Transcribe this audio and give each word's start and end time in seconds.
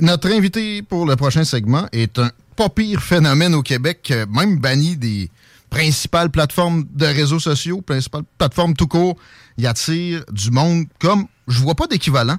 Notre 0.00 0.30
invité 0.32 0.80
pour 0.80 1.04
le 1.04 1.14
prochain 1.14 1.44
segment 1.44 1.86
est 1.92 2.18
un 2.18 2.30
pas 2.56 2.70
pire 2.70 3.02
phénomène 3.02 3.54
au 3.54 3.62
Québec, 3.62 4.12
même 4.30 4.58
banni 4.58 4.96
des 4.96 5.30
principales 5.68 6.30
plateformes 6.30 6.86
de 6.94 7.04
réseaux 7.04 7.38
sociaux, 7.38 7.82
principales 7.82 8.22
plateformes 8.38 8.74
tout 8.74 8.86
court. 8.86 9.16
Il 9.58 9.66
attire 9.66 10.24
du 10.32 10.50
monde 10.50 10.86
comme 10.98 11.26
je 11.48 11.58
vois 11.58 11.74
pas 11.74 11.86
d'équivalent 11.86 12.38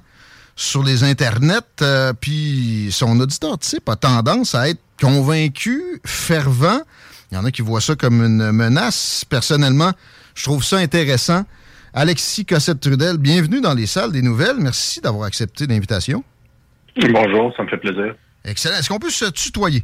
sur 0.56 0.82
les 0.82 1.04
internets. 1.04 1.60
Euh, 1.82 2.12
puis 2.20 2.88
son 2.90 3.18
auditeur 3.20 3.56
type 3.58 3.88
a 3.88 3.94
tendance 3.94 4.56
à 4.56 4.68
être 4.68 4.80
convaincu, 5.00 6.00
fervent. 6.04 6.80
Il 7.30 7.36
y 7.36 7.38
en 7.38 7.44
a 7.44 7.52
qui 7.52 7.62
voient 7.62 7.80
ça 7.80 7.94
comme 7.94 8.24
une 8.24 8.50
menace. 8.50 9.24
Personnellement, 9.28 9.92
je 10.34 10.42
trouve 10.42 10.64
ça 10.64 10.78
intéressant. 10.78 11.44
Alexis 11.94 12.44
Cossette-Trudel, 12.44 13.18
bienvenue 13.18 13.60
dans 13.60 13.74
les 13.74 13.86
salles 13.86 14.10
des 14.10 14.22
nouvelles. 14.22 14.56
Merci 14.58 15.00
d'avoir 15.00 15.26
accepté 15.26 15.68
l'invitation. 15.68 16.24
Bonjour, 16.96 17.52
ça 17.56 17.62
me 17.62 17.68
fait 17.68 17.78
plaisir. 17.78 18.14
Excellent. 18.44 18.76
Est-ce 18.76 18.88
qu'on 18.88 18.98
peut 18.98 19.10
se 19.10 19.26
tutoyer? 19.26 19.82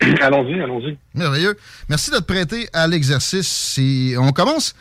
allons-y, 0.20 0.60
allons-y. 0.60 0.98
Merveilleux. 1.14 1.56
Merci 1.88 2.10
de 2.10 2.16
te 2.16 2.22
prêter 2.22 2.68
à 2.72 2.86
l'exercice. 2.86 3.78
On 4.18 4.32
commence 4.32 4.74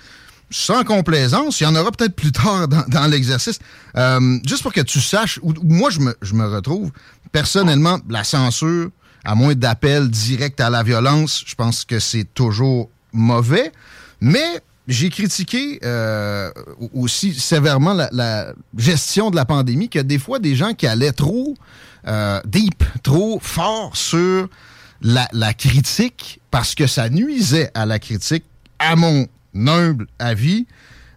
sans 0.49 0.83
complaisance. 0.83 1.61
Il 1.61 1.63
y 1.63 1.67
en 1.67 1.75
aura 1.75 1.91
peut-être 1.91 2.15
plus 2.15 2.31
tard 2.31 2.67
dans, 2.87 3.07
l'exercice. 3.09 3.59
Euh, 3.95 4.37
juste 4.45 4.63
pour 4.63 4.73
que 4.73 4.81
tu 4.81 4.99
saches, 4.99 5.39
où, 5.41 5.53
moi 5.63 5.89
je 5.89 5.99
me, 5.99 6.15
je 6.21 6.33
me 6.33 6.45
retrouve, 6.45 6.91
personnellement, 7.31 7.99
la 8.09 8.23
censure, 8.23 8.89
à 9.23 9.35
moins 9.35 9.55
d'appels 9.55 10.09
directs 10.09 10.59
à 10.59 10.69
la 10.69 10.83
violence, 10.83 11.43
je 11.45 11.55
pense 11.55 11.85
que 11.85 11.99
c'est 11.99 12.25
toujours 12.33 12.89
mauvais. 13.13 13.71
Mais 14.21 14.61
j'ai 14.87 15.09
critiqué 15.09 15.79
euh, 15.83 16.51
aussi 16.93 17.33
sévèrement 17.33 17.93
la, 17.93 18.53
gestion 18.77 19.31
de 19.31 19.35
la 19.35 19.45
pandémie, 19.45 19.89
que 19.89 19.99
des 19.99 20.19
fois, 20.19 20.39
des 20.39 20.55
gens 20.55 20.73
qui 20.73 20.85
allaient 20.85 21.11
trop 21.11 21.55
euh, 22.07 22.39
deep, 22.45 22.83
trop 23.01 23.39
fort 23.41 23.97
sur 23.97 24.47
la, 25.01 25.27
la, 25.33 25.53
critique, 25.53 26.39
parce 26.51 26.75
que 26.75 26.87
ça 26.87 27.09
nuisait 27.09 27.71
à 27.73 27.85
la 27.85 27.99
critique, 27.99 28.43
à 28.77 28.95
mon 28.95 29.27
humble 29.55 30.07
avis. 30.19 30.67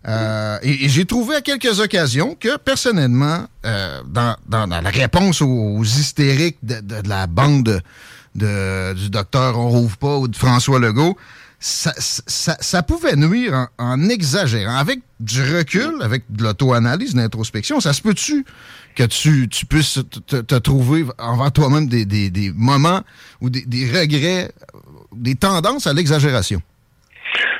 Euh, 0.06 0.58
et, 0.62 0.88
j'ai 0.88 1.04
trouvé 1.04 1.36
à 1.36 1.40
quelques 1.42 1.80
occasions 1.80 2.36
que, 2.38 2.56
personnellement, 2.56 3.46
dans, 3.64 4.36
dans, 4.48 4.66
la 4.66 4.90
réponse 4.90 5.42
aux, 5.42 5.84
hystériques 5.84 6.58
de, 6.62 6.82
la 7.06 7.26
bande 7.26 7.82
de, 8.34 8.94
du 8.94 9.10
docteur 9.10 9.58
On 9.58 9.68
Rouvre 9.68 9.96
pas 9.98 10.16
ou 10.16 10.28
de 10.28 10.36
François 10.36 10.78
Legault, 10.78 11.18
ça, 11.60 12.82
pouvait 12.82 13.16
nuire 13.16 13.68
en, 13.78 14.08
exagérant. 14.08 14.76
Avec 14.76 15.00
du 15.18 15.42
recul, 15.42 16.02
avec 16.02 16.24
de 16.30 16.44
l'auto-analyse, 16.44 17.14
de 17.14 17.18
l'introspection, 17.18 17.80
ça 17.80 17.92
se 17.92 18.00
peut-tu 18.00 18.44
que 18.94 19.02
tu, 19.04 19.48
tu 19.48 19.66
puisses 19.66 19.98
te, 20.26 20.58
trouver 20.58 21.04
envers 21.18 21.50
toi-même 21.52 21.88
des, 21.88 22.04
des, 22.04 22.30
des, 22.30 22.52
moments 22.52 23.02
ou 23.40 23.50
des 23.50 23.90
regrets, 23.90 24.52
des 25.14 25.34
tendances 25.34 25.86
à 25.86 25.92
l'exagération? 25.92 26.62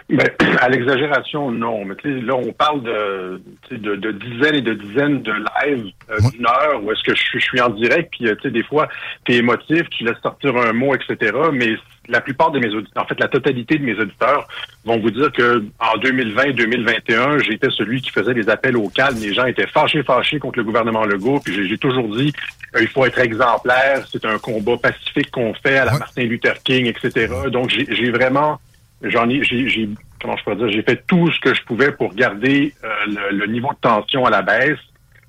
Ben, 0.09 0.29
à 0.61 0.69
l'exagération, 0.69 1.51
non. 1.51 1.84
Mais 1.84 1.95
là, 2.05 2.34
on 2.34 2.53
parle 2.53 2.83
de, 2.83 3.43
de, 3.71 3.97
de, 3.97 4.12
dizaines 4.12 4.55
et 4.55 4.62
de 4.62 4.75
dizaines 4.75 5.23
de 5.23 5.33
lives 5.33 5.93
euh, 6.11 6.19
d'une 6.33 6.47
heure 6.47 6.83
où 6.83 6.91
est-ce 6.93 7.03
que 7.03 7.15
je 7.15 7.21
suis, 7.21 7.41
je 7.41 7.45
suis 7.45 7.61
en 7.61 7.71
direct, 7.71 8.11
puis 8.11 8.29
euh, 8.29 8.51
des 8.51 8.62
fois, 8.62 8.89
tu 9.25 9.33
es 9.33 9.37
émotif, 9.37 9.83
tu 9.91 10.05
laisses 10.05 10.21
sortir 10.23 10.56
un 10.56 10.73
mot, 10.73 10.95
etc. 10.95 11.33
Mais 11.53 11.77
la 12.09 12.23
plupart 12.23 12.51
de 12.51 12.59
mes 12.59 12.75
auditeurs, 12.75 13.03
en 13.03 13.06
fait, 13.06 13.21
la 13.21 13.29
totalité 13.29 13.77
de 13.77 13.84
mes 13.84 13.99
auditeurs 13.99 14.49
vont 14.84 14.99
vous 14.99 15.11
dire 15.11 15.31
que 15.31 15.62
en 15.79 15.99
2020-2021, 15.99 17.45
j'étais 17.45 17.71
celui 17.71 18.00
qui 18.00 18.11
faisait 18.11 18.35
des 18.35 18.49
appels 18.49 18.77
au 18.77 18.89
calme. 18.89 19.19
Les 19.21 19.35
gens 19.35 19.45
étaient 19.45 19.67
fâchés, 19.67 20.03
fâchés 20.03 20.39
contre 20.39 20.59
le 20.59 20.65
gouvernement 20.65 21.05
Legault. 21.05 21.41
Puis 21.45 21.69
j'ai 21.69 21.77
toujours 21.77 22.09
dit, 22.17 22.33
euh, 22.75 22.81
il 22.81 22.89
faut 22.89 23.05
être 23.05 23.19
exemplaire. 23.19 24.06
C'est 24.11 24.25
un 24.25 24.39
combat 24.39 24.79
pacifique 24.79 25.31
qu'on 25.31 25.53
fait 25.53 25.77
à 25.77 25.85
la 25.85 25.99
Martin 25.99 26.23
Luther 26.23 26.55
King, 26.65 26.87
etc. 26.87 27.31
Donc 27.50 27.69
j'ai 27.69 28.11
vraiment 28.11 28.59
j'en 29.03 29.28
ai, 29.28 29.42
j'ai, 29.42 29.88
comment 30.20 30.36
je 30.36 30.44
peux 30.44 30.56
dire, 30.56 30.69
j'ai 30.69 30.82
fait 30.82 31.03
tout 31.06 31.31
ce 31.31 31.41
que 31.41 31.54
je 31.54 31.62
pouvais 31.62 31.92
pour 31.92 32.14
garder 32.14 32.75
euh, 32.84 33.31
le, 33.31 33.47
niveau 33.47 33.70
de 33.72 33.78
tension 33.81 34.25
à 34.25 34.31
la 34.31 34.42
baisse. 34.42 34.78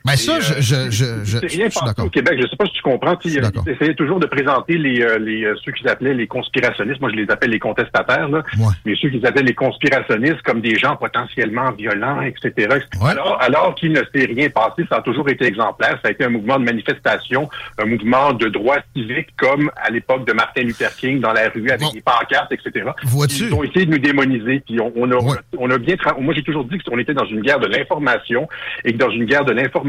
Mais 0.05 0.15
ça, 0.15 0.35
euh, 0.35 0.39
je, 0.41 0.61
je, 0.61 0.91
je, 0.91 1.05
je, 1.23 1.37
rien 1.39 1.67
je 1.69 2.01
au 2.01 2.09
Québec. 2.09 2.39
Je 2.41 2.47
sais 2.47 2.55
pas 2.55 2.65
si 2.65 2.73
tu 2.73 2.81
comprends. 2.81 3.17
Ils 3.25 3.41
essayaient 3.67 3.95
toujours 3.95 4.19
de 4.19 4.27
présenter 4.27 4.77
les, 4.77 5.01
euh, 5.01 5.19
les 5.19 5.43
euh, 5.43 5.55
ceux 5.63 5.73
qu'ils 5.73 5.89
appelaient 5.89 6.13
les 6.13 6.27
conspirationnistes. 6.27 7.01
Moi, 7.01 7.09
je 7.11 7.17
les 7.17 7.29
appelle 7.29 7.49
les 7.49 7.59
contestataires. 7.59 8.29
Là. 8.29 8.43
Mais 8.85 8.95
ceux 8.95 9.09
qu'ils 9.09 9.25
appellent 9.25 9.45
les 9.45 9.53
conspirationnistes 9.53 10.41
comme 10.43 10.61
des 10.61 10.75
gens 10.75 10.95
potentiellement 10.95 11.71
violents, 11.71 12.21
etc. 12.21 12.79
Alors, 13.03 13.37
alors 13.41 13.75
qu'il 13.75 13.91
ne 13.91 14.01
s'est 14.13 14.25
rien 14.25 14.49
passé, 14.49 14.83
ça 14.89 14.97
a 14.97 15.01
toujours 15.01 15.27
été 15.29 15.45
exemplaire. 15.45 15.99
Ça 16.01 16.09
a 16.09 16.11
été 16.11 16.23
un 16.23 16.29
mouvement 16.29 16.59
de 16.59 16.65
manifestation, 16.65 17.49
un 17.77 17.85
mouvement 17.85 18.33
de 18.33 18.47
droit 18.47 18.77
civique 18.95 19.29
comme 19.37 19.69
à 19.75 19.89
l'époque 19.89 20.25
de 20.25 20.33
Martin 20.33 20.61
Luther 20.61 20.95
King 20.95 21.19
dans 21.19 21.33
la 21.33 21.49
rue 21.49 21.69
avec 21.69 21.91
des 21.93 22.01
pancartes, 22.01 22.51
etc. 22.53 22.89
Ils 23.03 23.53
ont 23.53 23.63
essayé 23.63 23.85
de 23.85 23.91
nous 23.91 23.99
démoniser. 23.99 24.61
Puis 24.65 24.79
on, 24.79 24.93
on 24.95 25.11
a, 25.11 25.17
on 25.57 25.69
a 25.69 25.77
bien. 25.77 25.95
Moi, 26.19 26.33
j'ai 26.33 26.43
toujours 26.43 26.63
dit 26.65 26.77
qu'on 26.79 26.97
était 26.97 27.13
dans 27.13 27.25
une 27.25 27.41
guerre 27.41 27.59
de 27.59 27.67
l'information 27.67 28.47
et 28.85 28.93
que 28.93 28.97
dans 28.97 29.09
une 29.09 29.25
guerre 29.25 29.43
de 29.43 29.51
l'information 29.51 29.88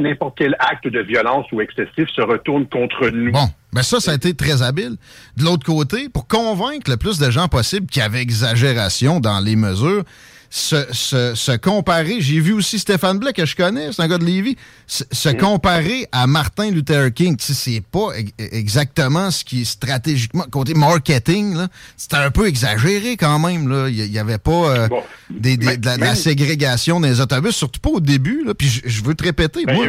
n'importe 0.00 0.38
quel 0.38 0.56
acte 0.58 0.88
de 0.88 1.00
violence 1.00 1.46
ou 1.52 1.60
excessif 1.60 2.08
se 2.14 2.22
retourne 2.22 2.66
contre 2.66 3.10
nous. 3.10 3.32
Bon, 3.32 3.48
mais 3.72 3.82
ça, 3.82 4.00
ça 4.00 4.12
a 4.12 4.14
été 4.14 4.34
très 4.34 4.62
habile. 4.62 4.96
De 5.36 5.44
l'autre 5.44 5.66
côté, 5.66 6.08
pour 6.08 6.26
convaincre 6.26 6.90
le 6.90 6.96
plus 6.96 7.18
de 7.18 7.30
gens 7.30 7.48
possible 7.48 7.86
qu'il 7.86 8.02
y 8.02 8.04
avait 8.04 8.20
exagération 8.20 9.20
dans 9.20 9.40
les 9.40 9.56
mesures, 9.56 10.04
se, 10.52 10.92
se, 10.92 11.56
comparer, 11.56 12.20
j'ai 12.20 12.40
vu 12.40 12.52
aussi 12.52 12.80
Stéphane 12.80 13.20
Blais, 13.20 13.32
que 13.32 13.46
je 13.46 13.54
connais, 13.54 13.92
c'est 13.92 14.02
un 14.02 14.08
gars 14.08 14.18
de 14.18 14.24
Lévis, 14.24 14.56
se, 14.88 15.28
mm. 15.28 15.36
comparer 15.36 16.06
à 16.10 16.26
Martin 16.26 16.72
Luther 16.72 17.12
King, 17.14 17.36
tu 17.36 17.46
sais, 17.46 17.54
c'est 17.54 17.84
pas 17.86 18.08
exactement 18.38 19.30
ce 19.30 19.44
qui 19.44 19.62
est 19.62 19.64
stratégiquement, 19.64 20.42
côté 20.50 20.74
marketing, 20.74 21.56
c'était 21.96 22.16
un 22.16 22.32
peu 22.32 22.48
exagéré 22.48 23.16
quand 23.16 23.38
même, 23.38 23.68
là. 23.68 23.88
Il 23.88 24.12
y, 24.12 24.18
avait 24.18 24.38
pas 24.38 24.50
euh, 24.50 24.88
des, 25.30 25.56
de, 25.56 26.00
la, 26.00 26.16
ségrégation 26.16 26.98
des 26.98 27.20
autobus, 27.20 27.54
surtout 27.54 27.80
pas 27.80 27.90
au 27.90 28.00
début, 28.00 28.42
là. 28.44 28.52
Puis 28.52 28.82
je, 28.84 29.04
veux 29.04 29.14
te 29.14 29.22
répéter, 29.22 29.64
moi, 29.66 29.86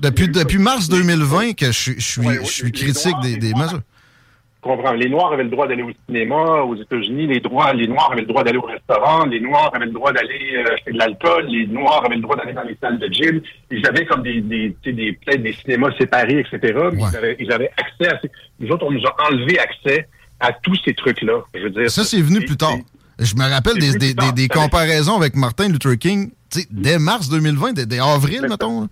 depuis, 0.00 0.28
depuis 0.28 0.58
mars 0.58 0.88
2020 0.88 1.52
que 1.52 1.66
je, 1.66 1.72
suis, 1.72 1.96
je 2.00 2.44
suis 2.44 2.72
critique 2.72 3.16
des, 3.22 3.36
des 3.36 3.52
mesures 3.52 3.82
comprends. 4.62 4.92
Les 4.92 5.08
Noirs 5.08 5.32
avaient 5.32 5.42
le 5.42 5.50
droit 5.50 5.66
d'aller 5.66 5.82
au 5.82 5.90
cinéma 6.06 6.62
aux 6.62 6.76
États-Unis, 6.76 7.26
les 7.26 7.40
droits, 7.40 7.72
les 7.74 7.86
Noirs 7.86 8.12
avaient 8.12 8.22
le 8.22 8.26
droit 8.26 8.44
d'aller 8.44 8.58
au 8.58 8.66
restaurant, 8.66 9.26
les 9.26 9.40
Noirs 9.40 9.70
avaient 9.74 9.86
le 9.86 9.92
droit 9.92 10.12
d'aller 10.12 10.56
euh, 10.56 10.72
acheter 10.72 10.92
de 10.92 10.98
l'alcool, 10.98 11.46
les 11.48 11.66
Noirs 11.66 12.04
avaient 12.06 12.16
le 12.16 12.22
droit 12.22 12.36
d'aller 12.36 12.52
dans 12.52 12.62
les 12.62 12.76
salles 12.80 12.98
de 12.98 13.08
gym. 13.12 13.42
Ils 13.70 13.86
avaient 13.86 14.06
comme 14.06 14.22
des, 14.22 14.40
des, 14.40 14.74
des 14.84 15.12
peut-être 15.12 15.42
des 15.42 15.52
cinémas 15.52 15.90
séparés, 15.98 16.38
etc. 16.38 16.78
Mais 16.92 17.02
ils, 17.02 17.16
avaient, 17.16 17.36
ils 17.38 17.52
avaient 17.52 17.70
accès 17.76 18.14
à 18.14 18.20
ces... 18.20 18.30
Nous 18.60 18.70
autres, 18.70 18.86
on 18.86 18.92
nous 18.92 19.04
a 19.04 19.14
enlevé 19.28 19.58
accès 19.58 20.08
à 20.40 20.52
tous 20.52 20.76
ces 20.84 20.94
trucs-là. 20.94 21.42
Je 21.54 21.60
veux 21.60 21.70
dire. 21.70 21.90
Ça, 21.90 22.04
c'est 22.04 22.20
venu 22.22 22.40
plus 22.44 22.56
tard. 22.56 22.76
Je 23.18 23.34
me 23.34 23.48
rappelle 23.48 23.78
des, 23.78 23.92
des, 23.98 24.14
des, 24.14 24.48
comparaisons 24.48 25.16
avec 25.16 25.36
Martin 25.36 25.68
Luther 25.68 25.98
King 25.98 26.30
dès 26.70 26.98
mars 26.98 27.28
2020, 27.28 27.72
dès, 27.72 28.00
avril, 28.00 28.46
mettons. 28.48 28.88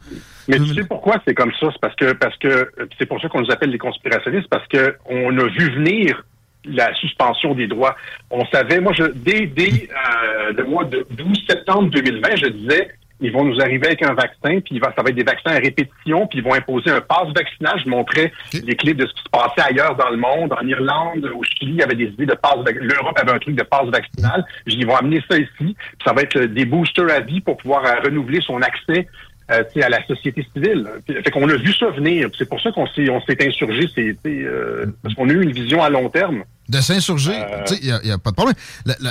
Mais 0.49 0.59
tu 0.59 0.75
sais 0.75 0.85
pourquoi 0.85 1.21
c'est 1.27 1.35
comme 1.35 1.53
ça? 1.61 1.69
C'est 1.73 1.81
parce 1.81 1.95
que 1.97 2.13
parce 2.13 2.37
que 2.39 2.71
c'est 2.99 3.07
pour 3.07 3.21
ça 3.21 3.29
qu'on 3.29 3.41
nous 3.41 3.51
appelle 3.51 3.71
les 3.71 3.79
conspirationnistes, 3.79 4.49
parce 4.49 4.67
que 4.69 4.97
on 5.07 5.37
a 5.39 5.47
vu 5.47 5.71
venir 5.75 6.25
la 6.65 6.95
suspension 6.95 7.55
des 7.55 7.67
droits. 7.67 7.97
On 8.31 8.45
savait, 8.47 8.81
moi, 8.81 8.93
je, 8.93 9.05
dès, 9.15 9.47
dès 9.47 9.89
euh, 9.89 10.53
le 10.53 10.65
mois 10.65 10.85
de 10.85 11.07
12 11.11 11.47
septembre 11.49 11.91
2020, 11.91 12.37
je 12.37 12.47
disais 12.49 12.91
ils 13.21 13.33
vont 13.33 13.45
nous 13.45 13.61
arriver 13.61 13.87
avec 13.87 14.03
un 14.03 14.15
vaccin, 14.15 14.61
puis 14.61 14.81
ça 14.81 15.03
va 15.03 15.11
être 15.11 15.15
des 15.15 15.25
vaccins 15.25 15.51
à 15.51 15.59
répétition, 15.59 16.27
puis 16.27 16.39
ils 16.39 16.45
vont 16.45 16.55
imposer 16.55 16.91
un 16.91 17.01
passe 17.01 17.29
vaccinal. 17.35 17.81
Je 17.85 17.89
montrais 17.89 18.33
les 18.53 18.77
clips 18.77 18.97
de 18.97 19.07
ce 19.07 19.13
qui 19.13 19.23
se 19.23 19.31
passait 19.31 19.69
ailleurs 19.69 19.97
dans 19.97 20.11
le 20.11 20.17
monde, 20.17 20.53
en 20.53 20.67
Irlande, 20.67 21.31
au 21.35 21.43
Chili, 21.43 21.73
il 21.73 21.77
y 21.77 21.83
avait 21.83 21.95
des 21.95 22.07
idées 22.07 22.27
de 22.27 22.35
passe 22.35 22.57
L'Europe 22.75 23.19
avait 23.21 23.33
un 23.33 23.39
truc 23.39 23.57
de 23.57 23.63
passe 23.63 23.89
vaccinal. 23.89 24.45
Ils 24.67 24.87
vont 24.87 24.97
amener 24.97 25.23
ça 25.31 25.39
ici, 25.39 25.49
puis 25.59 25.77
ça 26.05 26.13
va 26.13 26.23
être 26.23 26.39
des 26.39 26.65
boosters 26.65 27.11
à 27.11 27.21
vie 27.21 27.41
pour 27.41 27.57
pouvoir 27.57 27.85
euh, 27.85 28.01
renouveler 28.05 28.41
son 28.41 28.61
accès 28.63 29.07
euh, 29.51 29.63
à 29.83 29.89
la 29.89 30.05
société 30.07 30.47
civile. 30.55 30.89
Fait 31.07 31.31
qu'on 31.31 31.49
a 31.49 31.57
vu 31.57 31.73
ça 31.73 31.91
venir. 31.91 32.29
C'est 32.39 32.49
pour 32.49 32.61
ça 32.61 32.71
qu'on 32.73 32.87
s'est 32.87 33.09
on 33.11 33.21
s'est 33.23 33.47
insurgé. 33.47 33.89
C'est 33.95 34.17
euh, 34.27 34.87
parce 35.03 35.15
qu'on 35.15 35.29
a 35.29 35.33
eu 35.33 35.43
une 35.43 35.53
vision 35.53 35.83
à 35.83 35.91
long 35.91 36.09
terme. 36.09 36.45
De 36.69 36.79
s'insurger, 36.79 37.35
il 37.83 37.87
n'y 38.05 38.11
a, 38.11 38.15
a, 38.15 38.19
pas 38.19 38.31
de 38.31 38.37
problème. 38.37 38.55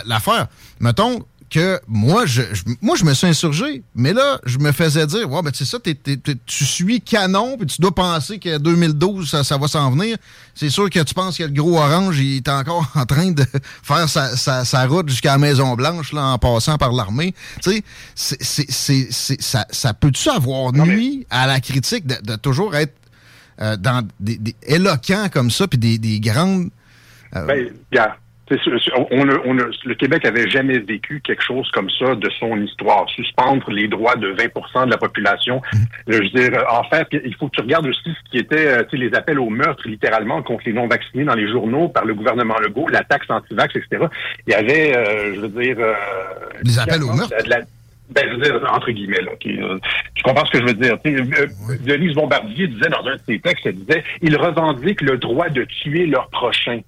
L'affaire, 0.05 0.47
mettons, 0.79 1.19
que 1.49 1.79
moi, 1.87 2.25
je, 2.25 2.41
moi, 2.81 2.95
je 2.95 3.03
me 3.03 3.13
suis 3.13 3.27
insurgé, 3.27 3.83
mais 3.95 4.13
là, 4.13 4.39
je 4.45 4.59
me 4.59 4.71
faisais 4.71 5.05
dire, 5.07 5.29
ouais, 5.29 5.41
ben, 5.41 5.51
c'est 5.53 5.65
ça, 5.65 5.77
tu 5.79 6.65
suis 6.65 7.01
canon, 7.01 7.57
puis 7.57 7.67
tu 7.67 7.81
dois 7.81 7.93
penser 7.93 8.39
que 8.39 8.57
2012, 8.57 9.29
ça, 9.29 9.43
ça 9.43 9.57
va 9.57 9.67
s'en 9.67 9.91
venir. 9.91 10.17
C'est 10.53 10.69
sûr 10.69 10.89
que 10.89 10.99
tu 10.99 11.13
penses 11.13 11.37
que 11.37 11.43
le 11.43 11.51
gros 11.51 11.77
orange, 11.77 12.19
il 12.19 12.37
est 12.37 12.49
encore 12.49 12.89
en 12.95 13.05
train 13.05 13.31
de 13.31 13.43
faire 13.83 14.07
sa, 14.07 14.35
sa, 14.35 14.85
route 14.85 15.09
jusqu'à 15.09 15.31
la 15.31 15.37
Maison-Blanche, 15.37 16.13
là, 16.13 16.27
en 16.27 16.37
passant 16.37 16.77
par 16.77 16.91
l'armée. 16.91 17.33
Tu 17.61 17.71
sais, 17.71 17.83
c'est, 18.15 19.11
ça, 19.11 19.65
ça 19.69 19.93
peut-tu 19.93 20.29
avoir 20.29 20.71
nuit 20.73 21.25
à 21.29 21.47
la 21.47 21.59
critique 21.59 22.05
de, 22.05 22.35
toujours 22.35 22.75
être 22.75 22.93
euh, 23.61 23.75
dans 23.75 24.07
des, 24.19 24.37
des, 24.37 24.55
éloquent 24.63 25.29
comme 25.31 25.51
ça, 25.51 25.67
puis 25.67 25.79
des, 25.79 25.97
des 25.97 26.19
grandes... 26.19 26.69
Euh, 27.35 27.45
ben, 27.45 27.69
on, 29.11 29.23
le 29.23 29.95
Québec 29.95 30.25
avait 30.25 30.49
jamais 30.49 30.79
vécu 30.79 31.21
quelque 31.21 31.43
chose 31.43 31.69
comme 31.71 31.89
ça 31.89 32.15
de 32.15 32.29
son 32.39 32.57
histoire. 32.61 33.09
Suspendre 33.09 33.69
les 33.71 33.87
droits 33.87 34.15
de 34.15 34.33
20% 34.33 34.85
de 34.85 34.91
la 34.91 34.97
population. 34.97 35.61
Mmh. 35.73 35.77
Je 36.07 36.17
veux 36.17 36.29
dire, 36.29 36.63
en 36.69 36.83
fait, 36.83 37.07
il 37.11 37.35
faut 37.35 37.47
que 37.47 37.55
tu 37.55 37.61
regardes 37.61 37.87
aussi 37.87 38.09
ce 38.09 38.31
qui 38.31 38.37
était 38.37 38.67
euh, 38.67 38.83
les 38.93 39.13
appels 39.13 39.39
au 39.39 39.49
meurtre, 39.49 39.87
littéralement, 39.87 40.41
contre 40.41 40.63
les 40.65 40.73
non-vaccinés 40.73 41.23
dans 41.23 41.35
les 41.35 41.49
journaux 41.49 41.89
par 41.89 42.05
le 42.05 42.13
gouvernement 42.13 42.57
Legault, 42.59 42.87
la 42.89 43.03
taxe 43.03 43.29
anti-vax, 43.29 43.75
etc. 43.75 44.05
Il 44.47 44.51
y 44.51 44.55
avait, 44.55 44.95
euh, 44.95 45.35
je 45.35 45.39
veux 45.41 45.49
dire... 45.49 45.77
Euh, 45.79 45.93
les 46.63 46.79
appels 46.79 47.03
au 47.03 47.13
meurtre? 47.13 47.33
ben, 48.09 48.25
je 48.27 48.35
veux 48.35 48.41
dire, 48.41 48.73
entre 48.73 48.91
guillemets, 48.91 49.21
là. 49.21 49.31
tu 49.39 50.23
comprends 50.23 50.45
ce 50.45 50.51
que 50.51 50.59
je 50.59 50.65
veux 50.65 50.73
dire? 50.73 50.97
Denise 51.81 52.15
Bombardier 52.15 52.67
disait 52.67 52.89
dans 52.89 53.05
un 53.05 53.15
de 53.15 53.21
ses 53.27 53.39
textes, 53.39 53.65
elle 53.65 53.75
disait, 53.75 54.03
ils 54.21 54.35
revendiquent 54.35 55.01
le 55.01 55.17
droit 55.17 55.49
de 55.49 55.63
tuer 55.65 56.07
leur 56.07 56.27
prochain. 56.29 56.81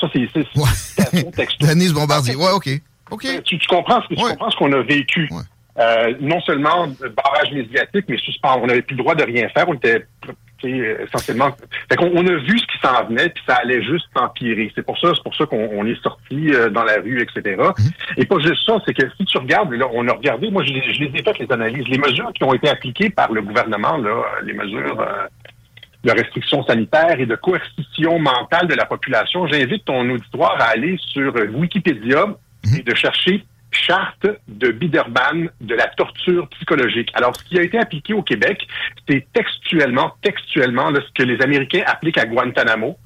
Ça, 0.00 0.08
c'est 0.12 0.20
ouais. 0.20 1.46
Denise 1.60 1.92
Bombardier. 1.92 2.36
Ouais, 2.36 2.52
OK. 2.54 2.68
OK. 3.10 3.26
Tu, 3.44 3.58
comprends, 3.68 4.00
tu 4.02 4.16
comprends 4.16 4.50
ce 4.50 4.56
qu'on 4.56 4.72
a 4.72 4.82
vécu. 4.82 5.28
Euh, 5.78 6.14
non 6.20 6.40
seulement 6.40 6.88
barrage 7.16 7.52
médiatique, 7.52 8.04
mais 8.08 8.18
suspendre. 8.18 8.64
On 8.64 8.66
n'avait 8.66 8.82
plus 8.82 8.96
le 8.96 9.02
droit 9.02 9.14
de 9.14 9.22
rien 9.22 9.48
faire. 9.48 9.68
On 9.68 9.74
était 9.74 10.04
essentiellement. 10.64 11.50
Fait 11.88 11.96
qu'on 11.96 12.10
on 12.14 12.26
a 12.26 12.34
vu 12.34 12.58
ce 12.58 12.66
qui 12.66 12.78
s'en 12.82 13.06
venait, 13.06 13.28
puis 13.28 13.42
ça 13.46 13.56
allait 13.56 13.82
juste 13.82 14.06
s'empirer. 14.16 14.72
C'est 14.74 14.82
pour 14.82 14.98
ça, 14.98 15.12
c'est 15.14 15.22
pour 15.22 15.34
ça 15.34 15.46
qu'on 15.46 15.86
est 15.86 16.02
sorti 16.02 16.52
euh, 16.52 16.70
dans 16.70 16.82
la 16.82 16.94
rue, 16.94 17.22
etc. 17.22 17.56
Mm-hmm. 17.56 17.92
Et 18.16 18.26
pas 18.26 18.38
juste 18.40 18.66
ça, 18.66 18.78
c'est 18.86 18.94
que 18.94 19.08
si 19.16 19.24
tu 19.24 19.38
regardes, 19.38 19.72
là, 19.72 19.86
on 19.92 20.06
a 20.08 20.12
regardé, 20.12 20.50
moi 20.50 20.64
je, 20.64 20.72
je 20.72 21.00
les 21.00 21.18
ai 21.18 21.22
faites 21.22 21.38
les 21.38 21.52
analyses, 21.52 21.86
les 21.88 21.98
mesures 21.98 22.32
qui 22.32 22.44
ont 22.44 22.54
été 22.54 22.68
appliquées 22.68 23.10
par 23.10 23.30
le 23.32 23.42
gouvernement, 23.42 23.96
là, 23.98 24.22
les 24.44 24.52
mesures 24.52 25.00
euh, 25.00 25.26
de 26.08 26.12
restrictions 26.12 26.64
sanitaires 26.64 27.20
et 27.20 27.26
de 27.26 27.36
coercition 27.36 28.18
mentale 28.18 28.66
de 28.66 28.74
la 28.74 28.86
population, 28.86 29.46
j'invite 29.46 29.84
ton 29.84 30.08
auditoire 30.08 30.56
à 30.58 30.70
aller 30.70 30.96
sur 31.12 31.34
Wikipédia 31.54 32.26
mhm. 32.26 32.78
et 32.78 32.82
de 32.82 32.94
chercher 32.94 33.44
charte 33.70 34.26
de 34.48 34.70
Biderman 34.70 35.50
de 35.60 35.74
la 35.74 35.86
torture 35.88 36.48
psychologique. 36.48 37.10
Alors, 37.14 37.36
ce 37.36 37.44
qui 37.44 37.58
a 37.58 37.62
été 37.62 37.78
appliqué 37.78 38.14
au 38.14 38.22
Québec, 38.22 38.66
c'est 39.06 39.26
textuellement, 39.34 40.14
textuellement, 40.22 40.90
ce 40.94 41.12
que 41.14 41.22
les 41.22 41.40
Américains 41.42 41.82
appliquent 41.86 42.18
à 42.18 42.24
Guantanamo. 42.24 42.96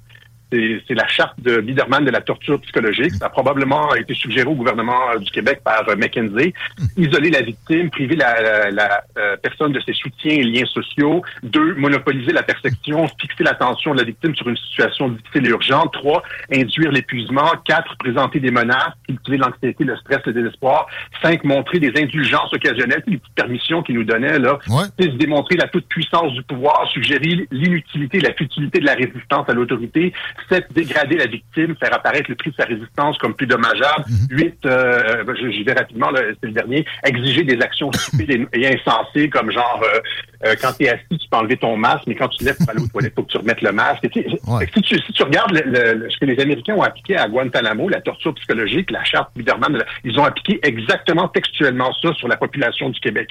C'est 0.53 0.95
la 0.95 1.09
charte 1.09 1.41
de 1.41 1.63
Biderman 1.63 2.05
de 2.05 2.11
la 2.11 2.21
torture 2.21 2.61
psychologique. 2.61 3.13
Ça 3.13 3.27
a 3.27 3.31
probablement 3.31 3.95
été 3.95 4.15
suggéré 4.15 4.47
au 4.47 4.55
gouvernement 4.55 5.11
euh, 5.15 5.19
du 5.19 5.31
Québec 5.31 5.61
par 5.65 5.89
euh, 5.89 5.97
McKenzie. 5.97 6.53
Isoler 6.99 7.31
la 7.31 7.41
victime, 7.41 7.89
priver 7.89 8.17
la, 8.17 8.71
la, 8.71 9.03
euh, 9.17 9.37
personne 9.43 9.73
de 9.73 9.81
ses 9.81 9.95
soutiens 9.95 10.35
et 10.35 10.43
liens 10.43 10.67
sociaux. 10.67 11.23
Deux, 11.43 11.75
monopoliser 11.77 12.33
la 12.33 12.43
perception, 12.43 13.09
fixer 13.19 13.45
l'attention 13.45 13.93
de 13.93 14.01
la 14.01 14.05
victime 14.05 14.35
sur 14.37 14.47
une 14.49 14.57
situation 14.59 15.09
difficile 15.09 15.47
et 15.47 15.51
urgente. 15.51 15.93
Trois, 15.95 16.23
induire 16.53 16.93
l'épuisement. 16.93 17.51
Quatre, 17.65 17.97
présenter 17.97 18.39
des 18.39 18.51
menaces, 18.51 18.93
cultiver 19.07 19.39
l'anxiété, 19.39 19.85
le 19.85 19.97
stress, 19.97 20.21
le 20.27 20.35
désespoir. 20.35 20.87
Cinq, 21.23 21.45
montrer 21.45 21.79
des 21.79 21.93
indulgences 21.99 22.53
occasionnelles, 22.53 23.03
les 23.07 23.17
petites 23.17 23.35
permissions 23.35 23.83
qu'ils 23.83 23.95
nous 23.95 24.05
donnaient, 24.05 24.39
là. 24.39 24.59
Six, 25.01 25.09
démontrer 25.17 25.57
la 25.57 25.69
toute-puissance 25.69 26.33
du 26.35 26.43
pouvoir, 26.43 26.87
suggérer 26.93 27.47
l'inutilité, 27.51 28.21
la 28.21 28.35
futilité 28.35 28.81
de 28.81 28.87
la 28.87 28.95
résistance 28.95 29.49
à 29.49 29.55
l'autorité. 29.55 30.13
7, 30.49 30.67
dégrader 30.73 31.17
la 31.17 31.27
victime, 31.27 31.75
faire 31.77 31.95
apparaître 31.95 32.29
le 32.29 32.37
prix 32.37 32.51
de 32.51 32.57
sa 32.57 32.65
résistance 32.65 33.19
comme 33.19 33.35
plus 33.35 33.47
dommageable. 33.47 34.05
8, 34.31 34.45
mhm. 34.45 34.53
euh, 34.67 35.25
ben, 35.25 35.35
j'y 35.37 35.63
vais 35.63 35.73
rapidement, 35.73 36.09
c'est 36.15 36.47
le 36.47 36.53
dernier, 36.53 36.85
exiger 37.05 37.45
des 37.45 37.61
actions 37.61 37.91
stupides 37.93 38.49
et, 38.53 38.67
insensées, 38.67 39.29
comme 39.29 39.51
genre, 39.51 39.83
euh, 39.83 40.49
euh, 40.49 40.55
quand 40.61 40.73
tu 40.73 40.85
es 40.85 40.91
assis, 40.91 41.03
tu 41.11 41.29
peux 41.31 41.37
enlever 41.37 41.57
ton 41.57 41.77
masque, 41.77 42.05
mais 42.07 42.15
quand 42.15 42.29
tu 42.29 42.45
lèves 42.45 42.57
pour 42.57 42.71
aller 42.71 42.83
aux 42.83 42.89
toilettes, 42.89 43.13
il 43.13 43.21
faut 43.21 43.27
que 43.27 43.33
tu 43.33 43.39
remettes 43.39 43.63
le 43.63 43.73
masque. 43.73 44.01
si, 44.03 44.83
tu, 44.83 44.99
si, 44.99 45.13
tu, 45.13 45.23
regardes 45.23 45.57
ce 45.57 46.19
que 46.19 46.25
les 46.25 46.41
Américains 46.41 46.75
ont 46.75 46.83
appliqué 46.83 47.17
à 47.17 47.29
Guantanamo, 47.29 47.89
la 47.89 48.01
torture 48.01 48.35
psychologique, 48.35 48.91
la 48.91 49.05
charte 49.05 49.31
Biderman, 49.37 49.83
ils 50.05 50.19
ont 50.19 50.25
appliqué 50.25 50.61
exactement 50.63 51.29
textuellement 51.29 51.93
ça 52.03 52.13
sur 52.15 52.29
la 52.29 52.37
population 52.37 52.91
du 52.91 53.01
Québec. 53.01 53.29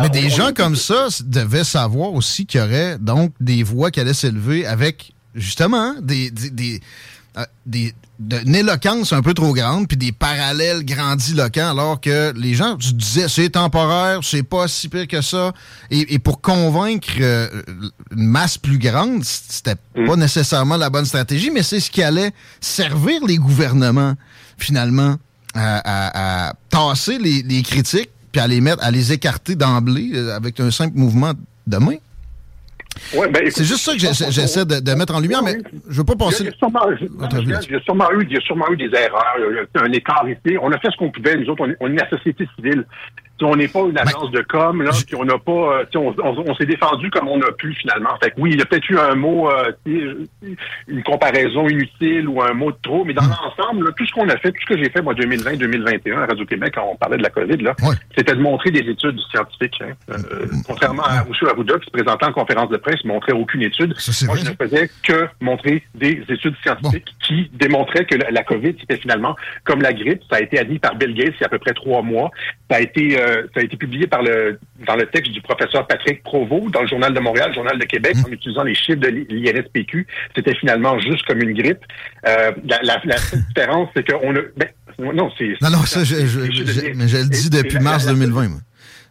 Mais 0.00 0.08
des 0.08 0.28
gens 0.28 0.52
comme 0.52 0.76
ça 0.76 1.06
devaient 1.24 1.64
savoir 1.64 2.12
aussi 2.12 2.46
qu'il 2.46 2.60
y 2.60 2.64
aurait 2.64 2.98
donc 2.98 3.32
des 3.40 3.62
voix 3.62 3.90
qui 3.90 4.00
allaient 4.00 4.14
s'élever 4.14 4.66
avec 4.66 5.13
justement, 5.34 5.94
des, 6.00 6.30
des, 6.30 6.50
des, 6.50 6.80
euh, 7.36 7.44
une 8.20 8.54
éloquence 8.54 9.12
un 9.12 9.22
peu 9.22 9.34
trop 9.34 9.52
grande, 9.52 9.88
puis 9.88 9.96
des 9.96 10.12
parallèles 10.12 10.84
grandiloquents, 10.84 11.70
alors 11.70 12.00
que 12.00 12.32
les 12.36 12.54
gens, 12.54 12.76
tu 12.76 12.92
disais, 12.92 13.28
c'est 13.28 13.50
temporaire, 13.50 14.20
c'est 14.22 14.44
pas 14.44 14.68
si 14.68 14.88
pire 14.88 15.08
que 15.08 15.20
ça. 15.20 15.52
Et, 15.90 16.18
pour 16.20 16.40
convaincre 16.40 17.08
euh, 17.20 17.48
une 18.16 18.26
masse 18.26 18.56
plus 18.56 18.78
grande, 18.78 19.24
c'était 19.24 19.74
mm. 19.96 20.06
pas 20.06 20.16
nécessairement 20.16 20.76
la 20.76 20.90
bonne 20.90 21.04
stratégie, 21.06 21.50
mais 21.50 21.64
c'est 21.64 21.80
ce 21.80 21.90
qui 21.90 22.04
allait 22.04 22.32
servir 22.60 23.24
les 23.26 23.36
gouvernements, 23.36 24.14
finalement, 24.58 25.16
à, 25.54 26.48
à, 26.48 26.54
tasser 26.70 27.18
les, 27.18 27.42
les, 27.42 27.62
critiques, 27.62 28.10
puis 28.30 28.40
à 28.40 28.46
les 28.46 28.60
mettre, 28.60 28.82
à 28.84 28.92
les 28.92 29.12
écarter 29.12 29.56
d'emblée 29.56 30.12
euh, 30.14 30.36
avec 30.36 30.60
un 30.60 30.70
simple 30.70 30.96
mouvement 30.96 31.32
de 31.66 31.76
main. 31.78 31.96
Ben, 33.12 33.50
c'est 33.50 33.64
juste 33.64 33.80
ça 33.80 33.92
que 33.92 33.98
j'essaie 33.98 34.64
de, 34.64 34.94
mettre 34.94 35.14
en 35.14 35.20
lumière, 35.20 35.42
mais 35.42 35.56
je 35.88 35.98
veux 35.98 36.04
pas 36.04 36.16
penser. 36.16 36.44
Il 36.44 36.46
y, 36.46 36.48
a 36.48 36.56
sûrement, 36.56 36.90
eu, 36.90 36.96
il 38.24 38.32
y 38.32 38.36
a 38.36 38.40
sûrement 38.40 38.70
eu 38.70 38.76
des 38.76 38.90
erreurs, 38.96 39.36
il 39.38 39.56
y 39.56 39.78
a 39.78 39.82
un 39.82 39.92
écart 39.92 40.24
ici. 40.28 40.56
On 40.60 40.70
a 40.72 40.78
fait 40.78 40.90
ce 40.90 40.96
qu'on 40.96 41.10
pouvait. 41.10 41.36
Nous 41.36 41.48
autres, 41.48 41.66
on 41.80 41.88
est, 41.88 41.90
une 41.90 41.98
société 42.10 42.48
civile 42.56 42.84
on 43.42 43.56
n'est 43.56 43.68
pas 43.68 43.80
une 43.80 43.92
ben, 43.92 44.02
agence 44.06 44.30
de 44.30 44.42
com, 44.42 44.82
là, 44.82 44.90
puis 45.06 45.16
on 45.16 45.24
n'a 45.24 45.38
pas, 45.38 45.80
euh, 45.80 45.84
on, 45.96 46.14
on, 46.18 46.54
s'est 46.54 46.66
défendu 46.66 47.10
comme 47.10 47.28
on 47.28 47.40
a 47.42 47.52
pu 47.52 47.74
finalement. 47.74 48.16
Fait 48.22 48.30
que 48.30 48.40
oui, 48.40 48.50
il 48.52 48.58
y 48.58 48.62
a 48.62 48.64
peut-être 48.64 48.88
eu 48.88 48.98
un 48.98 49.14
mot, 49.14 49.50
euh, 49.50 49.72
une 50.86 51.02
comparaison 51.02 51.68
inutile 51.68 52.28
ou 52.28 52.42
un 52.42 52.52
mot 52.52 52.70
de 52.70 52.76
trop, 52.82 53.04
mais 53.04 53.12
dans 53.12 53.22
hmm. 53.22 53.34
l'ensemble, 53.42 53.92
tout 53.94 54.06
ce 54.06 54.12
qu'on 54.12 54.28
a 54.28 54.36
fait, 54.36 54.52
tout 54.52 54.60
ce 54.60 54.74
que 54.74 54.82
j'ai 54.82 54.90
fait 54.90 55.02
moi 55.02 55.14
2020-2021 55.14 56.16
à 56.16 56.26
Radio-Québec 56.26 56.72
quand 56.76 56.88
on 56.92 56.96
parlait 56.96 57.16
de 57.16 57.22
la 57.22 57.30
COVID, 57.30 57.56
là, 57.56 57.74
c'était 58.16 58.34
de 58.34 58.40
montrer 58.40 58.70
des 58.70 58.88
études 58.88 59.18
scientifiques. 59.30 59.82
Hein. 59.82 59.94
Euh, 60.10 60.46
hmm. 60.46 60.62
contrairement 60.66 61.04
à 61.04 61.22
M. 61.22 61.48
Arruda 61.50 61.78
qui 61.78 61.86
se 61.86 61.90
présentait 61.90 62.26
en 62.26 62.32
conférence 62.32 62.70
de 62.70 62.76
presse, 62.76 63.04
montrait 63.04 63.32
aucune 63.32 63.62
étude. 63.62 63.94
moi, 64.26 64.36
je 64.36 64.50
ne 64.50 64.54
faisais 64.54 64.90
que 65.02 65.28
montrer 65.40 65.82
des 65.94 66.22
études 66.28 66.54
scientifiques 66.62 67.14
qui 67.20 67.50
démontraient 67.52 68.04
que 68.04 68.14
la, 68.14 68.44
COVID, 68.44 68.76
c'était 68.80 68.98
finalement 68.98 69.34
comme 69.64 69.82
la 69.82 69.92
grippe. 69.92 70.22
Ça 70.30 70.36
a 70.36 70.40
été 70.40 70.58
admis 70.58 70.78
par 70.78 70.94
Bill 70.94 71.14
Gates 71.14 71.34
il 71.38 71.40
y 71.40 71.44
a 71.44 71.46
à 71.46 71.48
peu 71.48 71.58
près 71.58 71.72
trois 71.72 72.02
mois. 72.02 72.30
Ça 72.70 72.76
a 72.76 72.80
été 72.80 73.20
euh, 73.24 73.42
ça 73.54 73.60
a 73.60 73.62
été 73.62 73.76
publié 73.76 74.06
par 74.06 74.22
le, 74.22 74.58
dans 74.86 74.96
le 74.96 75.06
texte 75.06 75.32
du 75.32 75.40
professeur 75.40 75.86
Patrick 75.86 76.22
Provost 76.22 76.72
dans 76.72 76.82
le 76.82 76.88
Journal 76.88 77.12
de 77.12 77.20
Montréal, 77.20 77.48
le 77.48 77.54
Journal 77.54 77.78
de 77.78 77.84
Québec, 77.84 78.16
mmh. 78.16 78.26
en 78.26 78.32
utilisant 78.32 78.62
les 78.62 78.74
chiffres 78.74 79.00
de 79.00 79.08
l'INSPQ. 79.08 80.06
C'était 80.34 80.54
finalement 80.54 80.98
juste 80.98 81.24
comme 81.26 81.40
une 81.40 81.54
grippe. 81.54 81.84
Euh, 82.26 82.52
la, 82.68 82.80
la, 82.82 83.00
la 83.04 83.16
différence, 83.48 83.88
c'est 83.96 84.06
qu'on 84.08 84.34
a... 84.36 84.40
Ben, 84.56 84.68
non, 84.98 85.30
c'est... 85.36 85.54
Non, 85.60 85.70
non, 85.70 85.82
ça, 85.84 86.04
je, 86.04 86.14
je, 86.26 86.40
je, 86.50 86.92
mais 86.94 87.08
je 87.08 87.16
le 87.16 87.28
dis 87.28 87.50
depuis 87.50 87.78
mars 87.80 88.06
2020, 88.06 88.48
moi. 88.48 88.60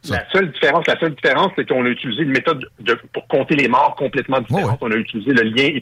La 0.09 0.29
seule 0.31 0.51
différence, 0.51 0.85
la 0.87 0.99
seule 0.99 1.15
différence, 1.15 1.51
c'est 1.55 1.67
qu'on 1.67 1.85
a 1.85 1.89
utilisé 1.89 2.23
une 2.23 2.31
méthode 2.31 2.67
de, 2.79 2.97
pour 3.13 3.27
compter 3.27 3.55
les 3.55 3.67
morts 3.67 3.95
complètement 3.97 4.41
différente. 4.41 4.77
On 4.81 4.91
a 4.91 4.95
utilisé 4.95 5.31
le 5.31 5.43
lien 5.43 5.79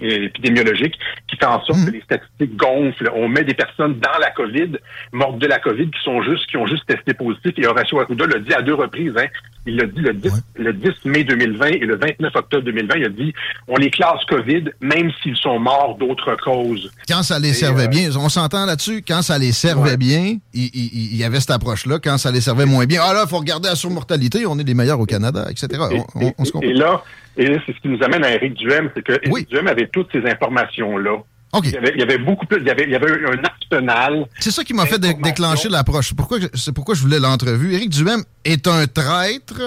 épidémiologique 0.00 0.94
qui 1.28 1.36
fait 1.36 1.46
en 1.46 1.62
sorte 1.64 1.80
mmh. 1.80 1.86
que 1.86 1.90
les 1.90 2.02
statistiques 2.02 2.56
gonflent. 2.56 3.10
On 3.14 3.28
met 3.28 3.42
des 3.42 3.54
personnes 3.54 3.98
dans 3.98 4.18
la 4.20 4.30
COVID, 4.30 4.78
mortes 5.12 5.38
de 5.38 5.46
la 5.46 5.58
COVID, 5.58 5.90
qui 5.90 6.02
sont 6.04 6.22
juste, 6.22 6.46
qui 6.46 6.56
ont 6.56 6.66
juste 6.66 6.86
testé 6.86 7.14
positif. 7.14 7.52
Et 7.56 7.66
Horacio 7.66 8.00
Arruda 8.00 8.26
l'a 8.26 8.38
dit 8.38 8.54
à 8.54 8.62
deux 8.62 8.74
reprises. 8.74 9.12
Hein. 9.16 9.26
Il 9.66 9.76
l'a 9.76 9.86
dit 9.86 10.00
le 10.00 10.14
10, 10.14 10.32
le 10.56 10.72
10 10.72 10.88
mai 11.04 11.24
2020 11.24 11.66
et 11.66 11.78
le 11.80 11.96
29 11.96 12.34
octobre 12.34 12.64
2020. 12.64 12.94
Il 12.96 13.04
a 13.04 13.08
dit 13.08 13.34
on 13.68 13.76
les 13.76 13.90
classe 13.90 14.24
COVID, 14.28 14.64
même 14.80 15.10
s'ils 15.22 15.36
sont 15.36 15.58
morts 15.58 15.96
d'autres 15.98 16.36
causes. 16.36 16.90
Quand 17.08 17.22
ça 17.22 17.38
les 17.38 17.52
servait 17.52 17.84
euh, 17.84 17.88
bien, 17.88 18.10
on 18.16 18.28
s'entend 18.28 18.66
là-dessus? 18.66 19.02
Quand 19.06 19.22
ça 19.22 19.38
les 19.38 19.52
servait 19.52 19.96
bien, 19.96 20.36
il, 20.54 21.16
y 21.16 21.24
avait 21.24 21.40
cette 21.40 21.50
approche-là. 21.50 21.98
Quand 22.02 22.18
ça 22.18 22.30
les 22.30 22.40
servait 22.40 22.66
moins 22.66 22.86
bien, 22.86 22.99
ah 23.02 23.12
là, 23.14 23.22
il 23.26 23.28
faut 23.28 23.38
regarder 23.38 23.68
la 23.68 23.74
surmortalité, 23.74 24.46
on 24.46 24.58
est 24.58 24.64
les 24.64 24.74
meilleurs 24.74 25.00
au 25.00 25.06
Canada, 25.06 25.46
etc. 25.50 25.66
Et, 25.92 26.32
on, 26.38 26.44
se 26.44 26.52
et 26.62 26.72
là, 26.72 27.02
et 27.36 27.46
c'est 27.66 27.74
ce 27.74 27.80
qui 27.80 27.88
nous 27.88 28.02
amène 28.02 28.24
à 28.24 28.34
Éric 28.34 28.54
Duhem, 28.54 28.90
c'est 28.94 29.02
que 29.02 29.12
Éric 29.22 29.48
Duhem 29.48 29.66
avait 29.66 29.88
toutes 29.92 30.08
ces 30.12 30.24
informations-là. 30.28 31.18
Il, 31.64 31.70
y 31.70 32.02
avait, 32.02 32.18
beaucoup 32.18 32.46
plus, 32.46 32.60
il 32.60 32.66
y 32.66 32.70
avait, 32.70 32.84
il 32.84 32.90
y 32.90 32.94
avait 32.94 33.10
un 33.10 33.42
arsenal. 33.42 34.26
C'est 34.38 34.52
ça 34.52 34.62
qui 34.62 34.72
m'a 34.72 34.86
fait 34.86 35.00
déclencher 35.00 35.68
l'approche. 35.68 36.14
Pourquoi, 36.14 36.38
c'est 36.54 36.72
pourquoi 36.72 36.94
je 36.94 37.00
voulais 37.00 37.18
l'entrevue. 37.18 37.74
Éric 37.74 37.90
Duhem 37.90 38.22
est 38.44 38.68
un 38.68 38.86
traître, 38.86 39.60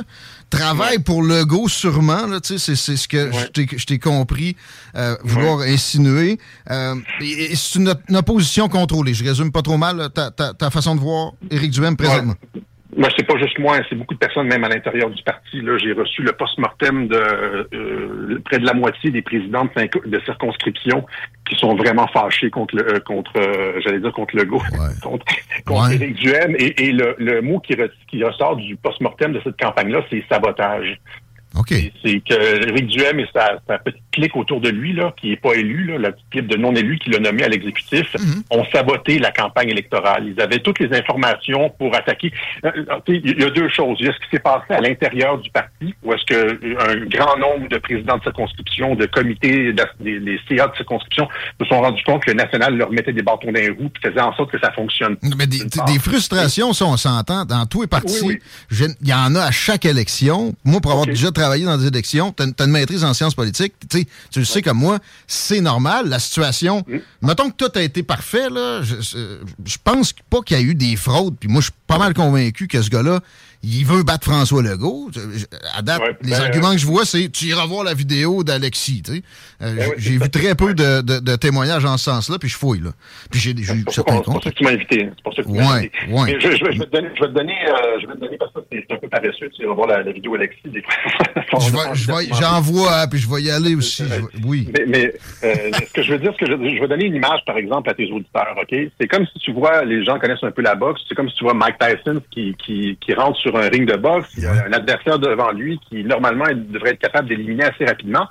travaille 0.49 0.99
pour 0.99 1.23
le 1.23 1.43
go 1.43 1.67
sûrement, 1.67 2.25
là, 2.25 2.39
c'est, 2.41 2.57
c'est 2.57 2.75
ce 2.75 3.07
que 3.07 3.31
je 3.33 3.85
t'ai 3.85 3.99
compris 3.99 4.55
euh, 4.95 5.17
vouloir 5.23 5.59
insinuer. 5.59 6.37
Euh, 6.71 6.95
c'est 7.19 7.79
une, 7.79 7.93
opposition 8.15 8.69
contrôlée. 8.69 9.13
Je 9.13 9.25
résume 9.25 9.51
pas 9.51 9.61
trop 9.61 9.77
mal 9.77 10.09
ta, 10.13 10.31
ta, 10.31 10.53
ta 10.53 10.69
façon 10.69 10.95
de 10.95 11.01
voir 11.01 11.33
Éric 11.51 11.71
Duhem 11.71 11.97
présentement. 11.97 12.35
Moi, 12.95 13.09
c'est 13.15 13.25
pas 13.25 13.37
juste 13.37 13.57
moi, 13.59 13.77
c'est 13.89 13.95
beaucoup 13.95 14.13
de 14.13 14.19
personnes, 14.19 14.47
même 14.47 14.63
à 14.63 14.69
l'intérieur 14.69 15.09
du 15.09 15.21
parti. 15.23 15.61
Là, 15.61 15.77
j'ai 15.77 15.93
reçu 15.93 16.21
le 16.21 16.31
post-mortem 16.33 17.07
de 17.07 17.15
euh, 17.15 18.39
près 18.45 18.59
de 18.59 18.65
la 18.65 18.73
moitié 18.73 19.11
des 19.11 19.21
présidents 19.21 19.65
de, 19.65 20.19
circonscription 20.25 21.05
qui 21.47 21.55
sont 21.55 21.75
vraiment 21.75 22.07
fâchés 22.07 22.49
contre 22.49 22.75
le, 22.75 22.95
euh, 22.95 22.99
contre, 22.99 23.31
euh, 23.37 23.79
j'allais 23.83 23.99
dire 23.99 24.11
contre 24.13 24.35
le 24.35 24.45
contre, 25.01 25.25
contre 25.65 25.91
Éric 25.91 26.15
Duhem. 26.15 26.55
Et, 26.57 26.91
le, 26.91 27.15
le, 27.17 27.41
mot 27.41 27.59
qui, 27.59 27.75
qui 28.07 28.23
ressort 28.23 28.55
du 28.55 28.75
post-mortem 28.75 29.33
de 29.33 29.41
cette 29.43 29.59
campagne-là, 29.59 30.03
c'est 30.09 30.23
sabotage. 30.29 30.99
C'est 32.03 32.19
que 32.21 32.69
Éric 32.69 32.87
Duhem 32.87 33.19
et 33.19 33.27
sa, 33.33 33.57
petite 33.77 34.01
clique 34.11 34.35
autour 34.35 34.59
de 34.59 34.69
lui, 34.69 34.93
là, 34.93 35.13
qui 35.19 35.29
n'est 35.29 35.37
pas 35.37 35.53
élu, 35.53 35.85
là, 35.85 35.97
la 35.97 36.11
petite 36.11 36.29
clique 36.31 36.47
de 36.47 36.57
non-élu 36.57 36.97
qui 36.97 37.09
l'a 37.11 37.19
nommé 37.19 37.43
à 37.43 37.47
l'exécutif, 37.47 38.13
mhm. 38.17 38.43
ont 38.49 38.65
saboté 38.71 39.19
la 39.19 39.31
campagne 39.31 39.69
électorale. 39.69 40.33
Ils 40.35 40.41
avaient 40.41 40.59
toutes 40.59 40.79
les 40.79 40.95
informations 40.97 41.69
pour 41.77 41.95
attaquer. 41.95 42.31
Euh, 42.65 42.71
euh, 42.89 42.99
il 43.07 43.39
y 43.39 43.43
a 43.43 43.49
deux 43.49 43.69
choses. 43.69 43.97
Il 43.99 44.07
y 44.07 44.09
a 44.09 44.13
ce 44.13 44.19
qui 44.19 44.29
s'est 44.31 44.39
passé 44.39 44.73
à 44.73 44.81
l'intérieur 44.81 45.37
du 45.37 45.49
parti, 45.51 45.93
où 46.03 46.13
est-ce 46.13 46.25
que 46.25 46.35
euh, 46.35 47.05
grand 47.07 47.37
nombre 47.37 47.67
de 47.69 47.77
présidents 47.77 48.17
de 48.17 48.23
circonscription, 48.23 48.95
de 48.95 49.05
comités, 49.05 49.73
des, 49.73 50.39
CA 50.49 50.67
de 50.67 50.75
circonscription 50.75 51.27
se 51.61 51.67
sont 51.67 51.81
rendus 51.81 52.03
compte 52.03 52.23
que 52.23 52.31
le 52.31 52.37
national 52.37 52.75
leur 52.75 52.91
mettait 52.91 53.13
des 53.13 53.21
bâtons 53.21 53.51
dans 53.51 53.59
les 53.59 53.69
roues 53.69 53.91
et 54.03 54.07
faisait 54.07 54.21
en 54.21 54.33
sorte 54.35 54.51
que 54.51 54.59
ça 54.59 54.71
fonctionne. 54.71 55.17
Mais 55.37 55.47
des, 55.47 55.99
frustrations, 55.99 56.73
ça, 56.73 56.85
on 56.85 56.97
s'entend, 56.97 57.45
dans 57.45 57.65
tous 57.65 57.81
les 57.81 57.87
partis. 57.87 58.39
Il 58.71 59.07
y 59.07 59.13
en 59.13 59.35
a 59.35 59.43
à 59.43 59.51
chaque 59.51 59.85
élection. 59.85 60.53
Moi, 60.63 60.81
pour 60.81 60.91
avoir 60.91 61.05
déjà 61.05 61.31
travailler 61.43 61.65
dans 61.65 61.77
des 61.77 61.87
élections, 61.87 62.31
tu 62.31 62.43
as, 62.43 62.63
une 62.65 62.71
maîtrise 62.71 63.03
en 63.03 63.13
sciences 63.13 63.35
politiques, 63.35 63.73
tu 63.89 64.05
le 64.39 64.45
sais 64.45 64.61
comme 64.61 64.77
moi, 64.77 64.99
c'est 65.27 65.59
normal, 65.61 66.07
la 66.07 66.19
situation. 66.19 66.85
Mettons 67.21 67.49
que 67.49 67.55
tout 67.55 67.71
a 67.75 67.81
été 67.81 68.01
parfait, 68.01 68.49
là, 68.49 68.81
je, 68.81 68.95
je 69.65 69.77
pense 69.83 70.13
pas 70.29 70.41
qu'il 70.41 70.57
y 70.57 70.59
a 70.59 70.63
eu 70.63 70.75
des 70.75 70.95
fraudes, 70.95 71.35
puis 71.39 71.49
moi, 71.49 71.59
je 71.59 71.65
suis 71.65 71.73
pas 71.85 71.97
mal 71.97 72.13
convaincu 72.13 72.67
que 72.67 72.81
ce 72.81 72.89
gars-là, 72.89 73.19
il 73.63 73.85
veut 73.85 74.03
battre 74.03 74.25
François 74.25 74.61
Legault. 74.61 75.09
À 75.75 75.81
date, 75.81 76.01
les 76.21 76.31
ben, 76.31 76.41
arguments 76.41 76.73
que 76.73 76.79
je 76.79 76.85
vois, 76.85 77.05
c'est 77.05 77.29
tu 77.29 77.45
iras 77.45 77.65
voir 77.65 77.85
la 77.85 77.93
vidéo 77.93 78.43
d'Alexis. 78.43 79.03
Euh, 79.07 79.75
ben 79.75 79.91
j'ai 79.97 80.17
vu 80.17 80.29
très 80.29 80.53
peu 80.53 80.73
de, 80.73 81.01
de, 81.01 81.35
témoignages 81.37 81.85
en 81.85 81.97
ce 81.97 82.05
sens-là, 82.05 82.37
puis 82.39 82.49
je 82.49 82.57
fouille. 82.57 82.81
Là. 82.81 82.89
Puis 83.31 83.39
j'ai 83.39 83.55
certains 83.87 84.19
comptes. 84.19 84.25
C'est 84.25 84.31
pour 84.33 84.43
ça 84.43 84.51
que 84.51 84.55
tu 84.55 84.63
m'as 84.65 84.71
invité. 84.71 85.09
C'est 85.15 85.23
pour 85.23 85.33
ça 85.33 85.41
que 85.43 85.47
tu 85.47 85.53
m'as 85.53 85.75
invité. 85.75 85.91
Ouais. 86.09 86.37
Je, 86.39 86.57
je, 86.57 86.65
vais 86.65 86.85
te 86.85 86.91
donner, 86.91 87.07
je 87.15 87.21
vais 87.21 87.27
te 87.29 87.33
donner, 87.33 87.55
euh, 87.69 87.99
je 88.01 88.07
vais 88.07 88.13
te 88.13 88.19
donner 88.19 88.37
parce 88.37 88.51
que 88.51 88.59
c'est 88.69 88.91
un 88.91 88.97
peu 88.97 89.07
paresseux. 89.07 89.49
Tu 89.55 89.63
iras 89.63 89.73
voir 89.73 89.87
la, 89.87 90.03
la 90.03 90.11
vidéo 90.11 90.35
d'Alexis. 90.35 90.59
J'en 92.39 92.61
vois, 92.61 93.07
puis 93.09 93.19
je 93.19 93.29
vais 93.29 93.43
y 93.43 93.49
aller 93.49 93.75
aussi. 93.75 94.03
oui. 94.45 94.67
Mais, 94.73 94.85
mais 94.87 95.13
euh, 95.43 95.71
ce 95.73 95.93
que 95.93 96.01
je 96.01 96.11
veux 96.11 96.19
dire, 96.19 96.33
c'est 96.37 96.45
que 96.45 96.51
je, 96.51 96.75
je, 96.75 96.81
vais 96.81 96.87
donner 96.87 97.05
une 97.05 97.15
image, 97.15 97.39
par 97.45 97.57
exemple, 97.57 97.89
à 97.89 97.93
tes 97.93 98.11
auditeurs. 98.11 98.55
Ok, 98.61 98.75
C'est 98.99 99.07
comme 99.07 99.25
si 99.27 99.39
tu 99.39 99.53
vois, 99.53 99.85
les 99.85 100.03
gens 100.03 100.19
connaissent 100.19 100.43
un 100.43 100.51
peu 100.51 100.61
la 100.61 100.75
boxe, 100.75 101.01
c'est 101.07 101.15
comme 101.15 101.29
si 101.29 101.35
tu 101.35 101.45
vois 101.45 101.53
Mike 101.53 101.77
Tyson 101.79 102.21
qui, 102.31 102.55
qui, 102.57 102.97
qui 102.99 103.13
rentre 103.13 103.39
sur 103.39 103.52
un 103.59 103.69
ring 103.69 103.89
de 103.89 103.95
boxe, 103.95 104.29
il 104.37 104.43
y 104.43 104.45
a 104.45 104.65
un 104.65 104.73
adversaire 104.73 105.19
devant 105.19 105.51
lui 105.51 105.79
qui, 105.89 106.03
normalement, 106.03 106.45
devrait 106.53 106.91
être 106.91 106.99
capable 106.99 107.29
d'éliminer 107.29 107.65
assez 107.65 107.85
rapidement. 107.85 108.27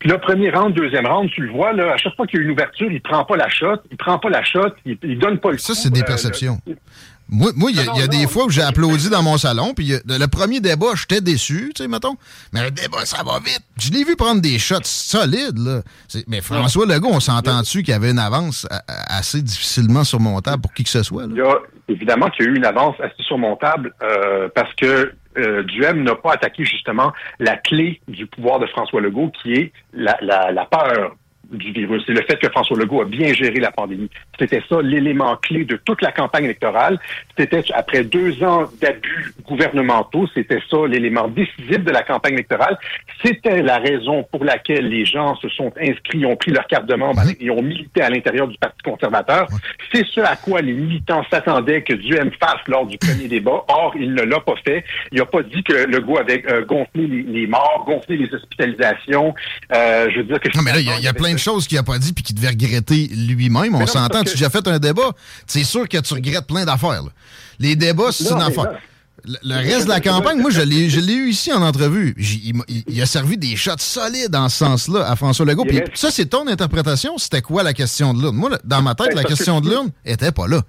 Puis 0.00 0.08
là, 0.08 0.18
premier 0.18 0.50
round, 0.50 0.74
deuxième 0.74 1.06
round, 1.06 1.30
tu 1.30 1.42
le 1.42 1.52
vois, 1.52 1.74
là, 1.74 1.92
à 1.92 1.96
chaque 1.98 2.16
fois 2.16 2.26
qu'il 2.26 2.40
y 2.40 2.42
a 2.42 2.46
une 2.46 2.52
ouverture, 2.52 2.90
il 2.90 3.02
prend 3.02 3.22
pas 3.24 3.36
la 3.36 3.50
shot, 3.50 3.76
il 3.90 3.98
prend 3.98 4.18
pas 4.18 4.30
la 4.30 4.42
shot, 4.42 4.70
il, 4.86 5.18
donne 5.18 5.38
pas 5.38 5.50
le 5.50 5.58
Ça, 5.58 5.74
c'est 5.74 5.90
des 5.90 6.00
euh, 6.00 6.74
Moi, 7.30 7.70
il 7.70 7.76
y, 7.76 8.02
a 8.02 8.06
des 8.08 8.26
fois 8.26 8.46
où 8.46 8.50
j'ai 8.50 8.62
applaudi 8.62 9.08
dans 9.08 9.22
mon 9.22 9.38
salon, 9.38 9.72
puis 9.74 9.92
le 10.06 10.26
premier 10.26 10.60
débat, 10.60 10.88
j'étais 10.94 11.20
déçu, 11.20 11.72
tu 11.74 11.82
sais, 11.82 11.88
mettons. 11.88 12.16
Mais 12.52 12.64
le 12.64 12.70
débat, 12.70 13.04
ça 13.04 13.22
va 13.22 13.38
vite. 13.38 13.62
Je 13.78 13.92
l'ai 13.92 14.04
vu 14.04 14.16
prendre 14.16 14.42
des 14.42 14.58
shots 14.58 14.78
solides, 14.82 15.58
là. 15.58 15.82
Mais 16.26 16.40
François 16.40 16.86
Legault, 16.86 17.10
on 17.12 17.20
s'entend-tu 17.20 17.82
qu'il 17.82 17.92
y 17.92 17.96
avait 17.96 18.10
une 18.10 18.18
avance 18.18 18.66
assez 18.88 19.42
difficilement 19.42 20.04
surmontable 20.04 20.62
pour 20.62 20.72
qui 20.74 20.82
que 20.84 20.90
ce 20.90 21.02
soit, 21.02 21.24
Il 21.30 21.36
y 21.36 21.40
a 21.40 21.56
évidemment 21.88 22.28
qu'il 22.30 22.46
y 22.46 22.48
a 22.48 22.52
eu 22.52 22.56
une 22.56 22.64
avance 22.64 22.96
assez 23.00 23.22
surmontable 23.22 23.92
euh, 24.02 24.48
parce 24.54 24.72
que 24.74 25.12
euh, 25.38 25.62
Duhem 25.64 26.02
n'a 26.02 26.14
pas 26.14 26.32
attaqué 26.32 26.64
justement 26.64 27.12
la 27.38 27.56
clé 27.56 28.00
du 28.08 28.26
pouvoir 28.26 28.58
de 28.58 28.66
François 28.66 29.00
Legault, 29.00 29.30
qui 29.42 29.52
est 29.54 29.72
la, 29.92 30.16
la, 30.20 30.50
la 30.50 30.64
peur 30.64 31.14
du 31.50 31.72
virus. 31.72 32.02
C'est 32.06 32.12
le 32.12 32.22
fait 32.22 32.36
que 32.36 32.48
François 32.48 32.76
Legault 32.76 33.02
a 33.02 33.04
bien 33.04 33.32
géré 33.32 33.60
la 33.60 33.70
pandémie. 33.70 34.10
C'était 34.38 34.62
ça 34.68 34.80
l'élément 34.82 35.36
clé 35.36 35.64
de 35.64 35.76
toute 35.76 36.02
la 36.02 36.12
campagne 36.12 36.44
électorale. 36.44 36.98
C'était 37.36 37.62
après 37.74 38.04
deux 38.04 38.42
ans 38.42 38.64
d'abus 38.80 39.32
gouvernementaux, 39.44 40.26
c'était 40.34 40.60
ça 40.70 40.86
l'élément 40.86 41.28
décisif 41.28 41.78
de 41.78 41.90
la 41.90 42.02
campagne 42.02 42.34
électorale. 42.34 42.78
C'était 43.24 43.62
la 43.62 43.78
raison 43.78 44.24
pour 44.30 44.44
laquelle 44.44 44.88
les 44.88 45.04
gens 45.04 45.36
se 45.36 45.48
sont 45.48 45.72
inscrits, 45.80 46.24
ont 46.24 46.36
pris 46.36 46.52
leur 46.52 46.66
carte 46.66 46.86
de 46.86 46.94
membre 46.94 47.22
et 47.38 47.50
ont 47.50 47.62
milité 47.62 48.02
à 48.02 48.10
l'intérieur 48.10 48.48
du 48.48 48.56
Parti 48.58 48.78
conservateur. 48.82 49.48
C'est 49.92 50.06
ce 50.06 50.20
à 50.20 50.36
quoi 50.36 50.60
les 50.60 50.72
militants 50.72 51.24
s'attendaient 51.30 51.82
que 51.82 51.94
Duhem 51.94 52.30
fasse 52.40 52.60
lors 52.66 52.86
du 52.86 52.98
premier 52.98 53.28
débat. 53.28 53.64
Or, 53.68 53.94
il 53.98 54.14
ne 54.14 54.22
l'a 54.22 54.40
pas 54.40 54.54
fait. 54.64 54.84
Il 55.12 55.18
n'a 55.18 55.26
pas 55.26 55.42
dit 55.42 55.62
que 55.62 55.72
Legault 55.72 56.18
avait 56.18 56.42
euh, 56.50 56.64
gonflé 56.64 57.06
les, 57.06 57.46
morts, 57.46 57.84
gonflé 57.86 58.16
les 58.16 58.32
hospitalisations. 58.32 59.34
Euh, 59.74 60.08
je 60.10 60.18
veux 60.18 60.24
dire 60.24 60.40
que... 60.40 60.48
Non, 60.56 60.62
mais 60.62 60.72
là, 60.72 60.80
il 60.80 61.04
y 61.04 61.08
a, 61.08 61.12
plein 61.12 61.32
de 61.32 61.38
choses 61.40 61.66
qu'il 61.66 61.76
n'a 61.76 61.82
pas 61.82 61.98
dit 61.98 62.12
puis 62.12 62.22
qu'il 62.22 62.36
devait 62.36 62.48
regretter 62.48 63.08
lui-même. 63.08 63.74
On 63.74 63.86
s'entend. 63.86 64.22
Tu 64.22 64.30
as 64.30 64.32
déjà 64.32 64.50
fait 64.50 64.66
un 64.68 64.78
débat. 64.78 65.12
C'est 65.46 65.64
sûr 65.64 65.88
que 65.88 65.98
tu 65.98 66.14
regrettes 66.14 66.46
plein 66.46 66.64
d'affaires. 66.64 67.02
Les 67.58 67.76
débats, 67.76 68.12
c'est 68.12 68.30
une 68.30 68.40
affaire. 68.40 68.78
Le, 69.24 69.54
reste 69.54 69.84
de 69.84 69.90
la 69.90 70.00
campagne, 70.00 70.40
moi, 70.40 70.50
je 70.50 70.62
l'ai 70.62 71.12
eu 71.14 71.28
ici 71.28 71.52
en 71.52 71.62
entrevue. 71.62 72.14
Il, 72.88 73.02
a 73.02 73.06
servi 73.06 73.36
des 73.36 73.54
shots 73.56 73.72
solides 73.78 74.30
dans 74.30 74.48
ce 74.48 74.58
sens-là 74.58 75.10
à 75.10 75.16
François 75.16 75.44
Legault. 75.44 75.64
Puis 75.64 75.82
ça, 75.94 76.10
c'est 76.10 76.26
ton 76.26 76.46
interprétation. 76.46 77.18
C'était 77.18 77.42
quoi 77.42 77.62
la 77.62 77.74
question 77.74 78.14
de 78.14 78.22
l'urne? 78.22 78.36
Moi, 78.36 78.50
dans 78.64 78.80
ma 78.80 78.94
tête, 78.94 79.08
ben, 79.08 79.16
la 79.16 79.24
question 79.24 79.60
de 79.60 79.68
l'urne 79.68 79.90
était 80.04 80.32
pas 80.32 80.46
là 80.46 80.62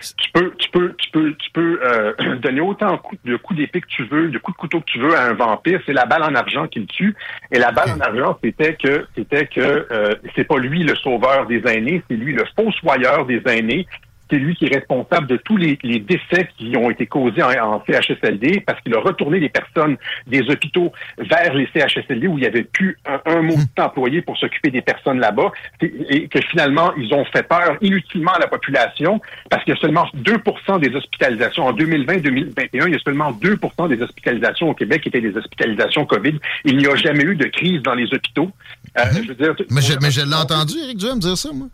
tu 0.00 0.30
peux, 0.32 0.52
tu 0.58 0.70
peux, 0.70 0.94
tu 0.98 1.10
peux, 1.10 1.34
tu 1.34 1.50
peux 1.52 1.80
euh, 1.82 2.36
donner 2.42 2.60
autant 2.60 3.00
de 3.24 3.36
coups 3.36 3.58
d'épée 3.58 3.80
que 3.80 3.88
tu 3.88 4.04
veux, 4.04 4.28
de 4.28 4.38
coups 4.38 4.56
de 4.56 4.60
couteau 4.60 4.80
que 4.80 4.86
tu 4.86 4.98
veux 4.98 5.14
à 5.14 5.24
un 5.24 5.34
vampire. 5.34 5.80
C'est 5.86 5.92
la 5.92 6.06
balle 6.06 6.22
en 6.22 6.34
argent 6.34 6.66
qui 6.66 6.80
le 6.80 6.86
tue. 6.86 7.14
Et 7.50 7.58
la 7.58 7.72
balle 7.72 7.90
en 7.90 8.00
argent, 8.00 8.38
c'était 8.42 8.74
que, 8.74 9.06
c'était 9.14 9.46
que 9.46 9.86
euh, 9.90 10.14
c'est 10.34 10.44
pas 10.44 10.58
lui 10.58 10.82
le 10.82 10.94
sauveur 10.96 11.46
des 11.46 11.62
aînés, 11.66 12.02
c'est 12.08 12.16
lui 12.16 12.32
le 12.32 12.44
fossoyeur 12.56 13.26
des 13.26 13.42
aînés 13.46 13.86
c'est 14.30 14.36
lui 14.36 14.54
qui 14.54 14.66
est 14.66 14.74
responsable 14.74 15.26
de 15.26 15.36
tous 15.36 15.56
les, 15.56 15.76
décès 15.82 16.48
qui 16.56 16.76
ont 16.76 16.90
été 16.90 17.06
causés 17.06 17.42
en, 17.42 17.82
CHSLD 17.86 18.60
parce 18.66 18.80
qu'il 18.80 18.94
a 18.94 19.00
retourné 19.00 19.40
les 19.40 19.48
personnes 19.48 19.96
des 20.26 20.40
hôpitaux 20.48 20.92
vers 21.18 21.54
les 21.54 21.68
CHSLD 21.74 22.26
où 22.26 22.38
il 22.38 22.42
n'y 22.42 22.46
avait 22.46 22.64
plus 22.64 22.98
un, 23.26 23.42
mot 23.42 23.54
employé 23.78 24.22
pour 24.22 24.36
s'occuper 24.36 24.70
des 24.70 24.82
personnes 24.82 25.20
là-bas 25.20 25.52
et 25.80 26.28
que 26.28 26.40
finalement, 26.40 26.92
ils 26.96 27.12
ont 27.14 27.24
fait 27.26 27.42
peur 27.42 27.76
inutilement 27.80 28.32
à 28.32 28.38
la 28.38 28.48
population 28.48 29.20
parce 29.50 29.64
qu'il 29.64 29.74
y 29.74 29.76
a 29.76 29.80
seulement 29.80 30.06
2% 30.16 30.80
des 30.80 30.94
hospitalisations. 30.94 31.66
En 31.66 31.72
2020-2021, 31.72 32.68
il 32.72 32.92
y 32.92 32.96
a 32.96 32.98
seulement 32.98 33.32
2 33.32 33.58
des 33.88 34.02
hospitalisations 34.02 34.70
au 34.70 34.74
Québec 34.74 35.02
qui 35.02 35.08
étaient 35.08 35.20
des 35.20 35.36
hospitalisations 35.36 36.06
COVID. 36.06 36.38
Il 36.64 36.76
n'y 36.78 36.86
a 36.86 36.94
jamais 36.96 37.24
eu 37.24 37.36
de 37.36 37.46
crise 37.46 37.82
dans 37.82 37.94
les 37.94 38.12
hôpitaux. 38.12 38.50
Euh, 38.98 39.04
mhm. 39.04 39.22
je 39.22 39.28
veux 39.28 39.34
dire, 39.34 39.54
mais 39.70 40.10
je, 40.10 40.24
l'ai 40.24 40.34
entendu, 40.34 40.74
Éric 40.82 40.98
Duhem, 40.98 41.18
dire 41.18 41.36
ça, 41.36 41.50
moi. 41.52 41.68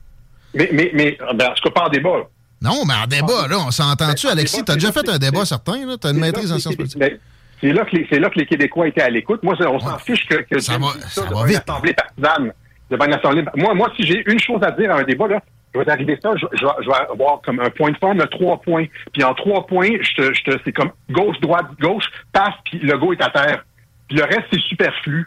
Mais, 0.54 0.68
mais, 0.72 0.90
mais 0.94 1.18
ben, 1.34 1.52
je 1.56 1.68
ne 1.68 1.72
pas 1.72 1.86
en 1.86 1.88
débat. 1.88 2.28
Non, 2.64 2.84
mais 2.86 2.94
en 2.94 3.06
débat, 3.06 3.46
là, 3.48 3.56
on 3.66 3.70
s'entend-tu, 3.70 4.26
Alexis? 4.26 4.64
Tu 4.64 4.72
as 4.72 4.74
déjà 4.74 4.90
fait 4.90 5.08
un 5.08 5.18
débat 5.18 5.44
certain, 5.44 5.86
là? 5.86 5.96
Tu 6.00 6.06
as 6.06 6.10
une 6.10 6.20
maîtrise 6.20 6.50
en 6.50 6.58
sciences 6.58 6.76
politiques. 6.76 7.02
C'est 7.60 7.72
là, 7.72 7.84
que 7.84 7.96
les, 7.96 8.18
là 8.18 8.30
que 8.30 8.38
les 8.38 8.46
Québécois 8.46 8.88
étaient 8.88 9.02
à 9.02 9.10
l'écoute. 9.10 9.42
Moi, 9.42 9.54
on 9.60 9.78
s'en 9.78 9.98
fiche 9.98 10.26
que, 10.26 10.36
que 10.36 10.58
ça 10.60 10.76
va, 10.76 10.88
ça, 11.08 11.22
va 11.22 11.44
vite. 11.44 11.62
assemblée 11.66 11.94
partisane. 11.94 12.52
Devant 12.90 13.06
une 13.06 13.14
assemblée. 13.14 13.44
Moi, 13.56 13.74
moi, 13.74 13.90
si 13.96 14.04
j'ai 14.04 14.22
une 14.30 14.38
chose 14.38 14.62
à 14.62 14.70
dire 14.72 14.90
à 14.90 14.98
un 14.98 15.02
débat, 15.04 15.28
là, 15.28 15.40
je 15.74 15.80
vais 15.80 15.90
arriver 15.90 16.18
ça, 16.22 16.32
je, 16.36 16.46
je, 16.52 16.64
vais 16.64 16.94
avoir 17.10 17.40
comme 17.42 17.60
un 17.60 17.70
point 17.70 17.90
de 17.90 17.96
forme 17.96 18.24
trois 18.28 18.60
points. 18.60 18.84
Puis 19.12 19.24
en 19.24 19.34
trois 19.34 19.66
points, 19.66 19.88
je 20.00 20.14
te, 20.14 20.34
je 20.34 20.42
te, 20.44 20.58
c'est 20.64 20.72
comme 20.72 20.90
gauche, 21.10 21.40
droite, 21.40 21.66
gauche, 21.80 22.04
passe, 22.32 22.54
puis 22.64 22.78
le 22.78 22.96
go 22.98 23.12
est 23.12 23.22
à 23.22 23.30
terre. 23.30 23.64
Puis 24.08 24.18
le 24.18 24.24
reste, 24.24 24.44
c'est 24.52 24.60
superflu. 24.60 25.26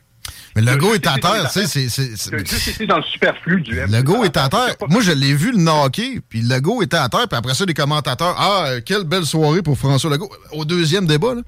Mais 0.57 0.63
le 0.63 0.75
go 0.75 0.95
est 0.95 1.05
à 1.05 1.19
terre, 1.19 1.51
tu 1.53 1.67
sais, 1.67 1.87
c'est... 1.87 2.15
C'est 2.17 2.85
dans 2.87 2.97
le 2.97 3.03
superflu 3.03 3.61
du 3.61 3.75
Le 3.75 4.01
go 4.01 4.23
est 4.23 4.35
à 4.37 4.49
terre. 4.49 4.75
Moi, 4.89 5.01
je 5.01 5.11
l'ai 5.11 5.35
vu 5.35 5.51
le 5.51 5.59
knocker, 5.59 6.19
puis 6.27 6.41
le 6.41 6.59
go 6.59 6.81
était 6.81 6.97
à 6.97 7.09
terre, 7.09 7.27
puis 7.27 7.37
après 7.37 7.53
ça, 7.53 7.63
les 7.65 7.75
commentateurs, 7.75 8.35
ah, 8.39 8.81
quelle 8.83 9.03
belle 9.03 9.25
soirée 9.25 9.61
pour 9.61 9.77
François 9.77 10.09
Legault. 10.09 10.31
Au 10.51 10.65
deuxième 10.65 11.05
débat, 11.05 11.35
là. 11.35 11.41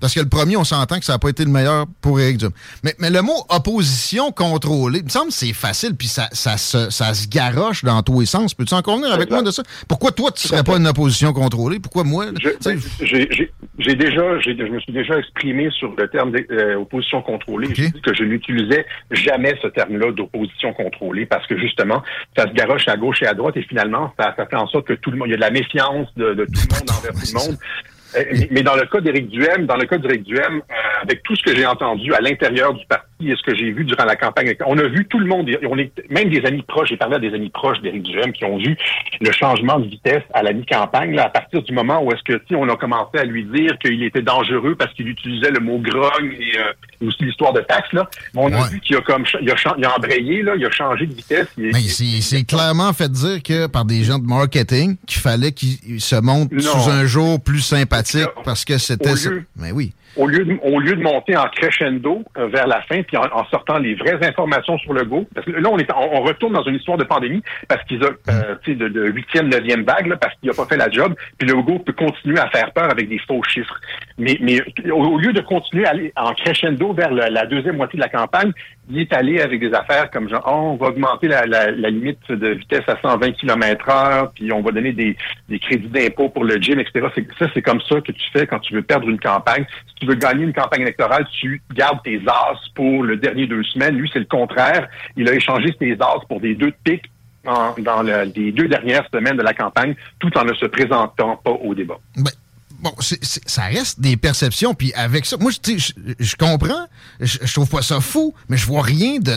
Parce 0.00 0.14
que 0.14 0.20
le 0.20 0.28
premier, 0.28 0.56
on 0.56 0.64
s'entend 0.64 0.98
que 0.98 1.04
ça 1.04 1.14
n'a 1.14 1.18
pas 1.18 1.28
été 1.28 1.44
le 1.44 1.50
meilleur 1.50 1.86
pour 2.00 2.20
Éric 2.20 2.38
Duhem. 2.38 2.52
Mais, 2.82 2.94
mais 2.98 3.10
le 3.10 3.22
mot 3.22 3.44
opposition 3.48 4.32
contrôlée, 4.32 5.00
il 5.00 5.04
me 5.04 5.10
semble 5.10 5.28
que 5.28 5.34
c'est 5.34 5.52
facile, 5.52 5.96
puis 5.96 6.08
ça, 6.08 6.28
ça, 6.32 6.56
se, 6.56 6.90
ça 6.90 7.14
se 7.14 7.28
garoche 7.28 7.84
dans 7.84 8.02
tous 8.02 8.20
les 8.20 8.26
sens. 8.26 8.54
Peux-tu 8.54 8.74
en 8.74 8.82
convenir 8.82 9.12
avec 9.12 9.30
moi 9.30 9.42
de 9.42 9.50
ça? 9.50 9.62
Pourquoi 9.88 10.12
toi, 10.12 10.30
tu 10.32 10.46
ne 10.46 10.48
serais 10.50 10.64
pas 10.64 10.76
une 10.76 10.86
opposition 10.86 11.32
contrôlée? 11.32 11.80
Pourquoi 11.80 12.04
moi? 12.04 12.26
J'ai 13.78 13.94
déjà, 13.96 14.40
je 14.40 14.72
me 14.72 14.80
suis 14.80 14.92
déjà 14.92 15.18
exprimé 15.18 15.70
sur 15.70 15.94
le 15.96 16.08
terme 16.08 16.32
d'opposition 16.32 17.22
contrôlée. 17.22 17.68
J'ai 17.74 17.90
dit 17.90 18.00
que 18.00 18.14
je 18.14 18.24
n'utilisais 18.24 18.86
jamais 19.10 19.54
ce 19.62 19.68
terme-là 19.68 20.12
d'opposition 20.12 20.72
contrôlée 20.72 21.26
parce 21.26 21.46
que 21.46 21.58
justement, 21.58 22.02
ça 22.36 22.48
se 22.48 22.52
garoche 22.52 22.88
à 22.88 22.96
gauche 22.96 23.22
et 23.22 23.26
à 23.26 23.34
droite 23.34 23.56
et 23.56 23.62
finalement, 23.62 24.12
ça, 24.18 24.34
fait 24.34 24.56
en 24.56 24.66
sorte 24.68 24.86
que 24.86 24.94
tout 24.94 25.10
le 25.10 25.16
monde, 25.16 25.28
il 25.28 25.32
y 25.32 25.34
a 25.34 25.36
de 25.36 25.40
la 25.40 25.50
méfiance 25.50 26.08
de, 26.16 26.34
de 26.34 26.44
tout 26.44 26.60
le 26.70 26.74
monde 26.76 26.90
envers 26.98 27.12
tout 27.12 27.26
le 27.26 27.38
monde. 27.38 27.58
Euh, 28.16 28.46
mais, 28.50 28.62
dans 28.62 28.76
le 28.76 28.86
cas 28.86 29.00
d'Éric 29.00 29.28
Duhem, 29.28 29.66
dans 29.66 29.76
le 29.76 29.84
cas 29.86 29.98
d'Éric 29.98 30.22
Duhem, 30.22 30.56
euh, 30.56 31.02
avec 31.02 31.22
tout 31.22 31.34
ce 31.36 31.42
que 31.42 31.54
j'ai 31.54 31.66
entendu 31.66 32.12
à 32.14 32.20
l'intérieur 32.20 32.74
du 32.74 32.84
parti 32.86 33.30
et 33.30 33.34
ce 33.36 33.42
que 33.42 33.54
j'ai 33.54 33.70
vu 33.70 33.84
durant 33.84 34.04
la 34.04 34.16
campagne, 34.16 34.54
on 34.66 34.78
a 34.78 34.86
vu 34.88 35.06
tout 35.06 35.18
le 35.18 35.26
monde, 35.26 35.50
on 35.68 35.78
est 35.78 35.92
même 36.10 36.28
des 36.28 36.44
amis 36.46 36.62
proches, 36.62 36.88
j'ai 36.90 36.96
parlé 36.96 37.16
à 37.16 37.18
des 37.18 37.34
amis 37.34 37.50
proches 37.50 37.80
d'Éric 37.80 38.02
Duhem 38.02 38.32
qui 38.32 38.44
ont 38.44 38.56
vu 38.56 38.76
le 39.20 39.32
changement 39.32 39.78
de 39.78 39.86
vitesse 39.86 40.22
à 40.32 40.42
la 40.42 40.52
mi-campagne, 40.52 41.18
à 41.18 41.28
partir 41.28 41.62
du 41.62 41.72
moment 41.72 42.02
où 42.02 42.12
est-ce 42.12 42.22
que, 42.22 42.40
on 42.54 42.68
a 42.68 42.76
commencé 42.76 43.18
à 43.18 43.24
lui 43.24 43.44
dire 43.44 43.78
qu'il 43.78 44.02
était 44.02 44.22
dangereux 44.22 44.74
parce 44.74 44.92
qu'il 44.94 45.08
utilisait 45.08 45.50
le 45.50 45.60
mot 45.60 45.78
grogne 45.78 46.32
et, 46.38 46.58
euh, 46.58 46.72
aussi 47.06 47.24
l'histoire 47.24 47.52
de 47.52 47.60
taxe, 47.60 47.92
là. 47.92 48.08
on 48.34 48.52
a 48.52 48.68
vu 48.68 48.80
qu'il 48.80 48.96
a 48.96 49.00
comme, 49.00 49.24
il 49.40 49.50
a, 49.50 49.54
il 49.78 49.84
a, 49.84 49.96
embrayé, 49.96 50.42
là, 50.42 50.54
il 50.56 50.64
a 50.64 50.70
changé 50.70 51.06
de 51.06 51.14
vitesse. 51.14 51.48
Mais 51.56 51.82
il 51.82 52.22
s'est 52.22 52.44
clairement 52.44 52.92
fait 52.92 53.10
dire 53.10 53.42
que 53.42 53.66
par 53.66 53.84
des 53.84 54.04
gens 54.04 54.18
de 54.18 54.26
marketing 54.26 54.96
qu'il 55.06 55.20
fallait 55.20 55.52
qu'il 55.52 56.00
se 56.00 56.16
montre 56.16 56.58
sous 56.58 56.90
un 56.90 57.06
jour 57.06 57.40
plus 57.40 57.60
sympathique 57.60 58.28
parce 58.44 58.64
que 58.64 58.78
c'était 58.78 59.16
ça. 59.16 59.30
Mais 59.56 59.72
oui. 59.72 59.92
Au 60.16 60.26
lieu, 60.26 60.44
de, 60.44 60.58
au 60.62 60.78
lieu 60.80 60.94
de 60.96 61.02
monter 61.02 61.36
en 61.36 61.48
crescendo 61.48 62.22
euh, 62.36 62.46
vers 62.48 62.66
la 62.66 62.82
fin, 62.82 63.02
puis 63.02 63.16
en, 63.16 63.44
sortant 63.46 63.78
les 63.78 63.94
vraies 63.94 64.24
informations 64.26 64.78
sur 64.78 64.92
le 64.92 65.04
go, 65.04 65.26
parce 65.34 65.46
que 65.46 65.52
là, 65.52 65.68
on, 65.70 65.78
est, 65.78 65.90
on, 65.92 66.22
retourne 66.22 66.52
dans 66.52 66.62
une 66.62 66.76
histoire 66.76 66.98
de 66.98 67.04
pandémie, 67.04 67.42
parce 67.68 67.82
qu'ils 67.84 68.02
ont, 68.04 68.14
euh, 68.28 68.54
tu 68.62 68.72
sais, 68.72 68.76
de 68.76 69.06
huitième, 69.06 69.48
neuvième 69.48 69.84
vague, 69.84 70.14
parce 70.20 70.34
qu'il 70.36 70.48
n'a 70.48 70.54
pas 70.54 70.66
fait 70.66 70.76
la 70.76 70.90
job, 70.90 71.14
puis 71.38 71.48
le 71.48 71.60
go 71.62 71.78
peut 71.78 71.92
continuer 71.92 72.38
à 72.38 72.48
faire 72.50 72.72
peur 72.72 72.90
avec 72.90 73.08
des 73.08 73.18
faux 73.18 73.42
chiffres. 73.42 73.74
Mais, 74.18 74.38
mais 74.40 74.60
au, 74.90 75.18
lieu 75.18 75.32
de 75.32 75.40
continuer 75.40 75.86
à 75.86 75.90
aller 75.90 76.12
en 76.16 76.32
crescendo 76.34 76.92
vers 76.92 77.10
la 77.10 77.46
deuxième 77.46 77.76
moitié 77.76 77.98
de 77.98 78.04
la 78.04 78.08
campagne, 78.08 78.52
il 78.88 78.98
est 78.98 79.12
allé 79.12 79.40
avec 79.40 79.60
des 79.60 79.72
affaires 79.72 80.10
comme 80.10 80.28
genre, 80.28 80.44
oh, 80.46 80.72
on 80.72 80.76
va 80.76 80.88
augmenter 80.88 81.28
la, 81.28 81.46
la, 81.46 81.90
limite 81.90 82.30
de 82.30 82.48
vitesse 82.48 82.84
à 82.86 82.96
120 83.00 83.32
km 83.32 83.88
heure, 83.88 84.32
puis 84.32 84.52
on 84.52 84.60
va 84.60 84.72
donner 84.72 84.92
des, 84.92 85.16
crédits 85.58 85.88
d'impôt 85.88 86.28
pour 86.28 86.44
le 86.44 86.56
gym, 86.60 86.78
etc. 86.78 87.06
Ça, 87.38 87.46
c'est 87.54 87.62
comme 87.62 87.80
ça 87.88 88.00
que 88.00 88.12
tu 88.12 88.30
fais 88.32 88.46
quand 88.46 88.58
tu 88.58 88.74
veux 88.74 88.82
perdre 88.82 89.08
une 89.08 89.18
campagne. 89.18 89.64
Si 89.88 89.94
tu 89.96 90.06
veux 90.06 90.14
gagner 90.14 90.44
une 90.44 90.52
campagne 90.52 90.82
électorale, 90.82 91.26
tu 91.40 91.62
gardes 91.74 92.02
tes 92.02 92.20
as 92.26 92.54
pour 92.74 93.02
le 93.02 93.16
dernier 93.16 93.46
deux 93.46 93.62
semaines. 93.64 93.96
Lui, 93.96 94.10
c'est 94.12 94.18
le 94.18 94.26
contraire. 94.26 94.88
Il 95.16 95.28
a 95.28 95.34
échangé 95.34 95.74
ses 95.78 95.92
as 96.00 96.18
pour 96.28 96.40
des 96.40 96.54
deux 96.54 96.72
pics 96.84 97.10
dans 97.44 98.02
les 98.02 98.52
deux 98.52 98.68
dernières 98.68 99.06
semaines 99.12 99.36
de 99.36 99.42
la 99.42 99.52
campagne, 99.52 99.94
tout 100.18 100.36
en 100.38 100.44
ne 100.44 100.54
se 100.54 100.66
présentant 100.66 101.36
pas 101.36 101.50
au 101.50 101.74
débat. 101.74 101.98
Ben, 102.16 102.30
bon, 102.84 102.92
ça 103.00 103.62
reste 103.62 104.00
des 104.00 104.16
perceptions. 104.16 104.74
Puis 104.74 104.92
avec 104.94 105.24
ça, 105.24 105.36
moi, 105.38 105.50
je, 105.50 106.36
comprends. 106.36 106.86
Je, 107.18 107.52
trouve 107.52 107.68
pas 107.68 107.82
ça 107.82 108.00
fou, 108.00 108.34
mais 108.48 108.56
je 108.56 108.66
vois 108.66 108.82
rien 108.82 109.18
de 109.18 109.32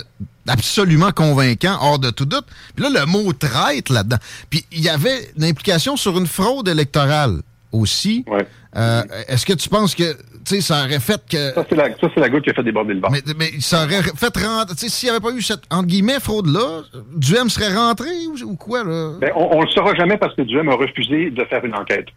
absolument 0.48 1.12
convaincant, 1.12 1.78
hors 1.82 2.00
de 2.00 2.10
tout 2.10 2.26
doute. 2.26 2.46
Puis 2.76 2.84
là, 2.84 3.02
le 3.02 3.06
mot 3.06 3.34
traite 3.34 3.90
là-dedans. 3.90 4.18
Puis 4.50 4.66
il 4.72 4.82
y 4.82 4.90
avait 4.90 5.32
une 5.38 5.46
implication 5.46 5.96
sur 5.96 6.18
une 6.18 6.28
fraude 6.28 6.68
électorale 6.68 7.42
aussi. 7.72 8.26
Euh, 8.76 9.02
est-ce 9.28 9.46
que 9.46 9.54
tu 9.54 9.70
penses 9.70 9.96
que 9.96 10.16
ça 10.62 10.84
aurait 10.86 11.00
fait 11.00 11.22
que. 11.30 11.54
Ça, 11.54 11.66
c'est 11.68 11.76
la, 11.76 11.90
la, 11.90 12.30
goutte 12.30 12.44
qui 12.44 12.50
a 12.50 12.54
fait 12.54 12.64
déborder 12.64 12.94
le. 12.94 13.02
Mais, 13.12 13.22
mais 13.38 13.52
ça 13.60 13.84
aurait 13.84 14.04
fait 14.04 14.38
rentrer. 14.38 14.76
S'il 14.78 15.10
n'y 15.10 15.16
avait 15.16 15.24
pas 15.24 15.32
eu 15.32 15.42
cette, 15.42 15.64
entre 15.70 15.88
guillemets, 15.88 16.20
fraude-là, 16.20 16.84
Duhem 17.16 17.50
serait 17.50 17.74
rentré 17.76 18.10
ou, 18.46 18.56
quoi, 18.56 18.84
là? 18.84 19.14
Ben, 19.20 19.32
on 19.36 19.60
ne 19.60 19.66
le 19.66 19.72
saura 19.72 19.94
jamais 19.96 20.18
parce 20.18 20.36
que 20.36 20.44
Duhem 20.44 20.70
a 20.70 20.76
refusé 20.76 21.30
de 21.30 21.44
faire 21.46 21.64
une 21.66 21.76
enquête. 21.76 22.08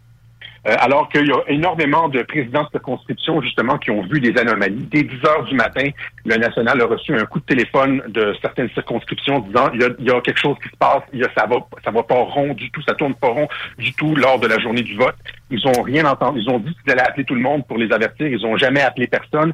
Euh, 0.69 0.75
alors 0.79 1.09
qu'il 1.09 1.27
y 1.27 1.33
a 1.33 1.41
énormément 1.49 2.09
de 2.11 2.23
présidents 2.23 2.65
de 2.65 2.69
circonscription, 2.69 3.41
justement, 3.41 3.79
qui 3.79 3.91
ont 3.91 4.03
vu 4.03 4.21
des 4.21 4.39
anomalies. 4.39 4.87
Dès 4.91 5.05
10 5.05 5.25
heures 5.25 5.45
du 5.45 5.55
matin, 5.55 5.89
le 6.27 6.37
national 6.37 6.83
a 6.83 6.87
reçu 6.87 7.15
un 7.17 7.25
coup 7.25 7.41
de 7.41 7.47
téléphone 7.47 8.03
de 8.09 8.35
certaines 8.43 8.69
circonscriptions 8.71 9.39
disant 9.39 9.71
il 9.73 9.81
y 9.81 9.85
a, 9.85 9.89
il 9.99 10.05
y 10.05 10.11
a 10.11 10.21
quelque 10.21 10.39
chose 10.39 10.57
qui 10.63 10.69
se 10.69 10.77
passe, 10.77 11.03
il 11.15 11.21
y 11.21 11.25
a, 11.25 11.29
ça 11.35 11.47
va 11.47 11.57
ça 11.83 11.91
va 11.91 12.03
pas 12.03 12.17
rond 12.17 12.53
du 12.53 12.71
tout, 12.71 12.83
ça 12.83 12.95
tourne 12.95 13.15
pas 13.15 13.29
rond 13.29 13.49
du 13.79 13.95
tout 13.95 14.15
lors 14.15 14.39
de 14.39 14.47
la 14.47 14.59
journée 14.59 14.83
du 14.83 14.97
vote. 14.97 15.17
Ils 15.51 15.67
ont 15.67 15.83
rien 15.83 16.05
entendu. 16.05 16.41
Ils 16.41 16.51
ont 16.51 16.59
dit 16.59 16.77
qu'ils 16.83 16.93
allaient 16.93 17.09
appeler 17.09 17.25
tout 17.25 17.35
le 17.35 17.41
monde 17.41 17.67
pour 17.67 17.79
les 17.79 17.91
avertir. 17.91 18.27
Ils 18.27 18.45
ont 18.45 18.57
jamais 18.57 18.83
appelé 18.83 19.07
personne. 19.07 19.53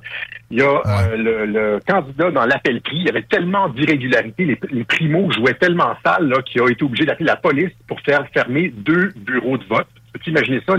Il 0.50 0.58
y 0.58 0.62
a 0.62 0.82
euh, 0.84 1.16
le, 1.16 1.46
le, 1.46 1.80
candidat 1.86 2.30
dans 2.32 2.44
l'appel 2.44 2.80
prix. 2.80 2.98
Il 2.98 3.06
y 3.06 3.08
avait 3.08 3.22
tellement 3.22 3.68
d'irrégularités. 3.68 4.44
Les, 4.44 4.58
les 4.70 4.84
primos 4.84 5.30
jouaient 5.32 5.54
tellement 5.54 5.94
sale 6.04 6.34
qu'il 6.44 6.60
a 6.62 6.68
été 6.68 6.84
obligé 6.84 7.06
d'appeler 7.06 7.26
la 7.26 7.36
police 7.36 7.72
pour 7.86 8.00
faire 8.00 8.26
fermer 8.34 8.68
deux 8.68 9.12
bureaux 9.16 9.56
de 9.56 9.64
vote. 9.64 9.86
Peux-tu 10.16 10.30
imaginer 10.30 10.62
ça? 10.66 10.76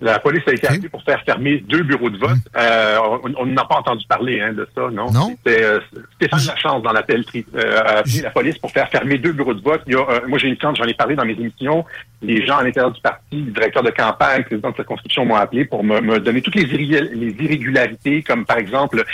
la 0.00 0.18
police 0.18 0.42
a 0.46 0.52
été 0.52 0.66
appelée 0.66 0.88
pour 0.88 1.02
faire 1.02 1.22
fermer 1.22 1.58
deux 1.58 1.82
bureaux 1.82 2.10
de 2.10 2.18
vote. 2.18 2.30
Hum. 2.30 2.40
Euh, 2.56 2.98
on 3.38 3.46
n'a 3.46 3.64
pas 3.64 3.76
entendu 3.76 4.04
parler 4.06 4.40
hein, 4.40 4.52
de 4.52 4.68
ça, 4.74 4.82
non? 4.90 5.10
Non. 5.10 5.34
C'était 5.36 5.64
euh, 5.64 5.80
Stéphane 6.16 6.46
Lachance 6.46 6.82
dans 6.82 6.92
l'appel 6.92 7.24
euh, 7.34 7.80
a 7.80 7.98
appelé 7.98 8.20
la 8.20 8.30
police 8.30 8.58
pour 8.58 8.70
faire 8.70 8.88
fermer 8.90 9.16
deux 9.16 9.32
bureaux 9.32 9.54
de 9.54 9.62
vote. 9.62 9.82
Il 9.86 9.94
y 9.94 9.96
a, 9.96 10.04
moi, 10.26 10.38
j'ai 10.38 10.48
une 10.48 10.60
chance, 10.60 10.76
j'en 10.76 10.84
ai 10.84 10.94
parlé 10.94 11.14
dans 11.14 11.24
mes 11.24 11.32
émissions. 11.32 11.86
Les 12.20 12.44
gens 12.44 12.58
à 12.58 12.64
l'intérieur 12.64 12.92
du 12.92 13.00
parti, 13.00 13.40
le 13.40 13.52
directeur 13.52 13.82
de 13.82 13.90
campagne, 13.90 14.38
le 14.38 14.44
président 14.44 14.70
de 14.70 14.76
circonscription 14.76 15.24
m'ont 15.24 15.36
appelé 15.36 15.64
pour 15.64 15.82
me, 15.82 16.18
donner 16.18 16.42
toutes 16.42 16.56
les, 16.56 16.64
les 16.66 17.36
irrégularités, 17.42 18.22
comme 18.22 18.44
par 18.44 18.58
exemple 18.58 19.04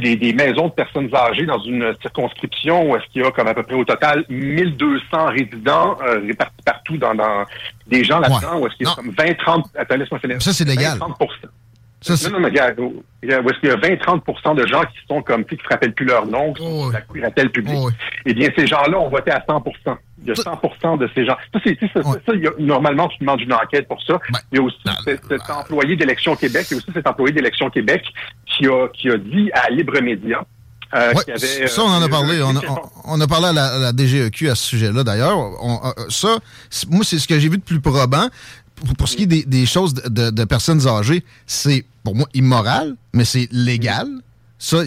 des, 0.00 0.16
des, 0.16 0.32
maisons 0.32 0.68
de 0.68 0.72
personnes 0.72 1.08
âgées 1.14 1.46
dans 1.46 1.58
une 1.60 1.94
circonscription 2.00 2.90
où 2.90 2.96
est-ce 2.96 3.04
qu'il 3.12 3.22
y 3.22 3.24
a 3.24 3.30
comme 3.30 3.48
à 3.48 3.54
peu 3.54 3.62
près 3.62 3.74
au 3.74 3.84
total 3.84 4.24
1200 4.28 5.26
résidents 5.26 5.98
euh, 6.02 6.20
répartis 6.26 6.62
partout 6.64 6.96
dans, 6.96 7.14
dans 7.14 7.44
des 7.86 8.04
gens 8.04 8.18
là-dedans, 8.20 8.60
où 8.60 8.66
est-ce 8.66 8.76
qu'il 8.76 8.86
y 8.86 8.90
a 8.90 8.94
comme 8.94 9.10
20, 9.10 9.38
30, 9.38 9.66
attends, 9.76 9.96
laisse-moi 9.96 10.20
Ça, 10.38 10.52
c'est 10.52 10.64
légal. 10.64 10.98
30 10.98 11.18
ça, 12.02 12.28
non, 12.28 12.34
non, 12.34 12.40
mais 12.40 12.48
regarde, 12.48 12.78
où 12.80 13.02
est-ce 13.22 13.60
qu'il 13.60 13.68
y 13.68 13.72
a 13.72 13.76
20-30 13.76 14.56
de 14.56 14.66
gens 14.66 14.82
qui 14.82 14.98
sont 15.08 15.22
comme, 15.22 15.44
qui 15.44 15.54
ne 15.54 15.60
se 15.60 15.68
rappellent 15.68 15.94
plus 15.94 16.06
leur 16.06 16.26
nom, 16.26 16.52
qui 16.52 16.62
oh, 16.64 16.90
la 16.90 17.00
curatelle 17.00 17.50
publique. 17.50 17.78
Oh, 17.78 17.90
eh 18.26 18.34
bien, 18.34 18.48
ces 18.56 18.66
gens-là 18.66 18.98
ont 18.98 19.08
voté 19.08 19.30
à 19.30 19.38
100% 19.40 19.96
Il 20.22 20.28
y 20.28 20.30
a 20.30 20.34
100% 20.34 20.98
de 20.98 21.08
ces 21.14 21.24
gens. 21.24 21.36
Ça, 21.52 21.60
c'est, 21.64 21.78
ça, 21.92 22.02
ça, 22.02 22.32
il 22.34 22.42
y 22.42 22.46
a, 22.46 22.50
normalement, 22.58 23.08
tu 23.08 23.18
demandes 23.20 23.40
une 23.40 23.52
enquête 23.52 23.86
pour 23.88 24.02
ça. 24.02 24.18
Ben, 24.32 24.38
il 24.52 24.58
y 24.58 24.60
a 24.60 24.64
aussi 24.64 24.78
cet, 25.04 25.50
employé 25.50 25.96
d'Élection 25.96 26.36
Québec, 26.36 26.66
il 26.70 26.74
y 26.74 26.74
a 26.74 26.78
aussi 26.78 26.92
cet 26.92 27.06
employé 27.06 27.32
d'Élection 27.32 27.70
Québec 27.70 28.04
qui 28.46 28.66
a, 28.66 28.88
qui 28.88 29.10
a 29.10 29.16
dit 29.16 29.50
à 29.52 29.70
Libre 29.70 30.00
Média 30.00 30.44
euh, 30.94 31.14
ça, 31.68 31.82
on 31.82 31.88
en 31.88 32.02
a 32.02 32.04
euh, 32.04 32.08
parlé. 32.08 32.42
On 32.42 32.54
a, 32.54 32.60
on, 33.04 33.20
a 33.20 33.26
parlé 33.26 33.46
à 33.46 33.52
la, 33.52 33.92
DGEQ 33.92 34.50
à 34.50 34.54
ce 34.54 34.64
sujet-là, 34.64 35.02
d'ailleurs. 35.02 35.38
Euh, 35.38 35.90
ça, 36.10 36.38
moi, 36.90 37.02
c'est 37.02 37.18
ce 37.18 37.26
que 37.26 37.38
j'ai 37.38 37.48
vu 37.48 37.56
de 37.56 37.62
plus 37.62 37.80
probant. 37.80 38.28
Pour, 38.98 39.08
ce 39.08 39.16
qui 39.16 39.24
est 39.24 39.26
des, 39.26 39.44
des 39.44 39.66
choses 39.66 39.94
de, 39.94 40.30
de, 40.30 40.44
personnes 40.44 40.86
âgées, 40.86 41.24
c'est 41.46 41.84
pour 42.04 42.14
moi 42.14 42.26
immoral, 42.34 42.96
mais 43.12 43.24
c'est 43.24 43.48
légal. 43.52 44.08
Ça, 44.58 44.84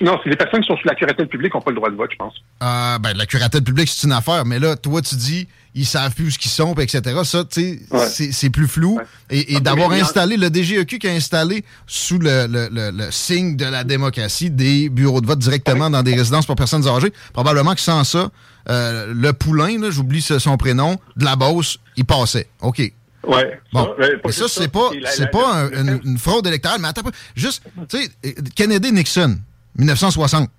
Non, 0.00 0.18
c'est 0.24 0.30
les 0.30 0.36
personnes 0.36 0.62
qui 0.62 0.66
sont 0.66 0.76
sous 0.76 0.88
la 0.88 0.96
curatelle 0.96 1.28
publique 1.28 1.52
qui 1.52 1.56
n'ont 1.56 1.62
pas 1.62 1.70
le 1.70 1.76
droit 1.76 1.90
de 1.90 1.94
vote, 1.94 2.10
je 2.10 2.16
pense. 2.16 2.34
Euh, 2.60 2.98
ben, 2.98 3.16
la 3.16 3.24
curatelle 3.24 3.62
publique, 3.62 3.88
c'est 3.88 4.08
une 4.08 4.12
affaire, 4.12 4.44
mais 4.44 4.58
là, 4.58 4.74
toi, 4.74 5.00
tu 5.00 5.14
dis, 5.14 5.46
ils 5.76 5.86
savent 5.86 6.12
plus 6.12 6.26
où 6.26 6.28
ils 6.28 6.48
sont, 6.48 6.74
etc. 6.74 7.20
Ça, 7.22 7.44
tu 7.44 7.80
sais, 8.08 8.32
c'est 8.32 8.50
plus 8.50 8.66
flou. 8.66 8.98
Et, 9.30 9.60
d'avoir 9.60 9.92
installé, 9.92 10.36
le 10.36 10.48
DGEQ 10.48 10.98
qui 10.98 11.06
a 11.06 11.12
installé 11.12 11.64
sous 11.86 12.18
le, 12.18 12.48
le, 12.48 12.68
le, 12.90 13.10
signe 13.12 13.56
de 13.56 13.64
la 13.64 13.84
démocratie 13.84 14.50
des 14.50 14.88
bureaux 14.88 15.20
de 15.20 15.26
vote 15.26 15.38
directement 15.38 15.88
dans 15.88 16.02
des 16.02 16.16
résidences 16.16 16.46
pour 16.46 16.56
personnes 16.56 16.88
âgées, 16.88 17.12
probablement 17.32 17.74
que 17.74 17.80
sans 17.80 18.02
ça, 18.02 18.28
euh, 18.68 19.12
le 19.14 19.32
poulain, 19.32 19.90
j'oublie 19.90 20.20
son 20.22 20.56
prénom, 20.56 20.96
de 21.16 21.24
la 21.24 21.36
Beauce, 21.36 21.78
il 21.96 22.04
passait. 22.04 22.48
OK, 22.60 22.82
Ouais. 23.26 23.60
Bon. 23.72 23.94
mais 23.98 24.32
ça, 24.32 24.48
c'est 24.48 24.68
pas, 24.68 24.90
c'est 25.06 25.30
pas 25.30 25.68
une, 25.72 26.18
fraude 26.18 26.46
électorale. 26.46 26.80
Mais 26.80 26.88
attends, 26.88 27.02
juste, 27.36 27.62
tu 27.88 27.98
sais, 27.98 28.34
Kennedy-Nixon, 28.54 29.38
1960. 29.76 30.50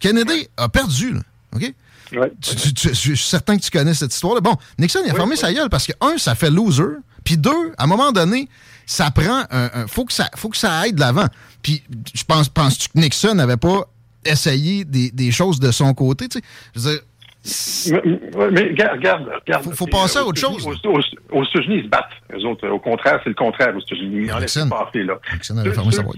Kennedy 0.00 0.48
a 0.56 0.68
perdu, 0.68 1.14
là. 1.14 1.20
OK? 1.54 1.74
Ouais. 2.12 2.32
je 2.40 2.92
suis 2.94 3.16
certain 3.18 3.58
que 3.58 3.62
tu 3.62 3.70
connais 3.70 3.92
cette 3.92 4.14
histoire-là. 4.14 4.40
Bon, 4.40 4.56
Nixon, 4.78 5.00
il 5.04 5.10
a 5.10 5.14
fermé 5.14 5.36
sa 5.36 5.52
gueule 5.52 5.68
parce 5.68 5.86
que, 5.86 5.92
un, 6.00 6.16
ça 6.16 6.34
fait 6.34 6.50
loser. 6.50 6.96
Puis 7.24 7.36
deux, 7.36 7.72
à 7.76 7.84
un 7.84 7.86
moment 7.86 8.12
donné, 8.12 8.48
ça 8.86 9.10
prend 9.10 9.44
un. 9.50 9.86
faut, 9.86 10.06
que 10.06 10.12
ça, 10.12 10.30
faut 10.36 10.48
que 10.48 10.56
ça 10.56 10.78
aille 10.78 10.94
de 10.94 11.00
l'avant. 11.00 11.26
Puis, 11.62 11.82
je 12.14 12.24
pense, 12.24 12.48
penses-tu 12.48 12.88
que 12.88 12.98
Nixon 12.98 13.34
n'avait 13.34 13.58
pas 13.58 13.82
essayé 14.24 14.84
des, 14.84 15.10
des, 15.10 15.30
choses 15.30 15.60
de 15.60 15.70
son 15.70 15.92
côté? 15.92 16.28
Tu 16.28 16.38
sais? 16.38 16.44
Je 16.74 16.80
veux 16.80 16.90
dire, 16.92 17.00
mais, 17.44 18.70
regarde, 18.70 19.30
regarde. 19.46 19.64
Faut, 19.64 19.70
faut 19.72 19.86
passer 19.86 20.18
à 20.18 20.24
autre 20.24 20.40
chose. 20.40 20.66
Aux, 20.66 21.44
États-Unis, 21.44 21.76
ils 21.78 21.84
se 21.84 21.88
battent. 21.88 22.44
autres, 22.44 22.68
au 22.68 22.78
contraire, 22.78 23.20
c'est 23.22 23.30
le 23.30 23.34
contraire 23.34 23.74
aux 23.74 23.80
États-Unis. 23.80 24.28
Nixon. 24.40 24.68
Là. 24.94 25.18
Nixon 25.32 25.56
avait 25.58 25.72
fermé 25.72 25.92
sa 25.92 26.02
boîte. 26.02 26.16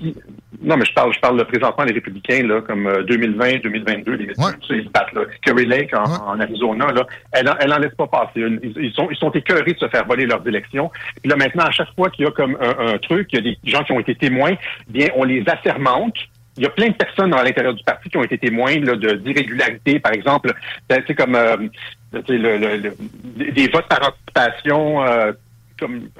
non, 0.62 0.76
mais 0.76 0.85
je 0.85 0.92
parle, 0.94 1.12
je 1.14 1.20
parle 1.20 1.38
de 1.38 1.44
présentement 1.44 1.85
les 1.85 1.92
républicains, 1.92 2.42
là, 2.46 2.62
comme 2.62 3.04
2020, 3.06 3.62
2022, 3.62 4.12
les 4.12 4.26
ouais. 4.26 4.35
ils 4.70 4.85
se 4.85 4.88
battent, 4.88 5.12
là. 5.12 5.22
Kerry 5.42 5.66
Lake 5.66 5.94
en, 5.94 6.40
Arizona, 6.40 6.90
là, 6.90 7.06
elle, 7.33 7.52
elle 7.61 7.72
en 7.72 7.78
laisse 7.78 7.94
pas 7.94 8.06
passer. 8.06 8.40
Ils, 8.62 8.92
sont, 8.94 9.09
ils 9.11 9.16
sont 9.16 9.30
écœurés 9.30 9.74
de 9.74 9.78
se 9.78 9.88
faire 9.88 10.06
voler 10.06 10.26
leurs 10.26 10.46
élections. 10.46 10.90
Puis 11.20 11.30
là, 11.30 11.37
maintenant, 11.37 11.64
à 11.64 11.70
chaque 11.70 11.94
fois 11.94 12.11
qu'il 12.11 12.24
y 12.24 12.28
a 12.28 12.30
comme 12.30 12.56
un, 12.61 12.98
truc, 12.98 13.28
il 13.33 13.37
y 13.37 13.38
a 13.38 13.42
des 13.42 13.70
gens 13.70 13.85
qui 13.85 13.92
ont 13.92 14.00
été 14.00 14.14
témoins, 14.14 14.54
bien, 14.88 15.09
on 15.16 15.24
les 15.24 15.44
assermente 15.46 16.16
il 16.61 16.64
y 16.64 16.66
a 16.66 16.70
plein 16.70 16.88
de 16.88 16.94
personnes 16.94 17.33
à 17.33 17.42
l'intérieur 17.42 17.73
du 17.73 17.83
parti 17.83 18.11
qui 18.11 18.18
ont 18.18 18.23
été 18.23 18.37
témoins 18.37 18.77
d'irrégularités, 18.77 19.99
par 19.99 20.12
exemple, 20.12 20.53
c'est 20.90 21.14
comme 21.14 21.35
euh, 21.35 21.57
le, 22.12 22.94
des 23.53 23.68
votes 23.68 23.88
par 23.88 24.07
anticipation, 24.07 25.03
euh, 25.03 25.33
comme 25.79 26.11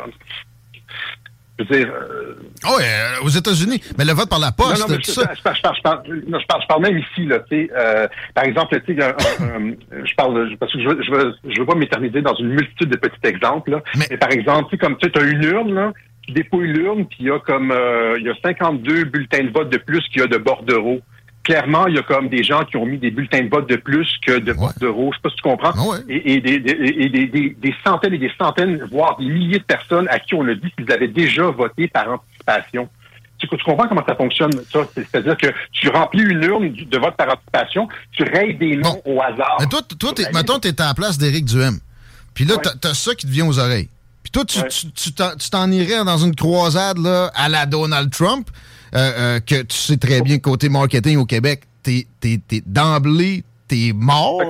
je 1.59 1.65
veux 1.65 1.85
dire. 1.85 1.93
Euh, 1.93 2.35
oh, 2.67 2.79
aux 3.27 3.29
États-Unis. 3.29 3.83
Mais 3.99 4.07
le 4.07 4.15
vote 4.15 4.31
par 4.31 4.39
la 4.39 4.51
poste, 4.51 4.89
non, 4.89 4.95
non, 4.95 5.01
je, 5.05 5.11
ça. 5.11 5.31
Je, 5.37 5.43
parle, 5.43 5.57
je, 5.77 5.83
parle, 5.83 6.03
je, 6.07 6.67
parle, 6.67 6.83
même 6.83 6.97
ici, 6.97 7.27
là, 7.27 7.41
tu 7.41 7.67
sais. 7.67 7.71
Euh, 7.77 8.09
par 8.35 8.45
exemple, 8.45 8.81
tu 8.87 8.97
sais, 8.97 8.99
je 8.99 10.15
parle, 10.15 10.57
parce 10.59 10.73
que 10.73 10.81
je 10.81 10.89
veux, 10.89 11.03
je 11.03 11.11
veux, 11.11 11.35
je 11.47 11.61
veux 11.61 11.67
pas 11.67 11.75
m'éterniser 11.75 12.23
dans 12.23 12.35
une 12.37 12.49
multitude 12.49 12.89
de 12.89 12.97
petits 12.97 13.29
exemples, 13.29 13.73
là. 13.73 13.83
Mais, 13.97 14.17
par 14.17 14.31
exemple, 14.31 14.71
tu 14.71 14.77
sais, 14.77 14.79
comme 14.79 14.97
tu 14.97 15.11
as 15.15 15.23
une 15.23 15.45
urne, 15.45 15.75
là, 15.75 15.93
tu 16.27 16.33
dépouilles 16.33 16.69
l'urne, 16.69 17.07
puis 17.07 17.19
il 17.21 17.27
y 17.27 17.31
a 17.31 17.39
comme, 17.39 17.71
euh, 17.71 18.19
il 18.19 18.27
y 18.27 18.31
a 18.31 18.35
52 18.43 19.05
bulletins 19.05 19.45
de 19.45 19.51
vote 19.51 19.71
de 19.71 19.79
plus 19.79 20.01
qu'il 20.09 20.21
y 20.21 20.25
a 20.25 20.27
de 20.27 20.39
bordereaux 20.39 21.01
clairement, 21.43 21.87
il 21.87 21.97
y 21.97 21.99
a 21.99 22.03
comme 22.03 22.29
des 22.29 22.43
gens 22.43 22.65
qui 22.65 22.77
ont 22.77 22.87
mis 22.87 22.99
des 22.99 23.11
bulletins 23.11 23.43
de 23.43 23.49
vote 23.49 23.69
de 23.69 23.77
plus 23.77 24.09
que 24.25 24.39
de 24.39 24.53
vote 24.53 24.79
d'euros. 24.79 25.11
Je 25.13 25.17
sais 25.17 25.23
pas 25.23 25.31
si 25.31 25.37
tu 25.37 25.43
comprends. 25.43 25.73
Ah 25.77 25.99
et, 26.09 26.41
des, 26.41 26.61
des, 26.61 27.75
centaines 27.85 28.15
et 28.15 28.19
des 28.19 28.31
centaines, 28.39 28.85
voire 28.91 29.17
des 29.19 29.27
milliers 29.27 29.59
de 29.59 29.65
personnes 29.65 30.09
à 30.09 30.19
qui 30.19 30.35
on 30.35 30.47
a 30.47 30.55
dit 30.55 30.71
qu'ils 30.77 30.91
avaient 30.93 31.09
déjà 31.09 31.45
voté 31.45 31.89
par 31.89 32.09
anticipation. 32.09 32.89
Tu, 33.39 33.49
comprends 33.49 33.89
comment 33.89 34.05
ça 34.07 34.15
fonctionne, 34.15 34.53
ça? 34.71 34.81
C'est-à-dire 34.95 35.37
que 35.37 35.47
tu 35.73 35.89
remplis 35.89 36.23
une 36.23 36.43
urne 36.45 36.73
de 36.73 36.99
vote 36.99 37.17
par 37.17 37.33
anticipation, 37.33 37.89
tu 38.13 38.23
rayes 38.23 38.55
des 38.55 38.77
noms 38.77 39.01
au 39.07 39.21
hasard. 39.23 39.57
Mais 39.61 39.67
toi, 39.67 39.81
toi 39.99 40.13
mettons, 40.35 40.59
tu 40.59 40.69
es 40.69 40.81
à 40.81 40.89
la 40.89 40.95
place 40.95 41.17
d'Éric 41.17 41.47
Duhem. 41.47 41.79
Puis 42.35 42.45
là, 42.45 42.57
tu 42.59 42.87
as, 42.87 42.95
ça 42.95 43.15
qui 43.15 43.27
te 43.27 43.33
vient 43.33 43.47
aux 43.47 43.59
oreilles. 43.59 43.89
Puis 44.33 44.45
toi, 45.13 45.35
tu 45.37 45.51
t'en 45.51 45.71
irais 45.71 46.05
dans 46.05 46.19
une 46.19 46.35
croisade 46.35 46.99
là, 46.99 47.31
à 47.35 47.49
la 47.49 47.67
Donald 47.67 48.11
Trump. 48.11 48.49
Euh, 48.95 49.13
euh, 49.37 49.41
que 49.41 49.63
tu 49.63 49.77
sais 49.77 49.97
très 49.97 50.21
bien 50.21 50.39
côté 50.39 50.69
marketing 50.69 51.19
au 51.19 51.25
Québec, 51.25 51.63
t'es, 51.83 52.09
t'es, 52.19 52.41
t'es 52.47 52.61
d'emblée, 52.67 53.45
t'es 53.69 53.93
mort. 53.95 54.41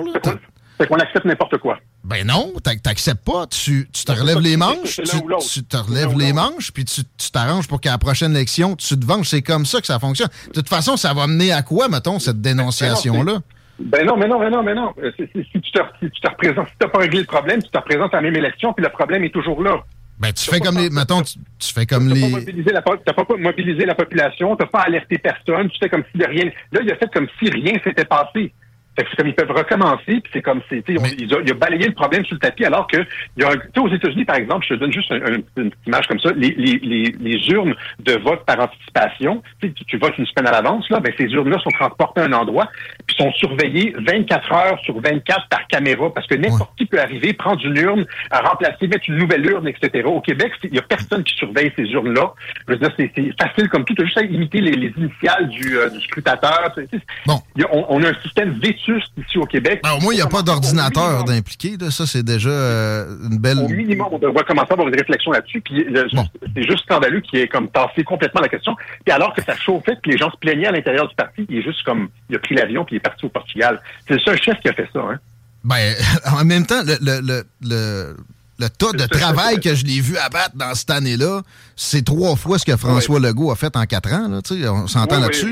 Fait, 0.79 0.87
qu'on 0.87 0.95
accepte 0.95 1.25
n'importe 1.25 1.59
quoi. 1.59 1.77
Ben 2.03 2.25
non, 2.25 2.51
t'acceptes 2.63 3.23
pas. 3.23 3.45
Tu, 3.45 3.87
tu 3.93 4.03
te 4.03 4.11
relèves 4.11 4.39
les 4.39 4.57
manches, 4.57 4.95
tu, 4.95 5.03
tu, 5.03 5.63
te 5.63 5.77
relèves 5.77 6.17
les 6.17 6.33
manches, 6.33 6.71
puis 6.71 6.85
tu, 6.85 7.01
tu 7.15 7.29
t'arranges 7.29 7.67
pour 7.67 7.79
qu'à 7.79 7.91
la 7.91 7.99
prochaine 7.99 8.35
élection, 8.35 8.75
tu 8.75 8.99
te 8.99 9.05
venges. 9.05 9.29
C'est 9.29 9.43
comme 9.43 9.67
ça 9.67 9.79
que 9.79 9.85
ça 9.85 9.99
fonctionne. 9.99 10.29
De 10.47 10.53
toute 10.53 10.69
façon, 10.69 10.97
ça 10.97 11.13
va 11.13 11.27
mener 11.27 11.51
à 11.51 11.61
quoi, 11.61 11.87
mettons, 11.87 12.17
cette 12.17 12.41
dénonciation-là? 12.41 13.41
Ben 13.83 14.05
non, 14.05 14.17
mais 14.17 14.27
non, 14.27 14.39
mais 14.39 14.49
non, 14.49 14.63
mais 14.63 14.75
non. 14.75 14.93
Si, 15.17 15.27
tu 15.27 15.71
te, 15.71 15.79
si 15.99 16.09
tu 16.09 16.21
te 16.21 16.29
représentes, 16.29 16.67
si 16.67 16.73
t'as 16.79 16.87
pas 16.87 16.99
réglé 16.99 17.19
le 17.19 17.25
problème, 17.25 17.61
tu 17.61 17.69
te 17.69 17.77
représentes 17.77 18.13
à 18.13 18.17
la 18.17 18.23
même 18.23 18.35
élection, 18.35 18.73
puis 18.73 18.83
le 18.83 18.91
problème 18.91 19.23
est 19.23 19.33
toujours 19.33 19.61
là. 19.61 19.83
Ben, 20.19 20.31
tu 20.33 20.49
fais 20.51 20.59
comme 20.59 20.77
les. 20.77 20.91
Mettons, 20.91 21.23
tu, 21.23 21.73
fais 21.73 21.87
comme 21.87 22.07
les. 22.07 22.63
T'as 22.63 23.13
pas, 23.13 23.25
pas 23.25 23.37
mobilisé 23.37 23.85
la 23.85 23.95
population, 23.95 24.55
t'as 24.55 24.67
pas 24.67 24.81
alerté 24.81 25.17
personne, 25.17 25.69
tu 25.69 25.79
fais 25.79 25.89
comme 25.89 26.03
si 26.11 26.19
de 26.19 26.25
rien. 26.25 26.45
Là, 26.71 26.81
il 26.83 26.91
a 26.91 26.95
fait 26.95 27.11
comme 27.11 27.27
si 27.39 27.49
rien 27.49 27.73
s'était 27.83 28.05
passé. 28.05 28.53
Fait 28.95 29.03
que 29.03 29.09
c'est 29.09 29.15
comme 29.15 29.27
ils 29.27 29.35
peuvent 29.35 29.51
recommencer, 29.51 30.19
puis 30.19 30.31
c'est 30.33 30.41
comme 30.41 30.61
c'est, 30.69 30.83
il, 30.89 31.33
a, 31.33 31.53
balayé 31.53 31.87
le 31.87 31.93
problème 31.93 32.25
sur 32.25 32.35
le 32.35 32.39
tapis, 32.39 32.65
alors 32.65 32.87
que 32.87 32.97
il 33.37 33.43
y 33.43 33.45
a, 33.45 33.81
aux 33.81 33.87
États-Unis, 33.87 34.25
par 34.25 34.35
exemple, 34.35 34.65
je 34.67 34.73
te 34.73 34.79
donne 34.79 34.91
juste 34.91 35.09
une 35.11 35.43
petite 35.43 35.87
image 35.87 36.07
comme 36.07 36.19
ça, 36.19 36.31
les, 36.35 36.49
les, 36.57 36.77
les, 36.83 37.15
les 37.17 37.49
urnes 37.51 37.73
de 37.99 38.13
vote 38.17 38.45
par 38.45 38.59
anticipation, 38.59 39.41
tu, 39.61 39.73
tu 39.73 39.97
votes 39.97 40.17
une 40.17 40.25
semaine 40.25 40.47
à 40.47 40.51
l'avance, 40.51 40.89
là, 40.89 40.99
ben 40.99 41.13
ces 41.17 41.23
urnes-là 41.23 41.59
sont 41.59 41.69
transportées 41.69 42.19
à 42.19 42.25
un 42.25 42.33
endroit, 42.33 42.67
puis 43.11 43.23
sont 43.23 43.31
surveillées 43.33 43.93
24 43.97 44.51
heures 44.51 44.79
sur 44.83 44.99
24 44.99 45.47
par 45.49 45.67
caméra, 45.67 46.13
parce 46.13 46.27
que 46.27 46.35
n'importe 46.35 46.77
qui 46.77 46.85
peut 46.85 46.99
arriver, 46.99 47.33
prendre 47.33 47.63
une 47.65 47.77
urne, 47.77 48.05
remplacer, 48.31 48.87
mettre 48.87 49.09
une 49.09 49.17
nouvelle 49.17 49.45
urne, 49.45 49.67
etc. 49.67 50.03
Au 50.05 50.21
Québec, 50.21 50.51
il 50.63 50.75
y 50.75 50.79
a 50.79 50.81
personne 50.81 51.23
qui 51.23 51.35
surveille 51.35 51.71
ces 51.75 51.83
urnes-là. 51.83 52.33
Je 52.67 52.73
veux 52.73 52.79
dire, 52.79 52.91
c'est 52.97 53.11
facile 53.39 53.69
comme 53.69 53.85
tout, 53.85 53.93
tu 53.93 54.01
as 54.01 54.05
juste 54.05 54.17
à 54.17 54.23
imiter 54.23 54.61
les, 54.61 54.71
les 54.71 54.93
initiales 54.97 55.49
du, 55.49 55.77
euh, 55.77 55.89
du 55.89 55.99
scrutateur. 56.01 56.73
Bon. 57.25 57.39
on, 57.71 57.85
on, 57.89 58.03
a 58.03 58.09
un 58.09 58.21
système 58.21 58.51
vécu 58.59 59.01
ici 59.17 59.37
au 59.37 59.45
Québec. 59.45 59.81
Ben, 59.83 59.93
au 59.93 60.01
moins, 60.01 60.13
il 60.13 60.17
n'y 60.17 60.21
a 60.21 60.27
pas 60.27 60.41
d'ordinateur 60.41 61.23
d'impliqué. 61.23 61.75
Ça, 61.89 62.05
c'est 62.05 62.23
déjà 62.23 62.49
euh, 62.49 63.05
une 63.29 63.39
belle... 63.39 63.59
Au 63.59 63.67
minimum, 63.67 64.07
on 64.11 64.19
devrait 64.19 64.43
commencer 64.43 64.67
à 64.71 64.73
avoir 64.73 64.87
une 64.87 64.95
réflexion 64.95 65.31
là-dessus. 65.31 65.61
Puis 65.61 65.85
c'est 66.55 66.63
juste 66.63 66.83
scandaleux 66.83 67.21
qui 67.21 67.37
est 67.37 67.47
comme 67.47 67.69
tassé 67.69 68.03
complètement 68.03 68.41
la 68.41 68.49
question. 68.49 68.75
Puis 69.05 69.13
alors 69.13 69.33
que 69.33 69.43
ça 69.43 69.55
chauffait, 69.55 69.95
que 69.95 70.09
les 70.09 70.17
gens 70.17 70.31
se 70.31 70.37
plaignaient 70.37 70.67
à 70.67 70.71
l'intérieur 70.71 71.07
du 71.07 71.15
parti, 71.15 71.45
il 71.49 71.57
est 71.57 71.63
juste 71.63 71.83
comme... 71.83 72.09
Il 72.29 72.35
a 72.35 72.39
pris 72.39 72.55
l'avion 72.55 72.85
puis 72.85 73.00
parti 73.01 73.25
au 73.25 73.29
Portugal. 73.29 73.81
C'est 74.07 74.15
le 74.15 74.19
seul 74.19 74.41
chef 74.41 74.59
qui 74.61 74.69
a 74.69 74.73
fait 74.73 74.89
ça. 74.93 74.99
Hein? 74.99 75.19
Ben, 75.63 75.95
en 76.31 76.45
même 76.45 76.65
temps, 76.65 76.81
le, 76.83 76.97
le, 77.01 77.43
le 77.61 78.15
le 78.61 78.69
tas 78.69 78.91
de 78.93 79.07
travail 79.07 79.59
que 79.59 79.73
je 79.73 79.85
l'ai 79.85 79.99
vu 79.99 80.15
abattre 80.17 80.55
dans 80.55 80.73
cette 80.75 80.91
année-là, 80.91 81.41
c'est 81.75 82.05
trois 82.05 82.35
fois 82.35 82.59
ce 82.59 82.65
que 82.65 82.77
François 82.77 83.19
Legault 83.19 83.51
a 83.51 83.55
fait 83.55 83.75
en 83.75 83.85
quatre 83.85 84.13
ans. 84.13 84.27
Là, 84.29 84.39
on 84.71 84.87
s'entend 84.87 85.19
là-dessus. 85.19 85.49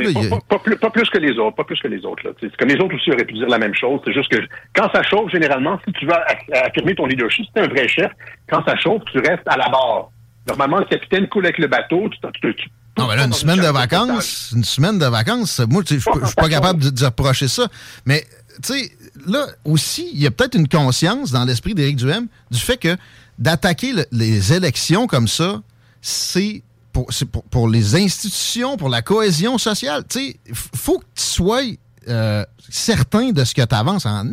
pas, 0.49 0.59
plus, 0.59 0.75
que 1.09 1.17
les 1.17 1.37
autres. 1.39 1.55
Pas 1.55 1.63
plus 1.63 1.79
que 1.81 1.87
les 1.87 2.05
autres. 2.05 2.23
Là, 2.23 2.31
comme 2.57 2.69
les 2.69 2.79
autres 2.79 2.95
aussi 2.95 3.11
auraient 3.11 3.25
pu 3.25 3.33
dire 3.33 3.47
la 3.47 3.57
même 3.57 3.73
chose. 3.73 3.99
C'est 4.05 4.13
juste 4.13 4.31
que 4.31 4.37
quand 4.75 4.89
ça 4.93 5.01
chauffe, 5.03 5.31
généralement, 5.31 5.79
si 5.85 5.93
tu 5.93 6.05
veux 6.05 6.13
affirmer 6.53 6.93
ton 6.93 7.07
leadership, 7.07 7.45
si 7.45 7.51
tu 7.51 7.59
es 7.59 7.63
un 7.63 7.67
vrai 7.67 7.87
chef, 7.87 8.11
quand 8.47 8.63
ça 8.65 8.75
chauffe, 8.77 9.01
tu 9.11 9.17
restes 9.17 9.47
à 9.47 9.57
la 9.57 9.69
barre. 9.69 10.11
Normalement, 10.47 10.77
le 10.79 10.85
capitaine 10.85 11.27
coule 11.27 11.45
avec 11.45 11.57
le 11.57 11.67
bateau. 11.67 12.09
Tu, 12.09 12.53
non, 12.99 13.07
mais 13.07 13.15
là, 13.15 13.25
une 13.25 13.33
semaine 13.33 13.59
de 13.59 13.67
vacances, 13.67 14.51
une 14.55 14.63
semaine 14.63 14.99
de 14.99 15.05
vacances, 15.05 15.59
moi, 15.69 15.83
je 15.87 15.95
suis 15.95 16.35
pas 16.35 16.49
capable 16.49 16.83
de, 16.83 16.89
de 16.89 17.05
reprocher 17.05 17.47
ça. 17.47 17.67
Mais, 18.05 18.27
tu 18.61 18.73
sais, 18.73 18.91
là 19.25 19.47
aussi, 19.65 20.09
il 20.13 20.19
y 20.19 20.27
a 20.27 20.31
peut-être 20.31 20.55
une 20.55 20.67
conscience 20.67 21.31
dans 21.31 21.45
l'esprit 21.45 21.73
d'Éric 21.73 21.97
Duhem 21.97 22.27
du 22.51 22.59
fait 22.59 22.77
que 22.77 22.97
d'attaquer 23.37 23.93
les 24.11 24.53
élections 24.53 25.07
comme 25.07 25.27
ça, 25.27 25.61
c'est 26.01 26.63
pour, 26.91 27.07
pour, 27.49 27.69
les 27.69 27.95
institutions, 27.95 28.77
pour 28.77 28.89
la 28.89 29.01
cohésion 29.01 29.57
sociale. 29.57 30.03
Tu 30.09 30.19
sais, 30.19 30.39
faut 30.53 30.99
que 30.99 31.05
tu 31.15 31.23
sois 31.23 31.61
euh, 32.09 32.45
certain 32.69 33.31
de 33.31 33.43
ce 33.43 33.53
que 33.53 33.61
tu 33.61 33.75
avances 33.75 34.05
en 34.05 34.23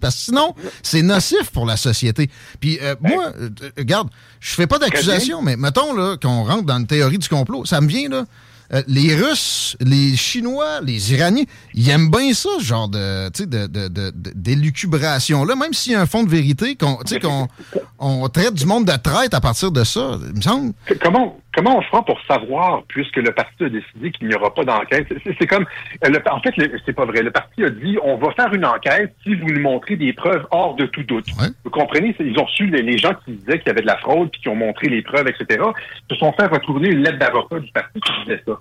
parce 0.00 0.16
que 0.16 0.22
sinon, 0.22 0.54
c'est 0.82 1.02
nocif 1.02 1.50
pour 1.50 1.66
la 1.66 1.76
société. 1.76 2.30
Puis 2.60 2.78
euh, 2.82 2.94
moi, 3.00 3.32
euh, 3.40 3.50
regarde, 3.76 4.08
je 4.40 4.54
fais 4.54 4.66
pas 4.66 4.78
d'accusation, 4.78 5.42
mais 5.42 5.56
mettons 5.56 5.94
là 5.94 6.16
qu'on 6.20 6.44
rentre 6.44 6.64
dans 6.64 6.78
une 6.78 6.86
théorie 6.86 7.18
du 7.18 7.28
complot, 7.28 7.64
ça 7.64 7.80
me 7.80 7.88
vient 7.88 8.08
là 8.08 8.24
euh, 8.72 8.82
les 8.88 9.14
Russes, 9.14 9.76
les 9.80 10.16
Chinois, 10.16 10.80
les 10.82 11.12
Iraniens, 11.12 11.44
ils 11.74 11.88
aiment 11.90 12.10
bien 12.10 12.32
ça, 12.32 12.48
ce 12.58 12.64
genre 12.64 12.88
de, 12.88 13.28
de, 13.44 14.12
d'élucubration-là, 14.34 15.54
même 15.56 15.72
s'il 15.72 15.92
y 15.92 15.94
a 15.94 16.00
un 16.00 16.06
fond 16.06 16.22
de 16.22 16.30
vérité, 16.30 16.76
qu'on, 16.76 16.96
qu'on 17.20 17.48
on 17.98 18.28
traite 18.28 18.54
du 18.54 18.66
monde 18.66 18.84
de 18.84 18.96
traite 18.96 19.34
à 19.34 19.40
partir 19.40 19.70
de 19.70 19.84
ça, 19.84 20.18
il 20.28 20.36
me 20.36 20.40
semble. 20.40 20.72
Comment, 21.02 21.38
comment 21.54 21.78
on 21.78 21.82
fera 21.82 22.04
pour 22.04 22.20
savoir, 22.26 22.82
puisque 22.88 23.16
le 23.16 23.32
parti 23.32 23.64
a 23.64 23.68
décidé 23.68 24.10
qu'il 24.10 24.28
n'y 24.28 24.34
aura 24.34 24.52
pas 24.52 24.64
d'enquête? 24.64 25.06
C'est, 25.38 25.46
comme, 25.46 25.66
euh, 26.04 26.18
en 26.30 26.40
fait, 26.40 26.54
c'est 26.84 26.92
pas 26.92 27.04
vrai. 27.04 27.22
Le 27.22 27.30
parti 27.30 27.64
a 27.64 27.70
dit, 27.70 27.96
on 28.02 28.16
va 28.16 28.32
faire 28.32 28.52
une 28.52 28.64
enquête 28.64 29.14
si 29.22 29.34
vous 29.34 29.48
nous 29.48 29.60
montrez 29.60 29.96
des 29.96 30.12
preuves 30.12 30.46
hors 30.50 30.74
de 30.74 30.86
tout 30.86 31.02
doute. 31.04 31.26
Vous 31.64 31.70
comprenez? 31.70 32.14
Ils 32.20 32.38
ont 32.38 32.46
su, 32.48 32.66
les, 32.66 32.98
gens 32.98 33.14
qui 33.24 33.32
disaient 33.32 33.58
qu'il 33.58 33.68
y 33.68 33.70
avait 33.70 33.82
de 33.82 33.86
la 33.86 33.98
fraude, 33.98 34.30
puis 34.30 34.40
qui 34.40 34.48
ont 34.48 34.56
montré 34.56 34.88
les 34.88 35.02
preuves, 35.02 35.28
etc., 35.28 35.62
se 36.10 36.16
sont 36.16 36.32
fait 36.32 36.46
retrouver 36.46 36.88
une 36.88 37.02
lettre 37.02 37.18
d'avocat 37.18 37.60
du 37.60 37.70
parti 37.72 38.00
qui 38.00 38.12
disait 38.24 38.42
ça. 38.46 38.58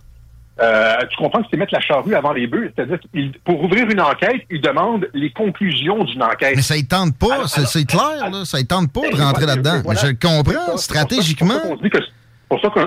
Euh, 0.62 0.98
tu 1.10 1.18
comprends 1.18 1.42
que 1.42 1.48
c'est 1.50 1.58
mettre 1.58 1.74
la 1.74 1.82
charrue 1.82 2.14
avant 2.14 2.32
les 2.32 2.46
bœufs? 2.46 2.72
C'est-à-dire 2.76 3.00
pour 3.44 3.64
ouvrir 3.64 3.90
une 3.90 4.02
enquête, 4.02 4.42
ils 4.52 4.62
demandent 4.62 5.10
les 5.14 5.32
conclusions 5.32 6.04
d'une 6.04 6.22
enquête. 6.22 6.56
Mais 6.56 6.62
ça 6.62 6.76
ne 6.76 6.82
tente 6.82 7.18
pas, 7.18 7.48
c'est 7.48 7.88
clair, 7.88 8.30
là, 8.32 8.46
ça 8.46 8.60
ne 8.60 8.64
tente 8.64 8.92
pas 8.92 9.10
de 9.10 9.18
ben, 9.18 9.26
rentrer 9.26 9.46
là-dedans. 9.46 9.82
Mais 9.88 9.96
je 9.96 10.08
le 10.08 10.14
comprends, 10.14 10.78
stratégiquement 10.78 11.60
pour 12.54 12.62
ça 12.62 12.70
que 12.70 12.80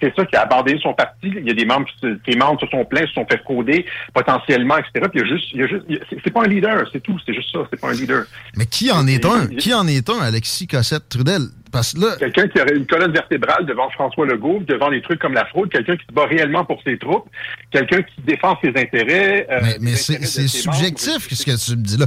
c'est 0.00 0.14
ça 0.14 0.24
qui 0.24 0.36
a 0.36 0.42
abandonné 0.42 0.78
son 0.80 0.94
parti. 0.94 1.24
Il 1.24 1.46
y 1.46 1.50
a 1.50 1.54
des 1.54 1.64
membres 1.64 1.86
qui 1.86 2.32
ses 2.32 2.38
membres 2.38 2.60
se 2.60 2.66
sont 2.66 2.84
plaints, 2.84 3.06
se 3.06 3.14
sont 3.14 3.26
fait 3.26 3.42
frauder 3.42 3.84
potentiellement, 4.14 4.76
etc. 4.78 5.08
Puis 5.10 5.20
il 5.20 5.20
y 5.20 5.24
a 5.24 5.26
juste, 5.26 5.48
il 5.52 5.60
y 5.60 5.62
a 5.62 5.66
juste, 5.66 5.84
c'est 6.24 6.30
pas 6.30 6.42
un 6.42 6.48
leader, 6.48 6.88
c'est 6.92 7.00
tout. 7.00 7.18
C'est 7.26 7.34
juste 7.34 7.50
ça, 7.52 7.60
c'est 7.70 7.80
pas 7.80 7.90
un 7.90 7.94
leader. 7.94 8.24
Mais 8.56 8.66
qui 8.66 8.90
en 8.90 9.06
est 9.06 9.24
un? 9.24 9.46
Qui 9.46 9.74
en 9.74 9.86
est 9.86 10.08
un, 10.08 10.20
Alexis 10.20 10.66
Cossette 10.66 11.08
Trudel 11.08 11.42
Parce 11.70 11.92
que 11.92 12.00
là, 12.00 12.16
quelqu'un 12.18 12.48
qui 12.48 12.60
aurait 12.60 12.76
une 12.76 12.86
colonne 12.86 13.12
vertébrale 13.12 13.66
devant 13.66 13.90
François 13.90 14.26
Legault, 14.26 14.60
devant 14.66 14.90
des 14.90 15.02
trucs 15.02 15.20
comme 15.20 15.34
la 15.34 15.46
fraude, 15.46 15.70
quelqu'un 15.70 15.96
qui 15.96 16.06
se 16.06 16.12
bat 16.12 16.26
réellement 16.26 16.64
pour 16.64 16.80
ses 16.82 16.98
troupes, 16.98 17.28
quelqu'un 17.70 18.02
qui 18.02 18.22
défend 18.22 18.56
ses 18.62 18.70
intérêts. 18.70 19.46
Euh, 19.50 19.60
mais, 19.80 19.94
c'est 19.96 20.48
subjectif, 20.48 21.28
ce 21.30 21.44
que 21.44 21.64
tu 21.64 21.76
me 21.76 21.82
dis 21.82 21.96
là? 21.96 22.06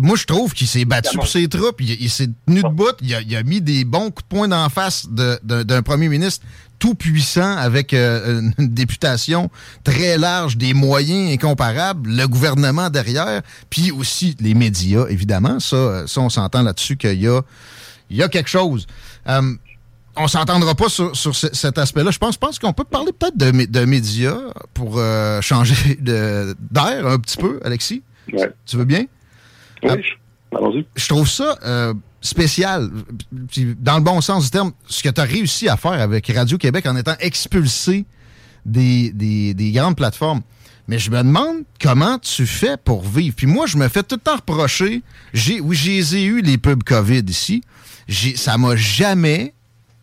Moi, 0.00 0.16
je 0.16 0.24
trouve 0.24 0.52
qu'il 0.52 0.66
s'est 0.66 0.84
battu 0.84 1.16
pour 1.16 1.26
ses 1.26 1.48
troupes, 1.48 1.80
il, 1.80 2.10
s'est 2.10 2.28
tenu 2.46 2.62
debout, 2.62 2.92
il 3.02 3.14
a, 3.14 3.20
il 3.20 3.36
a 3.36 3.42
mis 3.42 3.60
des 3.60 3.84
bons 3.84 4.10
coups 4.10 4.24
de 4.24 4.36
poing 4.36 4.48
d'en 4.48 4.68
face 4.68 5.08
d'un 5.10 5.82
premier 5.82 6.08
ministre 6.08 6.46
tout 6.80 6.94
puissant 6.94 7.56
avec 7.56 7.94
euh, 7.94 8.40
une 8.58 8.68
députation 8.68 9.50
très 9.84 10.18
large, 10.18 10.56
des 10.56 10.74
moyens 10.74 11.32
incomparables, 11.32 12.10
le 12.10 12.26
gouvernement 12.26 12.90
derrière, 12.90 13.42
puis 13.68 13.92
aussi 13.92 14.34
les 14.40 14.54
médias, 14.54 15.06
évidemment. 15.08 15.60
Ça, 15.60 15.76
euh, 15.76 16.06
ça 16.08 16.22
on 16.22 16.30
s'entend 16.30 16.62
là-dessus 16.62 16.96
qu'il 16.96 17.20
y 17.20 17.28
a, 17.28 17.42
il 18.10 18.16
y 18.16 18.22
a 18.22 18.28
quelque 18.28 18.48
chose. 18.48 18.86
Euh, 19.28 19.54
on 20.16 20.28
s'entendra 20.28 20.74
pas 20.74 20.88
sur, 20.88 21.14
cet 21.14 21.78
aspect-là. 21.78 22.10
Je 22.10 22.18
pense, 22.18 22.36
pense 22.36 22.58
qu'on 22.58 22.72
peut 22.72 22.84
parler 22.84 23.12
peut-être 23.12 23.36
de, 23.36 23.66
de, 23.66 23.84
médias 23.84 24.38
pour 24.74 24.98
euh, 24.98 25.40
changer 25.42 25.96
d'air 26.00 27.06
un 27.06 27.18
petit 27.18 27.36
peu, 27.36 27.60
Alexis. 27.64 28.02
Tu 28.66 28.76
veux 28.76 28.84
bien? 28.84 29.06
Oui, 29.82 30.02
allons-y. 30.54 30.86
Je 30.94 31.08
trouve 31.08 31.28
ça 31.28 31.58
euh, 31.64 31.94
spécial, 32.20 32.90
dans 33.78 33.96
le 33.96 34.04
bon 34.04 34.20
sens 34.20 34.44
du 34.44 34.50
terme, 34.50 34.72
ce 34.86 35.02
que 35.02 35.08
tu 35.08 35.20
as 35.20 35.24
réussi 35.24 35.68
à 35.68 35.76
faire 35.76 35.92
avec 35.92 36.26
Radio-Québec 36.28 36.86
en 36.86 36.96
étant 36.96 37.16
expulsé 37.20 38.04
des, 38.66 39.10
des, 39.12 39.72
grandes 39.72 39.96
plateformes. 39.96 40.42
Mais 40.86 40.98
je 40.98 41.10
me 41.10 41.18
demande 41.18 41.62
comment 41.80 42.18
tu 42.18 42.46
fais 42.46 42.76
pour 42.76 43.02
vivre. 43.02 43.34
Puis 43.36 43.46
moi, 43.46 43.66
je 43.66 43.76
me 43.76 43.88
fais 43.88 44.02
tout 44.02 44.16
le 44.16 44.20
temps 44.20 44.36
reprocher. 44.36 45.02
J'ai, 45.32 45.60
oui, 45.60 45.76
j'ai 45.76 46.24
eu 46.24 46.42
les 46.42 46.58
pubs 46.58 46.82
COVID 46.82 47.22
ici. 47.28 47.62
Ça 48.36 48.58
m'a 48.58 48.76
jamais 48.76 49.54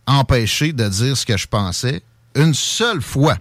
empêché 0.06 0.72
de 0.72 0.88
dire 0.88 1.18
ce 1.18 1.26
que 1.26 1.38
je 1.38 1.48
pensais 1.48 2.02
une 2.36 2.54
seule 2.54 3.02
fois. 3.02 3.38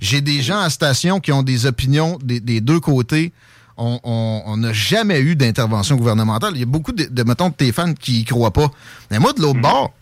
J'ai 0.00 0.20
des 0.20 0.42
gens 0.42 0.58
à 0.58 0.68
station 0.68 1.20
qui 1.20 1.32
ont 1.32 1.42
des 1.42 1.64
opinions 1.66 2.18
des, 2.22 2.60
deux 2.60 2.80
côtés. 2.80 3.32
On 3.76 4.56
n'a 4.58 4.72
jamais 4.72 5.20
eu 5.20 5.36
d'intervention 5.36 5.96
gouvernementale. 5.96 6.52
Il 6.54 6.60
y 6.60 6.64
a 6.64 6.66
beaucoup 6.66 6.92
de, 6.92 7.04
de, 7.04 7.22
mettons, 7.22 7.48
de 7.48 7.54
tes 7.54 7.72
fans 7.72 7.94
qui 7.94 8.20
y 8.20 8.24
croient 8.24 8.52
pas. 8.52 8.70
Mais 9.10 9.18
moi, 9.18 9.32
de 9.32 9.40
l'autre 9.40 9.58
mm-hmm. 9.58 9.62
bord, 9.62 9.92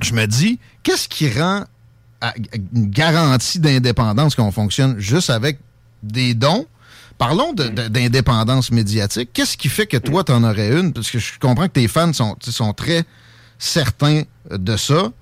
je 0.00 0.12
me 0.12 0.26
dis, 0.26 0.58
qu'est-ce 0.82 1.08
qui 1.08 1.30
rend 1.30 1.64
une 2.74 2.88
garantie 2.88 3.58
d'indépendance 3.58 4.34
qu'on 4.34 4.52
fonctionne 4.52 4.98
juste 4.98 5.30
avec 5.30 5.58
des 6.02 6.34
dons? 6.34 6.66
Parlons 7.18 7.52
d'indépendance 7.52 8.70
médiatique. 8.70 9.30
Qu'est-ce 9.32 9.56
qui 9.56 9.68
fait 9.68 9.86
que 9.86 9.96
toi, 9.96 10.24
tu 10.24 10.32
en 10.32 10.44
aurais 10.44 10.78
une? 10.78 10.92
Parce 10.92 11.10
que 11.10 11.18
je 11.18 11.38
comprends 11.38 11.66
que 11.68 11.72
tes 11.72 11.88
fans 11.88 12.12
sont, 12.12 12.36
sont 12.40 12.72
très 12.72 13.04
certains 13.62 14.22
de 14.50 14.76
ça. 14.76 15.12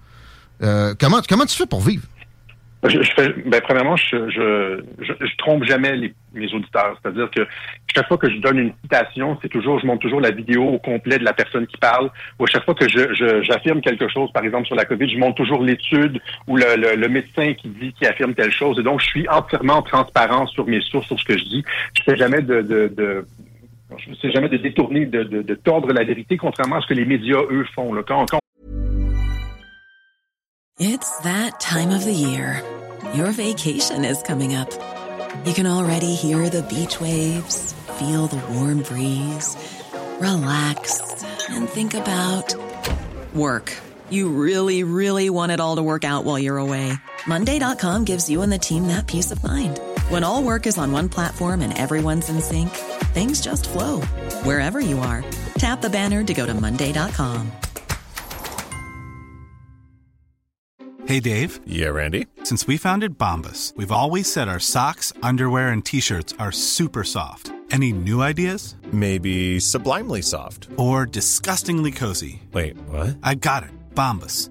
Euh, 0.62 0.94
comment, 0.98 1.20
comment 1.29 1.46
tu 1.46 1.57
fais 1.57 1.66
pour 1.66 1.81
vivre? 1.81 2.05
Je, 2.83 3.03
fais, 3.14 3.29
ben, 3.44 3.61
premièrement, 3.61 3.96
je, 3.96 4.31
je, 4.31 4.81
je, 5.00 5.37
trompe 5.37 5.64
jamais 5.64 5.94
les, 5.96 6.14
mes 6.33 6.50
auditeurs. 6.55 6.98
C'est-à-dire 7.03 7.31
que 7.31 7.46
chaque 7.94 8.09
fois 8.09 8.16
que 8.16 8.31
je 8.31 8.38
donne 8.38 8.59
une 8.59 8.72
citation, 8.83 9.37
c'est 9.42 9.50
toujours, 9.50 9.79
je 9.81 9.87
montre 9.87 10.00
toujours 10.00 10.22
la 10.22 10.31
vidéo 10.31 10.62
au 10.62 10.79
complet 10.79 11.18
de 11.18 11.24
la 11.24 11.35
personne 11.35 11.66
qui 11.66 11.76
parle. 11.76 12.09
Ou 12.38 12.44
à 12.44 12.46
chaque 12.46 12.64
fois 12.64 12.74
que 12.74 12.88
j'affirme 13.42 13.83
quelque 13.83 14.09
chose, 14.09 14.33
par 14.33 14.42
exemple 14.44 14.66
sur 14.66 14.76
la 14.76 14.87
COVID, 14.87 15.11
je 15.11 15.18
montre 15.18 15.35
toujours 15.35 15.62
l'étude 15.62 16.18
ou 16.46 16.57
le, 16.57 16.96
le, 16.96 17.09
médecin 17.09 17.53
qui 17.53 17.68
dit, 17.68 17.92
qui 17.92 18.07
affirme 18.07 18.33
telle 18.33 18.53
chose. 18.53 18.79
Et 18.79 18.83
donc, 18.83 19.00
je 19.03 19.07
suis 19.07 19.29
entièrement 19.29 19.83
transparent 19.83 20.46
sur 20.46 20.66
mes 20.66 20.81
sources, 20.81 21.07
sur 21.09 21.20
ce 21.20 21.24
que 21.26 21.37
je 21.37 21.44
dis. 21.44 21.64
Je 21.98 22.03
fais 22.03 22.16
jamais 22.16 22.40
de, 22.40 22.62
de 22.62 23.26
je 23.98 24.11
ne 24.11 24.14
sais 24.16 24.31
jamais 24.31 24.48
de 24.48 24.57
détourner, 24.57 25.07
de, 25.07 25.24
de, 25.24 25.42
de, 25.42 25.55
tordre 25.55 25.92
la 25.92 26.05
vérité, 26.05 26.37
contrairement 26.37 26.76
à 26.76 26.81
ce 26.81 26.87
que 26.87 26.94
les 26.94 27.05
médias, 27.05 27.40
eux, 27.50 27.64
font. 27.74 27.92
Là. 27.92 28.03
Quand, 28.07 28.26
quand 28.26 28.40
It's 30.79 31.18
that 31.20 31.61
time 31.61 31.90
of 31.90 32.05
the 32.05 32.12
year. 32.12 32.62
Your 33.14 33.33
vacation 33.33 34.05
is 34.05 34.22
coming 34.22 34.55
up. 34.55 34.70
You 35.44 35.53
can 35.53 35.66
already 35.66 36.14
hear 36.14 36.48
the 36.48 36.62
beach 36.62 37.00
waves, 37.00 37.74
feel 37.98 38.26
the 38.26 38.40
warm 38.55 38.83
breeze, 38.83 39.57
relax, 40.20 41.24
and 41.50 41.68
think 41.68 41.94
about 41.94 42.55
work. 43.35 43.76
You 44.11 44.29
really, 44.29 44.83
really 44.83 45.31
want 45.31 45.53
it 45.53 45.61
all 45.61 45.76
to 45.76 45.83
work 45.83 46.05
out 46.05 46.24
while 46.24 46.38
you're 46.38 46.59
away. 46.59 46.92
Monday.com 47.26 48.05
gives 48.05 48.29
you 48.29 48.42
and 48.42 48.50
the 48.50 48.59
team 48.59 48.88
that 48.88 49.07
peace 49.07 49.31
of 49.31 49.42
mind. 49.44 49.79
When 50.09 50.24
all 50.24 50.42
work 50.42 50.66
is 50.66 50.79
on 50.79 50.92
one 50.92 51.09
platform 51.09 51.61
and 51.61 51.76
everyone's 51.76 52.29
in 52.29 52.40
sync, 52.40 52.70
things 53.11 53.40
just 53.40 53.68
flow 53.68 54.01
wherever 54.44 54.81
you 54.81 54.99
are. 55.01 55.25
Tap 55.55 55.81
the 55.83 55.90
banner 55.90 56.25
to 56.25 56.35
go 56.35 56.46
to 56.46 56.55
Monday.com. 56.55 57.51
Hey, 61.07 61.18
Dave. 61.18 61.59
Yeah, 61.66 61.88
Randy. 61.88 62.27
Since 62.44 62.68
we 62.68 62.77
founded 62.77 63.18
Bombus, 63.18 63.73
we've 63.77 63.90
always 63.90 64.31
said 64.31 64.46
our 64.46 64.61
socks, 64.61 65.12
underwear, 65.25 65.70
and 65.70 65.85
t 65.85 66.01
shirts 66.01 66.35
are 66.38 66.53
super 66.53 67.03
soft. 67.03 67.51
Any 67.73 67.92
new 67.92 68.23
ideas? 68.23 68.77
Maybe 68.92 69.59
sublimely 69.59 70.23
soft. 70.23 70.68
Or 70.77 71.07
disgustingly 71.07 71.90
cozy. 71.90 72.42
Wait, 72.53 72.77
what? 72.88 73.16
I 73.25 73.35
got 73.35 73.64
it. 73.64 73.70
Bombus. 73.94 74.51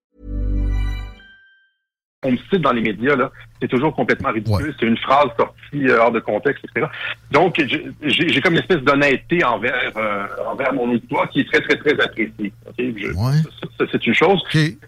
On 2.23 2.31
me 2.33 2.37
cite 2.37 2.61
dans 2.61 2.71
les 2.71 2.81
médias, 2.81 3.15
là, 3.15 3.31
c'est 3.59 3.67
toujours 3.67 3.95
complètement 3.95 4.29
ridicule. 4.29 4.75
C'est 4.79 4.85
une 4.85 4.97
phrase 4.97 5.29
sortie 5.37 5.87
euh, 5.87 5.99
hors 5.99 6.11
de 6.11 6.19
contexte, 6.19 6.63
etc. 6.65 6.85
Donc, 7.31 7.59
j'ai 8.03 8.41
comme 8.41 8.53
une 8.53 8.59
espèce 8.59 8.81
d'honnêteté 8.81 9.43
envers 9.43 9.91
euh, 9.95 10.27
envers 10.47 10.71
mon 10.73 10.91
auditoire 10.91 11.27
qui 11.29 11.41
est 11.41 11.51
très, 11.51 11.61
très, 11.61 11.77
très 11.77 11.99
appréciée. 11.99 12.53
C'est 12.77 14.05
une 14.05 14.13
chose. 14.13 14.43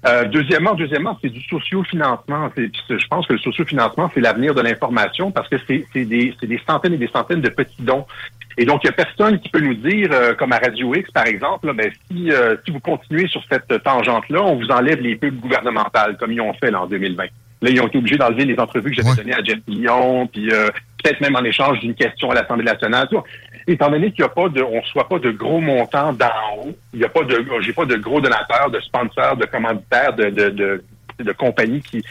Euh, 0.05 0.25
deuxièmement, 0.25 0.75
deuxièmement, 0.75 1.17
c'est 1.23 1.29
du 1.29 1.41
sociofinancement. 1.41 2.51
Je 2.55 3.07
pense 3.07 3.25
que 3.25 3.33
le 3.33 3.39
sociofinancement, 3.39 4.11
c'est 4.13 4.21
l'avenir 4.21 4.53
de 4.53 4.61
l'information 4.61 5.31
parce 5.31 5.49
que 5.49 5.55
c'est 5.67 5.85
des, 5.95 6.35
des 6.39 6.61
centaines 6.67 6.93
et 6.93 6.97
des 6.97 7.09
centaines 7.09 7.41
de 7.41 7.49
petits 7.49 7.81
dons. 7.81 8.05
Et 8.57 8.65
donc, 8.65 8.81
il 8.83 8.87
n'y 8.87 8.91
a 8.91 8.93
personne 8.93 9.39
qui 9.39 9.49
peut 9.49 9.59
nous 9.59 9.73
dire, 9.73 10.09
comme 10.37 10.51
à 10.51 10.57
Radio 10.57 10.93
X, 10.93 11.09
par 11.11 11.25
exemple, 11.25 11.73
ben, 11.73 11.91
si, 12.07 12.29
si 12.65 12.71
vous 12.71 12.79
continuez 12.79 13.27
sur 13.27 13.41
cette 13.51 13.83
tangente-là, 13.83 14.43
on 14.43 14.55
vous 14.55 14.67
enlève 14.67 15.01
les 15.01 15.15
pubs 15.15 15.39
gouvernementales, 15.39 16.17
comme 16.17 16.31
ils 16.31 16.41
ont 16.41 16.53
fait 16.53 16.71
là, 16.71 16.81
en 16.81 16.87
2020. 16.87 17.25
Là, 17.63 17.69
ils 17.69 17.79
ont 17.79 17.87
été 17.87 17.97
obligés 17.97 18.17
d'enlever 18.17 18.43
les 18.43 18.59
entrevues 18.59 18.91
que 18.91 19.01
j'avais 19.01 19.15
données 19.15 19.33
à 19.33 19.41
Jeff 19.41 19.59
Lyon, 19.69 20.27
puis 20.27 20.51
euh, 20.51 20.67
peut-être 21.01 21.21
même 21.21 21.37
en 21.37 21.43
échange 21.45 21.79
d'une 21.79 21.95
question 21.95 22.29
à 22.29 22.35
l'Assemblée 22.35 22.65
nationale. 22.65 23.07
Étant 23.65 23.89
donné 23.89 24.11
qu'il 24.11 24.25
n'y 24.25 24.29
a 24.29 24.33
pas 24.33 24.49
de, 24.49 24.61
on 24.61 24.81
reçoit 24.81 25.07
pas 25.07 25.17
de 25.17 25.31
gros 25.31 25.61
montants 25.61 26.11
d'en 26.11 26.27
haut, 26.57 26.75
il 26.91 26.99
n'y 26.99 27.05
a 27.05 27.09
pas 27.09 27.23
de, 27.23 27.45
j'ai 27.61 27.71
pas 27.71 27.85
de 27.85 27.95
gros 27.95 28.19
donateurs, 28.19 28.69
de 28.69 28.81
sponsors, 28.81 29.37
de 29.37 29.45
commanditaires, 29.45 30.11
de, 30.13 30.25
de, 30.25 30.49
de, 30.49 30.83
de 31.19 31.31
compagnies 31.31 31.81
qui, 31.81 32.03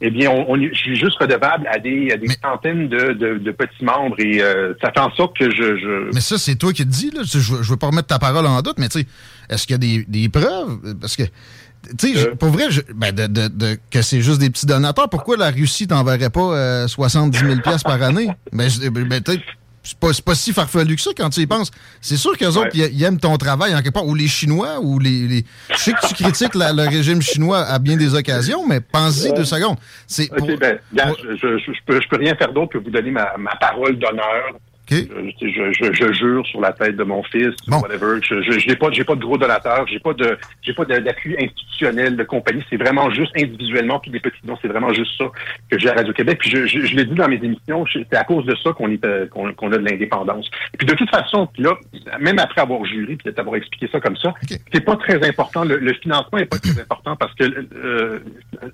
eh 0.00 0.10
bien, 0.10 0.30
on, 0.30 0.56
je 0.56 0.74
suis 0.74 0.96
juste 0.96 1.16
redevable 1.18 1.66
à 1.68 1.78
des, 1.78 2.10
à 2.12 2.16
des 2.16 2.28
centaines 2.42 2.88
de, 2.88 3.12
de, 3.12 3.50
petits 3.52 3.84
membres 3.84 4.16
et 4.18 4.42
euh, 4.42 4.74
ça 4.82 4.90
fait 4.92 5.00
en 5.00 5.10
sorte 5.14 5.36
que 5.38 5.50
je... 5.50 5.76
je... 5.76 6.10
Mais 6.12 6.20
ça, 6.20 6.36
c'est 6.36 6.56
toi 6.56 6.72
qui 6.72 6.84
te 6.84 6.90
dis, 6.90 7.10
là. 7.10 7.22
Je, 7.24 7.38
je 7.38 7.70
veux 7.70 7.76
pas 7.76 7.86
remettre 7.86 8.08
ta 8.08 8.18
parole 8.18 8.46
en 8.46 8.60
doute, 8.60 8.78
mais 8.78 8.88
tu 8.88 9.00
sais, 9.00 9.06
est-ce 9.48 9.66
qu'il 9.66 9.74
y 9.74 9.76
a 9.76 9.78
des, 9.78 10.04
des 10.06 10.28
preuves? 10.28 10.96
Parce 11.00 11.16
que 11.16 11.22
tu 11.98 12.14
sais, 12.14 12.26
euh. 12.26 12.34
pour 12.34 12.48
vrai, 12.48 12.64
ben 12.94 13.14
de, 13.14 13.78
que 13.90 14.02
c'est 14.02 14.20
juste 14.20 14.40
des 14.40 14.50
petits 14.50 14.66
donateurs, 14.66 15.08
pourquoi 15.08 15.36
la 15.36 15.50
Russie 15.50 15.86
t'enverrait 15.86 16.30
pas 16.30 16.88
70 16.88 17.38
000 17.38 17.54
par 17.84 18.02
année? 18.02 18.28
Ben, 18.52 18.68
ben, 18.90 19.04
ben 19.04 19.22
peut-être 19.22 19.42
c'est 19.84 19.98
pas, 19.98 20.08
pas, 20.24 20.34
si 20.34 20.52
farfelu 20.52 20.96
que 20.96 21.02
ça 21.02 21.10
quand 21.16 21.28
tu 21.28 21.40
y 21.40 21.46
penses. 21.46 21.70
C'est 22.00 22.16
sûr 22.16 22.36
qu'eux 22.38 22.56
autres, 22.56 22.70
ils 22.74 23.02
aiment 23.02 23.20
ton 23.20 23.36
travail 23.36 23.74
en 23.74 23.82
quelque 23.82 23.92
part. 23.92 24.06
Ou 24.06 24.14
les 24.14 24.28
Chinois, 24.28 24.80
ou 24.80 24.98
les. 24.98 25.44
Je 25.70 25.76
sais 25.76 25.92
que 25.92 26.08
tu 26.08 26.14
critiques 26.14 26.54
le 26.54 26.88
régime 26.88 27.20
chinois 27.20 27.60
à 27.60 27.78
bien 27.78 27.96
des 27.96 28.14
occasions, 28.14 28.66
mais 28.66 28.80
pense-y 28.80 29.32
deux 29.34 29.44
secondes. 29.44 29.76
C'est 30.06 30.30
ben, 30.30 30.78
je, 30.92 31.58
je, 31.58 31.72
peux, 31.86 32.00
je 32.00 32.08
peux 32.08 32.16
rien 32.16 32.34
faire 32.34 32.52
d'autre 32.52 32.72
que 32.72 32.78
vous 32.78 32.90
donner 32.90 33.10
ma, 33.10 33.36
ma 33.36 33.54
parole 33.56 33.98
d'honneur 33.98 34.56
je, 34.90 35.92
je, 35.92 36.12
jure 36.12 36.46
sur 36.46 36.60
la 36.60 36.72
tête 36.72 36.96
de 36.96 37.04
mon 37.04 37.22
fils, 37.22 37.54
whatever. 37.68 38.20
Je 38.22 38.68
n'ai 38.68 38.76
pas, 38.76 38.90
j'ai 38.90 39.04
pas 39.04 39.14
de 39.14 39.20
gros 39.20 39.38
donateurs, 39.38 39.86
j'ai 39.88 39.98
pas 39.98 40.12
de, 40.12 40.36
j'ai 40.62 40.74
pas 40.74 40.84
d'appui 40.84 41.36
institutionnel 41.38 42.16
de 42.16 42.24
compagnie. 42.24 42.62
C'est 42.68 42.76
vraiment 42.76 43.10
juste 43.10 43.32
individuellement 43.36 43.98
puis 43.98 44.10
des 44.10 44.20
petits 44.20 44.40
dons. 44.44 44.58
C'est 44.60 44.68
vraiment 44.68 44.92
juste 44.92 45.16
ça 45.16 45.24
que 45.70 45.78
j'ai 45.78 45.88
à 45.88 45.94
Radio 45.94 46.12
Québec. 46.12 46.38
Puis 46.38 46.50
je, 46.50 46.66
je, 46.66 46.94
l'ai 46.94 47.04
dit 47.04 47.14
dans 47.14 47.28
mes 47.28 47.36
émissions, 47.36 47.84
c'est 47.92 48.14
à 48.14 48.24
cause 48.24 48.44
de 48.44 48.54
ça 48.56 48.72
qu'on 48.72 48.90
est, 48.90 49.04
euh, 49.04 49.26
qu'on, 49.26 49.72
a 49.72 49.78
de 49.78 49.88
l'indépendance. 49.88 50.50
Puis 50.78 50.86
de 50.86 50.94
toute 50.94 51.10
façon, 51.10 51.48
là, 51.58 51.74
même 52.20 52.38
après 52.38 52.60
avoir 52.60 52.84
juré 52.84 53.16
puis 53.16 53.32
avoir 53.36 53.56
expliqué 53.56 53.88
ça 53.90 54.00
comme 54.00 54.16
ça, 54.16 54.34
c'est 54.72 54.84
pas 54.84 54.96
très 54.96 55.26
important. 55.26 55.64
Le, 55.64 55.94
financement 55.94 56.38
est 56.38 56.46
pas 56.46 56.58
très 56.58 56.78
important 56.78 57.16
parce 57.16 57.32
que 57.34 57.44
euh, 57.44 58.18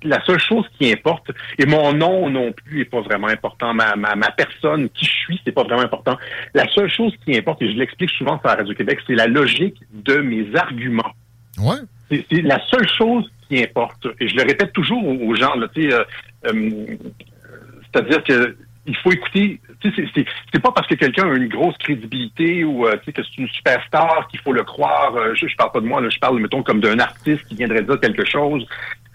la 0.03 0.23
seule 0.25 0.39
chose 0.39 0.65
qui 0.77 0.91
importe 0.91 1.31
et 1.57 1.65
mon 1.65 1.93
nom 1.93 2.29
non 2.29 2.51
plus 2.51 2.81
est 2.81 2.85
pas 2.85 3.01
vraiment 3.01 3.27
important. 3.27 3.73
Ma, 3.73 3.95
ma, 3.95 4.15
ma 4.15 4.31
personne, 4.31 4.89
qui 4.89 5.05
je 5.05 5.11
suis, 5.11 5.41
c'est 5.45 5.51
pas 5.51 5.63
vraiment 5.63 5.81
important 5.81 6.10
la 6.53 6.67
seule 6.69 6.89
chose 6.89 7.13
qui 7.23 7.37
importe, 7.37 7.61
et 7.61 7.71
je 7.71 7.77
l'explique 7.77 8.09
souvent 8.11 8.39
sur 8.39 8.47
la 8.47 8.55
Radio-Québec, 8.55 8.99
c'est 9.07 9.15
la 9.15 9.27
logique 9.27 9.81
de 9.93 10.15
mes 10.17 10.55
arguments. 10.55 11.11
Ouais. 11.57 11.77
C'est 12.09 12.41
la 12.41 12.59
seule 12.67 12.87
chose 12.89 13.29
qui 13.47 13.63
importe. 13.63 14.07
Et 14.19 14.27
je 14.27 14.35
le 14.35 14.43
répète 14.43 14.73
toujours 14.73 15.05
aux 15.05 15.35
gens, 15.35 15.53
euh, 15.57 16.03
euh, 16.45 16.71
c'est-à-dire 17.93 18.23
que 18.23 18.55
il 18.87 18.97
faut 18.97 19.11
écouter. 19.11 19.61
C'est 19.83 20.59
pas 20.59 20.71
parce 20.71 20.87
que 20.87 20.95
quelqu'un 20.95 21.31
a 21.31 21.35
une 21.35 21.47
grosse 21.47 21.77
crédibilité 21.77 22.63
ou 22.63 22.87
euh, 22.87 22.97
que 22.97 23.11
c'est 23.23 23.37
une 23.37 23.47
superstar 23.47 24.27
qu'il 24.29 24.39
faut 24.39 24.53
le 24.53 24.63
croire. 24.63 25.13
je, 25.35 25.47
je 25.47 25.55
parle 25.55 25.71
pas 25.71 25.79
de 25.81 25.85
moi, 25.85 26.01
je 26.09 26.19
parle, 26.19 26.39
mettons, 26.39 26.63
comme 26.63 26.81
d'un 26.81 26.99
artiste 26.99 27.43
qui 27.47 27.55
viendrait 27.55 27.83
dire 27.83 27.99
quelque 27.99 28.25
chose. 28.25 28.65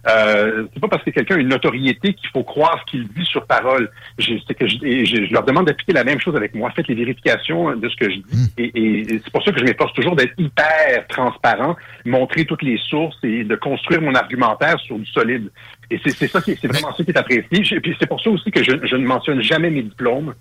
Euh, 0.08 0.66
c'est 0.72 0.80
pas 0.80 0.88
parce 0.88 1.02
que 1.02 1.10
quelqu'un 1.10 1.36
a 1.36 1.38
une 1.38 1.48
notoriété 1.48 2.14
qu'il 2.14 2.28
faut 2.30 2.44
croire 2.44 2.80
ce 2.80 2.90
qu'il 2.90 3.08
dit 3.08 3.24
sur 3.24 3.46
parole. 3.46 3.90
Je, 4.18 4.34
que 4.54 4.66
je, 4.66 4.76
je, 4.76 5.32
leur 5.32 5.44
demande 5.44 5.66
d'appliquer 5.66 5.92
la 5.92 6.04
même 6.04 6.20
chose 6.20 6.36
avec 6.36 6.54
moi. 6.54 6.70
Faites 6.70 6.88
les 6.88 6.94
vérifications 6.94 7.74
de 7.74 7.88
ce 7.88 7.96
que 7.96 8.10
je 8.10 8.16
dis. 8.16 8.36
Hmm. 8.36 8.46
Et, 8.58 8.78
et 9.00 9.20
c'est 9.24 9.30
pour 9.32 9.42
ça 9.42 9.52
que 9.52 9.58
je 9.58 9.64
m'efforce 9.64 9.92
toujours 9.94 10.14
d'être 10.14 10.34
hyper 10.38 11.06
transparent, 11.08 11.76
montrer 12.04 12.44
toutes 12.44 12.62
les 12.62 12.78
sources 12.78 13.18
et 13.22 13.44
de 13.44 13.56
construire 13.56 14.00
mon 14.00 14.14
argumentaire 14.14 14.78
sur 14.80 14.98
du 14.98 15.06
solide. 15.06 15.50
Et 15.90 16.00
c'est 16.04 16.28
ça 16.28 16.40
qui 16.40 16.56
c'est 16.56 16.68
vraiment 16.68 16.94
ça 16.94 17.04
qui 17.04 17.10
est 17.10 17.18
apprécié. 17.18 17.76
Et 17.76 17.80
puis 17.80 17.96
c'est 17.98 18.06
pour 18.06 18.20
ça 18.20 18.30
aussi 18.30 18.50
que 18.50 18.62
je, 18.62 18.72
je 18.84 18.96
ne 18.96 19.06
mentionne 19.06 19.40
jamais 19.40 19.70
mes 19.70 19.82
diplômes. 19.82 20.34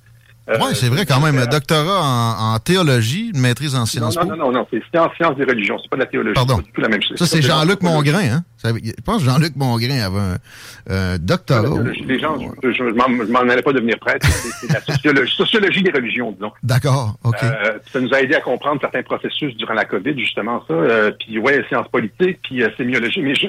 Euh, 0.49 0.57
oui, 0.61 0.75
c'est 0.75 0.89
vrai 0.89 1.05
quand 1.05 1.19
même. 1.19 1.37
Un 1.37 1.47
doctorat 1.47 2.01
en, 2.39 2.59
théologie, 2.59 3.31
une 3.33 3.41
maîtrise 3.41 3.75
en 3.75 3.85
sciences. 3.85 4.15
Non, 4.17 4.25
non, 4.25 4.37
non, 4.37 4.51
non, 4.51 4.67
c'est 4.71 4.81
sciences, 4.91 5.11
sciences 5.15 5.35
des 5.37 5.43
religions. 5.43 5.77
C'est 5.81 5.89
pas 5.89 5.97
de 5.97 6.01
la 6.01 6.07
théologie. 6.07 6.35
Pardon. 6.35 6.61
C'est 6.75 6.81
la 6.81 6.87
même 6.87 7.01
chose. 7.01 7.17
Ça, 7.17 7.25
c'est 7.25 7.41
Jean-Luc 7.41 7.81
Mongrain, 7.81 8.29
hein? 8.31 8.43
Je 8.63 8.91
pense 9.03 9.23
que 9.23 9.29
Jean-Luc 9.29 9.55
Mongrain 9.55 9.99
avait 9.99 10.37
un 10.89 11.17
doctorat. 11.17 11.83
Les 12.07 12.19
gens, 12.19 12.37
je, 12.63 12.71
je 12.71 12.83
m'en 13.31 13.39
allais 13.39 13.61
pas 13.61 13.73
devenir 13.73 13.99
prêtre. 13.99 14.27
C'est 14.59 14.71
la 14.71 14.81
sociologie, 14.81 15.35
sociologie 15.35 15.83
des 15.83 15.91
religions, 15.91 16.31
disons. 16.31 16.51
D'accord, 16.63 17.15
OK. 17.23 17.43
Euh, 17.43 17.77
ça 17.91 17.99
nous 17.99 18.13
a 18.13 18.21
aidé 18.21 18.35
à 18.35 18.41
comprendre 18.41 18.81
certains 18.81 19.03
processus 19.03 19.55
durant 19.57 19.73
la 19.73 19.85
COVID, 19.85 20.17
justement, 20.17 20.63
ça. 20.67 20.73
Euh, 20.73 21.11
puis, 21.11 21.37
ouais, 21.37 21.63
sciences 21.67 21.87
politiques, 21.89 22.39
puis 22.43 22.63
euh, 22.63 22.69
sémiologie. 22.77 23.21
Mais 23.21 23.35
je, 23.35 23.43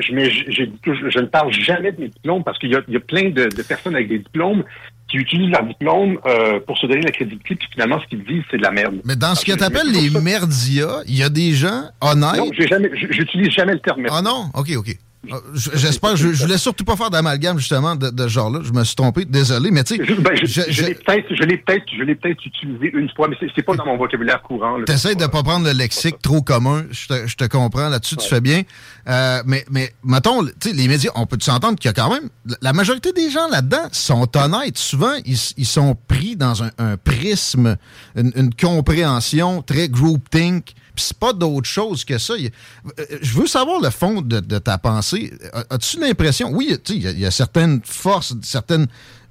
je, 0.00 1.18
ne 1.18 1.26
parle 1.26 1.52
jamais 1.52 1.92
de 1.92 2.00
mes 2.00 2.08
diplômes 2.08 2.44
parce 2.44 2.58
qu'il 2.58 2.70
y 2.70 2.76
a, 2.76 2.80
il 2.88 2.94
y 2.94 2.96
a 2.96 3.00
plein 3.00 3.30
de, 3.30 3.44
de 3.44 3.62
personnes 3.62 3.94
avec 3.94 4.08
des 4.08 4.18
diplômes 4.18 4.64
qui 5.08 5.18
utilisent 5.18 5.50
leur 5.50 5.64
diplôme 5.64 6.18
euh, 6.26 6.58
pour 6.66 6.76
se 6.78 6.86
donner 6.86 7.02
la 7.02 7.12
crédibilité, 7.12 7.54
puis 7.54 7.68
finalement, 7.72 8.00
ce 8.00 8.06
qu'ils 8.06 8.24
disent, 8.24 8.42
c'est 8.50 8.56
de 8.56 8.62
la 8.62 8.72
merde. 8.72 8.96
Mais 9.04 9.16
dans 9.16 9.34
ce 9.34 9.44
que 9.44 9.52
tu 9.52 9.62
appelles 9.62 9.92
les 9.92 10.10
merdias, 10.10 11.02
il 11.06 11.16
y 11.16 11.22
a 11.22 11.28
des 11.28 11.52
gens 11.52 11.84
honnêtes? 12.00 12.38
Non, 12.38 12.50
j'utilise 12.52 13.50
jamais 13.50 13.74
le 13.74 13.80
terme. 13.80 14.06
Ah 14.10 14.22
non? 14.22 14.50
OK, 14.54 14.70
OK. 14.76 14.96
Ah, 15.32 15.36
j'espère, 15.74 16.16
je, 16.16 16.32
je 16.32 16.42
voulais 16.44 16.58
surtout 16.58 16.84
pas 16.84 16.96
faire 16.96 17.10
d'amalgame 17.10 17.58
justement 17.58 17.96
de, 17.96 18.10
ce 18.16 18.28
genre-là. 18.28 18.60
Je 18.62 18.72
me 18.72 18.84
suis 18.84 18.96
trompé, 18.96 19.24
désolé, 19.24 19.70
mais 19.70 19.84
tu 19.84 19.96
sais. 19.96 20.14
Ben, 20.20 20.34
je, 20.36 20.84
l'ai 20.84 20.94
peut-être, 20.94 21.26
je 21.34 22.02
l'ai 22.02 22.14
peut-être, 22.14 22.44
utilisé 22.44 22.90
une 22.94 23.08
fois, 23.10 23.28
mais 23.28 23.36
c'est 23.54 23.62
pas 23.62 23.74
dans 23.74 23.86
mon 23.86 23.96
vocabulaire 23.96 24.42
courant. 24.42 24.82
T'essayes 24.84 25.16
de 25.16 25.26
pas 25.26 25.42
prendre 25.42 25.66
le 25.66 25.72
lexique 25.72 26.20
trop 26.22 26.42
commun. 26.42 26.84
Je 26.90 27.34
te, 27.34 27.46
comprends 27.46 27.88
là-dessus, 27.88 28.16
tu 28.16 28.28
fais 28.28 28.40
bien. 28.40 28.62
Euh, 29.08 29.42
mais, 29.46 29.64
mais 29.70 29.92
mettons, 30.04 30.44
tu 30.44 30.52
sais, 30.60 30.72
les 30.72 30.88
médias, 30.88 31.10
on 31.14 31.26
peut 31.26 31.38
s'entendre 31.40 31.78
qu'il 31.78 31.88
y 31.88 31.90
a 31.90 31.92
quand 31.92 32.10
même 32.10 32.28
la 32.62 32.72
majorité 32.72 33.12
des 33.12 33.30
gens 33.30 33.48
là-dedans 33.48 33.88
sont 33.92 34.28
honnêtes. 34.36 34.78
Souvent, 34.78 35.14
ils, 35.24 35.38
ils 35.56 35.66
sont 35.66 35.96
pris 36.08 36.36
dans 36.36 36.62
un, 36.62 36.70
un 36.78 36.96
prisme, 36.96 37.76
une, 38.14 38.32
une 38.36 38.54
compréhension 38.54 39.62
très 39.62 39.88
groupthink 39.88 40.74
c'est 40.98 41.18
pas 41.18 41.32
d'autre 41.32 41.68
chose 41.68 42.04
que 42.04 42.18
ça. 42.18 42.34
Euh, 42.34 43.04
je 43.22 43.34
veux 43.34 43.46
savoir 43.46 43.80
le 43.80 43.90
fond 43.90 44.20
de, 44.22 44.40
ta 44.58 44.78
pensée. 44.78 45.32
As-tu 45.70 46.00
l'impression, 46.00 46.50
oui, 46.50 46.76
il 46.88 47.18
y, 47.18 47.26
a 47.26 47.30
certaines 47.30 47.80
forces, 47.84 48.34
certaines 48.42 48.86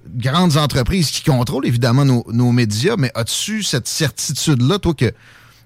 grandes 0.08 0.58
entreprises 0.58 1.12
qui 1.12 1.24
contrôlent 1.24 1.66
évidemment 1.66 2.06
nos, 2.06 2.52
médias, 2.52 2.96
mais 2.98 3.12
as-tu 3.16 3.64
cette 3.64 3.88
certitude-là, 3.88 4.80
toi, 4.80 4.94
que 4.94 5.12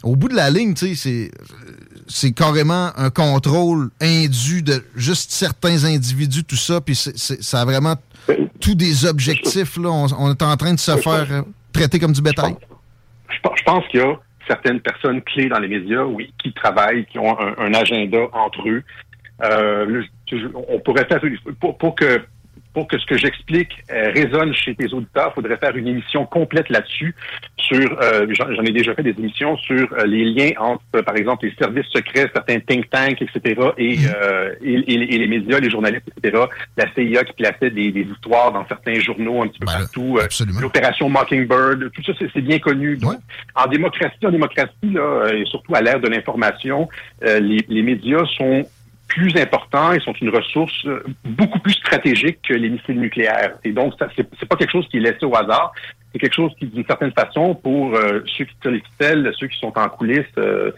au 0.03 0.15
bout 0.15 0.29
de 0.29 0.35
la 0.35 0.49
ligne, 0.49 0.73
tu 0.73 0.95
sais, 0.95 1.29
c'est 2.07 2.31
carrément 2.31 2.91
un 2.95 3.09
contrôle 3.09 3.89
indu 4.01 4.61
de 4.63 4.85
juste 4.95 5.31
certains 5.31 5.83
individus, 5.83 6.45
tout 6.45 6.55
ça, 6.55 6.79
puis 6.79 6.95
ça 6.95 7.61
a 7.61 7.65
vraiment 7.65 7.95
tous 8.61 8.75
des 8.75 9.05
objectifs, 9.05 9.77
là. 9.77 9.89
On, 9.89 10.31
est 10.31 10.41
en 10.41 10.55
train 10.55 10.73
de 10.73 10.79
se 10.79 10.95
faire 10.97 11.43
traiter 11.73 11.99
comme 11.99 12.13
du 12.13 12.21
bétail. 12.21 12.55
Je 13.29 13.63
pense 13.63 13.83
qu'il 13.89 13.99
y 13.99 14.03
a 14.03 14.17
certaines 14.49 14.81
personnes 14.81 15.21
clés 15.21 15.47
dans 15.47 15.59
les 15.59 15.67
médias, 15.67 16.03
oui, 16.03 16.33
qui 16.41 16.51
travaillent, 16.51 17.05
qui 17.05 17.19
ont 17.19 17.37
un, 17.39 17.73
agenda 17.73 18.19
entre 18.33 18.67
eux. 18.67 18.83
Euh, 19.43 20.03
on 20.67 20.79
pourrait 20.79 21.05
faire 21.05 21.21
pour, 21.59 21.77
pour 21.77 21.95
que 21.95 22.21
pour 22.73 22.87
que 22.87 22.97
ce 22.99 23.05
que 23.05 23.17
j'explique 23.17 23.71
euh, 23.91 24.11
résonne 24.13 24.53
chez 24.53 24.75
tes 24.75 24.93
auditeurs, 24.93 25.31
il 25.31 25.35
faudrait 25.35 25.57
faire 25.57 25.75
une 25.75 25.87
émission 25.87 26.25
complète 26.25 26.69
là-dessus. 26.69 27.15
Sur, 27.57 27.99
euh, 28.01 28.27
j'en 28.31 28.63
ai 28.63 28.71
déjà 28.71 28.93
fait 28.95 29.03
des 29.03 29.15
émissions 29.17 29.57
sur 29.57 29.91
euh, 29.93 30.05
les 30.05 30.25
liens 30.25 30.51
entre, 30.59 31.01
par 31.01 31.15
exemple, 31.15 31.45
les 31.45 31.53
services 31.59 31.87
secrets, 31.87 32.29
certains 32.33 32.59
think 32.59 32.89
tanks, 32.89 33.21
etc., 33.21 33.61
et, 33.77 33.97
mhm. 33.97 34.07
et, 34.61 35.17
les 35.17 35.27
médias, 35.27 35.59
les 35.59 35.69
journalistes, 35.69 36.09
etc. 36.17 36.43
La 36.77 36.85
CIA 36.93 37.23
qui 37.23 37.33
plaçait 37.33 37.71
des, 37.71 37.89
histoires 37.89 38.51
dans 38.51 38.67
certains 38.67 38.99
journaux 38.99 39.43
un 39.43 39.47
petit 39.47 39.59
peu 39.59 39.65
ben, 39.65 39.79
partout. 39.79 40.19
L'opération 40.59 41.09
Mockingbird, 41.09 41.91
tout 41.91 42.03
ça, 42.03 42.13
c'est 42.33 42.41
bien 42.41 42.59
connu. 42.59 42.97
Donc, 42.97 43.15
En 43.55 43.67
démocratie, 43.67 44.25
en 44.25 44.31
démocratie, 44.31 44.71
là, 44.83 45.29
et 45.33 45.45
surtout 45.45 45.75
à 45.75 45.81
l'ère 45.81 45.99
de 45.99 46.07
l'information, 46.07 46.87
les, 47.21 47.65
les 47.67 47.81
médias 47.81 48.25
sont 48.37 48.65
plus 49.09 49.35
importants 49.35 49.91
et 49.91 49.99
sont 49.99 50.13
une 50.21 50.29
ressource 50.29 50.85
euh, 50.85 51.03
beaucoup 51.25 51.59
plus 51.59 51.73
stratégique 51.73 52.39
que 52.47 52.53
les 52.53 52.69
missiles 52.69 52.99
nucléaires. 52.99 53.55
Et 53.65 53.71
donc, 53.73 53.93
c'est 54.15 54.45
pas 54.47 54.55
quelque 54.55 54.71
chose 54.71 54.87
qui 54.89 54.97
est 54.97 55.01
laissé 55.01 55.25
au 55.25 55.35
hasard. 55.35 55.73
C'est 56.13 56.19
quelque 56.19 56.35
chose 56.35 56.51
qui, 56.57 56.67
d'une 56.67 56.85
certaine 56.85 57.11
façon, 57.11 57.55
pour 57.55 57.95
euh, 57.95 58.23
ceux 58.37 58.45
qui 58.45 58.55
tirent 58.61 58.71
les 58.71 58.83
ficelles, 58.91 59.31
ceux 59.37 59.47
qui 59.47 59.59
sont 59.59 59.77
en 59.77 59.89
coulisses, 59.89 60.25
euh, 60.37 60.71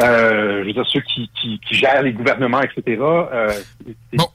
euh, 0.00 0.60
je 0.62 0.66
veux 0.66 0.72
dire, 0.72 0.86
ceux 0.88 1.00
qui, 1.00 1.30
qui, 1.40 1.60
qui 1.60 1.74
gèrent 1.74 2.02
les 2.02 2.12
gouvernements, 2.12 2.60
etc., 2.60 3.00
euh, 3.00 3.50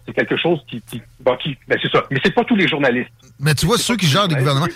c'est 0.05 0.13
quelque 0.13 0.37
chose 0.37 0.59
qui... 0.69 0.81
qui, 0.81 1.01
bon, 1.19 1.35
qui 1.37 1.57
ben 1.67 1.77
c'est 1.81 1.91
ça. 1.91 2.03
Mais 2.09 2.19
c'est 2.23 2.33
pas 2.33 2.43
tous 2.43 2.55
les 2.55 2.67
journalistes. 2.67 3.11
Mais 3.39 3.53
tu 3.53 3.65
vois, 3.65 3.77
ceux 3.77 3.95
qui 3.95 4.07
gèrent 4.07 4.27
les 4.27 4.35
gouvernements... 4.35 4.67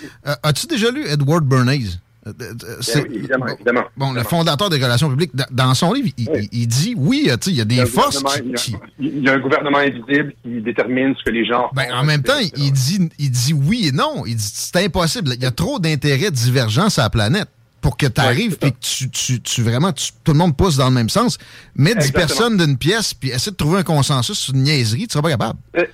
As-tu 0.42 0.66
déjà 0.66 0.90
lu 0.90 1.04
Edward 1.06 1.44
Bernays? 1.44 1.98
Euh, 2.28 2.54
euh, 2.62 2.78
ben 2.94 3.04
oui, 3.08 3.16
évidemment, 3.16 3.46
évidemment. 3.46 3.84
Bon, 3.96 4.12
le 4.12 4.22
fondateur 4.22 4.70
des 4.70 4.82
relations 4.82 5.08
publiques, 5.08 5.32
dans 5.50 5.74
son 5.74 5.92
livre, 5.92 6.08
il, 6.16 6.66
dit 6.66 6.94
oui, 6.96 7.28
il 7.46 7.54
y 7.54 7.60
a 7.60 7.64
des 7.64 7.86
forces 7.86 8.22
qui, 8.56 8.76
Il 8.98 9.24
y 9.24 9.28
a 9.28 9.34
un 9.34 9.38
gouvernement 9.38 9.78
invisible 9.78 10.34
qui 10.42 10.60
détermine 10.60 11.14
ce 11.16 11.24
que 11.24 11.30
les 11.30 11.44
gens. 11.44 11.70
Ben, 11.74 11.86
en 11.92 12.04
même 12.04 12.22
temps, 12.22 12.38
il 12.56 12.72
dit, 12.72 13.08
il 13.18 13.30
dit 13.30 13.52
oui 13.52 13.88
et 13.88 13.92
non. 13.92 14.24
Il 14.26 14.36
dit 14.36 14.50
c'est 14.52 14.84
impossible. 14.84 15.32
Il 15.34 15.42
y 15.42 15.46
a 15.46 15.50
trop 15.50 15.78
d'intérêts 15.78 16.30
divergents 16.30 16.90
sur 16.90 17.02
la 17.02 17.10
planète 17.10 17.48
pour 17.80 17.96
que 17.96 18.06
tu 18.06 18.20
arrives 18.20 18.56
et 18.62 18.70
que 18.70 18.76
tu, 18.80 19.08
tu, 19.10 19.40
tu 19.40 19.62
vraiment, 19.62 19.92
tout 19.92 20.32
le 20.32 20.38
monde 20.38 20.56
pousse 20.56 20.76
dans 20.76 20.88
le 20.88 20.94
même 20.94 21.08
sens. 21.08 21.38
Mets 21.76 21.94
10 21.94 22.12
personnes 22.12 22.56
d'une 22.56 22.76
pièce 22.76 23.14
puis 23.14 23.30
essaie 23.30 23.50
de 23.50 23.56
trouver 23.56 23.78
un 23.78 23.82
consensus 23.82 24.38
sur 24.38 24.54
une 24.54 24.62
niaiserie, 24.62 25.06
tu 25.06 25.12
seras 25.12 25.22
pas 25.22 25.30
capable. 25.30 25.58
Euh, 25.76 25.84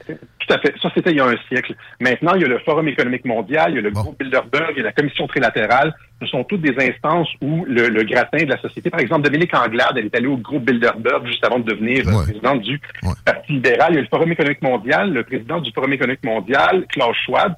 tout 0.46 0.54
à 0.54 0.58
fait. 0.58 0.74
Ça, 0.80 0.90
c'était 0.94 1.10
il 1.10 1.16
y 1.16 1.20
a 1.20 1.26
un 1.26 1.36
siècle. 1.48 1.74
Maintenant, 2.00 2.34
il 2.34 2.42
y 2.42 2.44
a 2.44 2.48
le 2.48 2.58
Forum 2.60 2.88
économique 2.88 3.24
mondial, 3.24 3.72
il 3.72 3.76
y 3.76 3.78
a 3.78 3.82
le 3.82 3.90
groupe 3.90 4.18
Bilderberg, 4.18 4.72
il 4.72 4.78
y 4.78 4.80
a 4.80 4.84
la 4.84 4.92
Commission 4.92 5.26
trilatérale. 5.26 5.94
Ce 6.20 6.28
sont 6.28 6.44
toutes 6.44 6.62
des 6.62 6.74
instances 6.78 7.28
où 7.40 7.64
le, 7.66 8.02
gratin 8.04 8.44
de 8.44 8.50
la 8.50 8.60
société, 8.60 8.88
par 8.88 9.00
exemple, 9.00 9.22
Dominique 9.22 9.54
Anglade, 9.54 9.94
elle 9.96 10.06
est 10.06 10.16
allée 10.16 10.28
au 10.28 10.36
groupe 10.36 10.64
Bilderberg 10.64 11.26
juste 11.26 11.44
avant 11.44 11.58
de 11.58 11.64
devenir 11.64 12.04
président 12.04 12.56
du 12.56 12.80
Parti 13.24 13.52
libéral. 13.52 13.92
Il 13.92 13.96
y 13.96 13.98
a 13.98 14.02
le 14.02 14.08
Forum 14.08 14.32
économique 14.32 14.62
mondial, 14.62 15.12
le 15.12 15.24
président 15.24 15.60
du 15.60 15.70
Forum 15.72 15.92
économique 15.92 16.24
mondial, 16.24 16.86
Klaus 16.88 17.16
Schwab, 17.24 17.54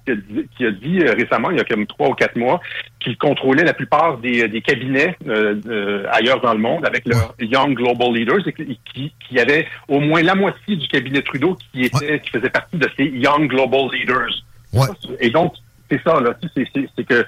qui 0.57 0.67
a 0.67 0.71
dit, 0.71 1.01
euh, 1.01 1.13
récemment, 1.13 1.51
il 1.51 1.59
y 1.59 1.61
a 1.61 1.65
comme 1.65 1.87
trois 1.87 2.09
ou 2.09 2.15
quatre 2.15 2.37
mois, 2.37 2.61
qu'il 2.99 3.17
contrôlait 3.19 3.65
la 3.65 3.75
plupart 3.75 4.19
des, 4.19 4.63
cabinets 4.67 5.17
euh, 5.29 6.05
ailleurs 6.11 6.41
dans 6.41 6.55
le 6.55 6.59
monde 6.59 6.85
avec 6.87 7.07
leurs 7.07 7.35
Young 7.39 7.75
Global 7.75 8.13
Leaders 8.13 8.49
et 8.49 8.53
qui, 8.53 9.13
qui 9.21 9.39
avait 9.39 9.67
au 9.87 10.01
moins 10.01 10.23
la 10.23 10.35
moitié 10.35 10.77
du 10.77 10.89
cabinet 10.89 11.23
Trudeau 11.23 11.57
qui 11.73 11.85
était 11.85 12.21
qui 12.21 12.31
faisait 12.31 12.51
partie 12.51 12.79
de 12.79 12.89
ces 12.97 13.05
Young 13.05 13.49
Global 13.49 13.89
Leaders. 13.93 14.43
Et 15.21 15.31
donc, 15.31 15.55
c'est 15.91 16.03
ça, 16.03 16.21
là, 16.21 16.35
c'est 16.55 17.05
que 17.05 17.25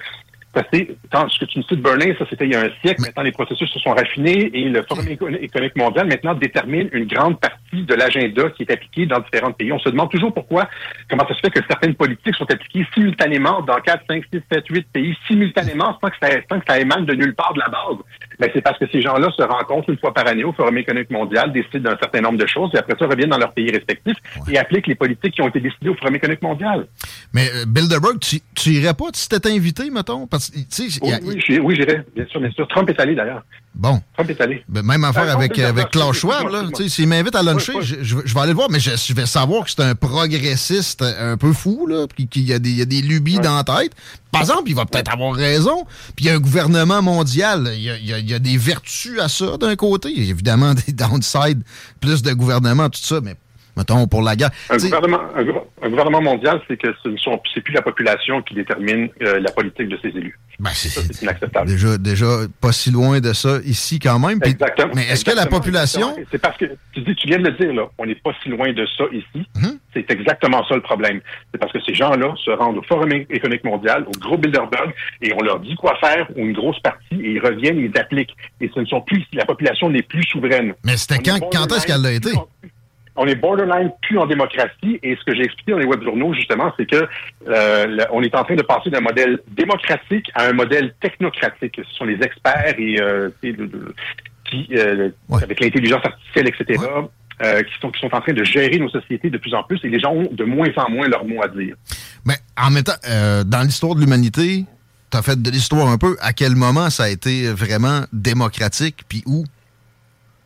quand 0.53 1.29
ce 1.29 1.39
que 1.39 1.45
tu 1.45 1.59
me 1.59 1.63
cites, 1.63 1.81
Berlin, 1.81 2.13
ça 2.17 2.25
c'était 2.29 2.45
il 2.45 2.53
y 2.53 2.55
a 2.55 2.61
un 2.61 2.71
siècle. 2.81 3.01
Maintenant, 3.01 3.23
les 3.23 3.31
processus 3.31 3.69
se 3.71 3.79
sont 3.79 3.91
raffinés 3.91 4.49
et 4.53 4.65
le 4.65 4.81
Forum 4.83 5.05
économique 5.07 5.75
mondial 5.75 6.07
maintenant 6.07 6.33
détermine 6.33 6.89
une 6.91 7.05
grande 7.05 7.39
partie 7.39 7.83
de 7.83 7.93
l'agenda 7.93 8.49
qui 8.51 8.63
est 8.63 8.71
appliqué 8.71 9.05
dans 9.05 9.19
différents 9.19 9.51
pays. 9.51 9.71
On 9.71 9.79
se 9.79 9.89
demande 9.89 10.09
toujours 10.09 10.33
pourquoi, 10.33 10.67
comment 11.09 11.27
ça 11.27 11.35
se 11.35 11.39
fait 11.39 11.51
que 11.51 11.59
certaines 11.67 11.95
politiques 11.95 12.35
sont 12.35 12.49
appliquées 12.51 12.85
simultanément 12.93 13.61
dans 13.61 13.79
4, 13.79 14.03
5, 14.07 14.23
6, 14.33 14.41
7, 14.51 14.63
8 14.69 14.87
pays, 14.91 15.17
simultanément, 15.27 15.97
sans 16.01 16.09
que 16.09 16.17
ça, 16.21 16.29
sans 16.49 16.59
que 16.59 16.65
ça 16.67 16.79
émane 16.79 17.05
de 17.05 17.13
nulle 17.13 17.35
part 17.35 17.53
de 17.53 17.59
la 17.59 17.69
base. 17.69 17.97
Mais 18.39 18.49
c'est 18.53 18.61
parce 18.61 18.77
que 18.77 18.85
ces 18.91 19.01
gens-là 19.01 19.29
se 19.37 19.43
rencontrent 19.43 19.89
une 19.89 19.97
fois 19.97 20.13
par 20.13 20.27
année 20.27 20.43
au 20.43 20.53
Forum 20.53 20.77
économique 20.77 21.09
mondial, 21.09 21.51
décident 21.51 21.91
d'un 21.91 21.97
certain 21.97 22.21
nombre 22.21 22.37
de 22.37 22.47
choses, 22.47 22.71
et 22.73 22.77
après 22.77 22.95
ça 22.97 23.05
reviennent 23.05 23.29
dans 23.29 23.37
leur 23.37 23.53
pays 23.53 23.69
respectifs 23.69 24.17
et 24.49 24.57
appliquent 24.57 24.87
les 24.87 24.95
politiques 24.95 25.33
qui 25.33 25.41
ont 25.41 25.49
été 25.49 25.59
décidées 25.59 25.89
au 25.89 25.95
Forum 25.95 26.15
économique 26.15 26.41
mondial. 26.41 26.87
Mais 27.33 27.49
euh, 27.53 27.65
Bilderberg, 27.67 28.19
tu, 28.19 28.39
tu 28.55 28.69
irais 28.71 28.93
pas? 28.93 29.05
Si 29.13 29.27
t'étais 29.27 29.51
invité, 29.51 29.89
mettons? 29.89 30.25
Parce, 30.27 30.51
oui, 30.55 31.59
oui, 31.61 31.75
j'irais, 31.75 32.05
bien 32.15 32.25
sûr, 32.27 32.39
bien 32.39 32.51
sûr. 32.51 32.67
Trump 32.67 32.89
est 32.89 32.99
allé 32.99 33.15
d'ailleurs. 33.15 33.43
Bon. 33.75 34.01
Trump 34.13 34.29
est 34.29 34.41
allé. 34.41 34.63
Ben, 34.67 34.81
même 34.81 35.03
affaire 35.03 35.29
avec, 35.35 35.57
avec 35.57 35.91
Klaus 35.91 36.17
Schwab, 36.17 36.49
là. 36.49 36.63
S'il 36.87 37.07
m'invite 37.07 37.35
à 37.35 37.43
luncher, 37.43 37.73
je, 37.81 38.15
vais 38.15 38.39
aller 38.39 38.51
le 38.51 38.55
voir, 38.55 38.69
mais 38.69 38.79
je, 38.79 39.13
vais 39.13 39.25
savoir 39.25 39.63
que 39.63 39.71
c'est 39.71 39.81
un 39.81 39.95
progressiste 39.95 41.01
un 41.01 41.37
peu 41.37 41.53
fou, 41.53 41.87
là, 41.87 42.05
qu'il 42.29 42.43
y, 42.43 42.53
a 42.53 42.59
des, 42.59 42.71
y 42.71 42.81
a 42.81 42.85
des 42.85 43.01
lubies 43.01 43.39
dans 43.39 43.55
la 43.55 43.63
tête. 43.63 43.93
Par 44.31 44.41
exemple, 44.41 44.63
il 44.67 44.75
va 44.75 44.85
peut-être 44.85 45.11
avoir 45.11 45.33
raison. 45.33 45.85
Puis 46.15 46.25
il 46.25 46.27
y 46.27 46.29
a 46.29 46.35
un 46.35 46.39
gouvernement 46.39 47.01
mondial. 47.01 47.71
Il 47.73 47.81
y 47.81 47.89
a, 47.89 48.19
y 48.19 48.33
a, 48.33 48.39
des 48.39 48.57
vertus 48.57 49.19
à 49.19 49.29
ça 49.29 49.57
d'un 49.57 49.75
côté. 49.75 50.09
Il 50.13 50.23
y 50.23 50.27
a 50.27 50.29
évidemment 50.29 50.73
des 50.73 50.91
downsides, 50.91 51.63
plus 51.99 52.21
de 52.21 52.33
gouvernement, 52.33 52.89
tout 52.89 52.99
ça, 53.01 53.21
mais 53.21 53.35
mettons, 53.79 54.07
pour 54.07 54.21
la 54.21 54.35
guerre. 54.35 54.51
Un, 54.69 54.77
gouvernement, 54.77 55.21
un, 55.35 55.89
gouvernement, 55.89 56.21
mondial, 56.21 56.61
c'est 56.67 56.77
que 56.77 56.93
ce 57.03 57.09
n'est 57.09 57.61
plus 57.61 57.73
la 57.73 57.81
population 57.81 58.41
qui 58.41 58.53
détermine 58.53 59.09
euh, 59.21 59.39
la 59.39 59.51
politique 59.51 59.87
de 59.87 59.97
ses 60.01 60.09
élus. 60.09 60.37
Ben, 60.59 60.71
c'est 60.73 61.21
inacceptable. 61.21 61.67
Déjà, 61.67 61.97
déjà, 61.97 62.27
pas 62.59 62.73
si 62.73 62.91
loin 62.91 63.21
de 63.21 63.31
ça 63.31 63.59
ici 63.63 63.97
quand 63.97 64.19
même. 64.19 64.39
Exactement. 64.43 64.91
Mais 64.93 65.07
est-ce 65.07 65.23
que 65.23 65.33
la 65.33 65.45
population... 65.45 66.13
C'est 66.31 66.37
parce 66.37 66.57
que, 66.57 66.65
tu, 66.93 67.01
dis, 67.01 67.15
tu 67.15 67.27
viens 67.27 67.39
de 67.39 67.49
le 67.49 67.51
dire, 67.53 67.73
là, 67.73 67.83
on 67.97 68.05
n'est 68.05 68.15
pas 68.15 68.31
si 68.43 68.49
loin 68.49 68.73
de 68.73 68.85
ça 68.97 69.05
ici. 69.13 69.47
Mhm. 69.55 69.79
C'est 69.93 70.11
exactement 70.11 70.65
ça 70.67 70.75
le 70.75 70.81
problème. 70.81 71.21
C'est 71.51 71.59
parce 71.59 71.71
que 71.71 71.79
ces 71.85 71.93
gens-là 71.93 72.33
se 72.43 72.51
rendent 72.51 72.77
au 72.77 72.83
Forum 72.83 73.09
économique 73.11 73.63
mondial, 73.63 74.05
au 74.05 74.19
gros 74.19 74.37
Bilderberg, 74.37 74.93
et 75.21 75.33
on 75.33 75.41
leur 75.41 75.59
dit 75.61 75.75
quoi 75.75 75.95
faire, 76.01 76.27
ou 76.35 76.41
une 76.41 76.53
grosse 76.53 76.79
partie, 76.81 77.15
et 77.15 77.31
ils 77.31 77.39
reviennent, 77.39 77.79
ils 77.79 77.97
appliquent. 77.97 78.35
Et 78.59 78.69
ce 78.73 78.81
ne 78.81 78.85
sont 78.85 79.01
plus, 79.01 79.23
la 79.33 79.45
population 79.45 79.89
n'est 79.89 80.01
plus 80.01 80.23
souveraine. 80.23 80.73
Mais 80.83 80.97
c'était 80.97 81.19
quand, 81.19 81.39
quand 81.51 81.71
est-ce 81.71 81.87
qu'elle 81.87 82.01
l'a 82.01 82.11
été? 82.11 82.31
on 82.35 82.58
est 83.27 83.35
borderline 83.35 83.91
plus 84.01 84.17
en 84.17 84.25
démocratie. 84.25 84.99
Et 85.03 85.15
ce 85.15 85.23
que 85.23 85.35
j'ai 85.35 85.43
expliqué 85.43 85.71
dans 85.71 85.77
les 85.77 85.85
web 85.85 86.03
journaux, 86.03 86.33
justement, 86.33 86.73
c'est 86.77 86.85
que 86.85 87.07
euh, 87.47 88.05
on 88.11 88.21
est 88.21 88.35
en 88.35 88.43
train 88.43 88.55
de 88.55 88.63
passer 88.63 88.89
d'un 88.89 89.01
modèle 89.01 89.39
démocratique 89.49 90.29
à 90.35 90.47
un 90.47 90.53
modèle 90.53 90.93
technocratique. 91.01 91.79
Ce 91.89 91.95
sont 91.95 92.05
les 92.05 92.21
experts 92.21 92.75
et 92.77 92.99
euh, 93.01 93.29
qui, 94.45 94.67
euh, 94.73 95.09
avec 95.31 95.59
l'intelligence 95.59 96.05
artificielle, 96.05 96.47
etc., 96.47 96.83
qui, 97.39 97.79
sont, 97.79 97.89
qui 97.89 98.01
sont 98.01 98.13
en 98.13 98.19
train 98.19 98.33
de 98.33 98.43
gérer 98.43 98.77
nos 98.79 98.89
sociétés 98.89 99.29
de 99.29 99.37
plus 99.37 99.53
en 99.53 99.63
plus 99.63 99.79
et 99.85 99.89
les 99.89 99.99
gens 99.99 100.11
ont 100.11 100.27
de 100.29 100.43
moins 100.43 100.67
en 100.75 100.89
moins 100.89 101.07
leur 101.07 101.23
mot 101.23 101.41
à 101.41 101.47
dire. 101.47 101.75
Mais 102.25 102.35
en 102.57 102.69
temps, 102.81 102.91
dans 103.45 103.61
l'histoire 103.63 103.95
de 103.95 104.01
l'humanité, 104.01 104.65
tu 105.09 105.17
as 105.17 105.21
fait 105.21 105.41
de 105.41 105.49
l'histoire 105.49 105.87
un 105.87 105.97
peu. 105.97 106.17
À 106.19 106.33
quel 106.33 106.55
moment 106.55 106.89
ça 106.89 107.03
a 107.03 107.09
été 107.09 107.49
vraiment 107.51 108.01
démocratique, 108.11 109.03
puis 109.07 109.23
où? 109.25 109.45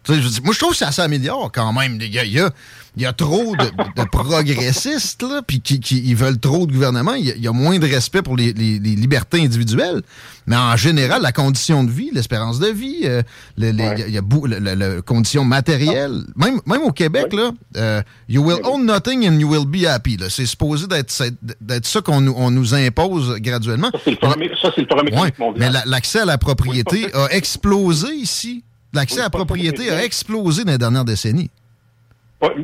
Je 0.08 0.42
moi, 0.42 0.54
je 0.54 0.60
trouve 0.60 0.72
que 0.72 0.78
ça 0.78 0.92
s'améliore 0.92 1.52
quand 1.54 1.72
même. 1.72 1.98
Il 2.02 2.14
y 2.14 2.20
a, 2.20 2.24
il 2.26 3.02
y 3.02 3.06
a, 3.06 3.14
trop 3.14 3.56
de, 3.56 4.04
progressistes, 4.12 5.24
là, 5.24 5.42
puis 5.46 5.62
qui, 5.62 5.80
qui 5.80 6.04
ils 6.06 6.16
veulent 6.16 6.40
trop 6.40 6.68
de 6.68 6.74
gouvernement. 6.74 7.14
Il 7.14 7.26
y, 7.26 7.48
a, 7.48 7.52
moins 7.54 7.80
de 7.80 7.88
respect 7.88 8.22
pour 8.22 8.36
les, 8.36 8.52
les, 8.54 8.80
libertés 8.80 9.42
individuelles. 9.42 10.02
Mais 10.46 10.58
en 10.58 10.76
général, 10.76 11.22
la 11.22 11.32
condition 11.32 11.86
de 11.86 11.90
vie, 11.90 12.10
l'espérance 12.12 12.60
de 12.60 12.68
vie, 12.68 13.02
euh, 13.06 13.22
les, 13.58 13.70
il 13.70 14.14
y 14.14 14.18
a, 14.18 14.76
la, 14.76 15.02
condition 15.02 15.46
matérielle, 15.46 16.24
même, 16.36 16.60
même 16.66 16.82
au 16.82 16.92
Québec, 16.92 17.32
là, 17.32 17.52
euh, 17.78 18.02
you 18.28 18.44
will 18.44 18.60
own 18.66 18.86
nothing 18.86 19.28
and 19.28 19.40
you 19.40 19.50
will 19.50 19.66
be 19.66 19.86
happy. 19.86 20.18
C'est 20.30 20.46
supposé 20.46 20.86
d'être 20.88 21.12
ça 21.12 22.02
qu'on 22.02 22.28
on 22.28 22.52
nous 22.52 22.76
impose 22.76 23.38
graduellement. 23.40 23.90
Ça, 23.94 24.00
c'est 24.04 24.12
le 24.12 24.18
premier, 24.18 25.14
Mais 25.58 25.70
l'accès 25.86 26.20
à 26.20 26.26
la 26.26 26.38
propriété 26.38 27.08
a 27.16 27.28
explosé 27.32 28.14
ici 28.14 28.64
L'accès 28.94 29.22
à 29.22 29.24
la 29.24 29.30
propriété 29.30 29.90
a 29.90 30.04
explosé 30.04 30.64
dans 30.64 30.72
les 30.72 30.78
dernières 30.78 31.06
décennies. 31.06 31.50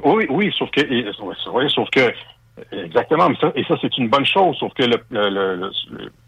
Oui, 0.04 0.26
oui, 0.30 0.54
sauf 0.58 0.70
que, 0.72 0.82
sauf 1.70 1.90
que, 1.90 2.12
exactement, 2.72 3.30
et 3.56 3.64
ça, 3.64 3.76
c'est 3.82 3.98
une 3.98 4.10
bonne 4.10 4.26
chose, 4.26 4.58
sauf 4.58 4.74
que 4.74 4.84
le, 4.84 5.72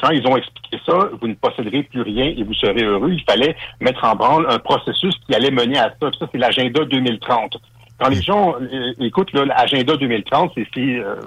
quand 0.02 0.12
ils 0.12 0.26
ont 0.26 0.38
expliqué 0.38 0.80
ça, 0.86 1.10
vous 1.20 1.28
ne 1.28 1.34
posséderez 1.34 1.84
plus 1.84 2.02
rien 2.02 2.34
et 2.38 2.43
vous 2.43 2.54
serez 2.54 2.84
heureux, 2.84 3.12
il 3.12 3.24
fallait 3.24 3.56
mettre 3.82 4.04
en 4.06 4.16
branle 4.16 4.47
un 4.49 4.60
processus 4.60 5.14
qui 5.28 5.36
allait 5.36 5.52
mener 5.52 5.78
à 5.78 5.93
ça. 6.02 6.10
Ça, 6.18 6.28
c'est 6.32 6.38
l'agenda 6.38 6.86
2030. 6.86 7.58
Quand 8.02 8.10
les 8.10 8.22
gens 8.22 8.56
euh, 8.60 8.93
écoutent 8.99 9.32
l'agenda 9.34 9.95
2030, 9.95 10.54
c'est 10.56 10.66
euh, 10.78 11.18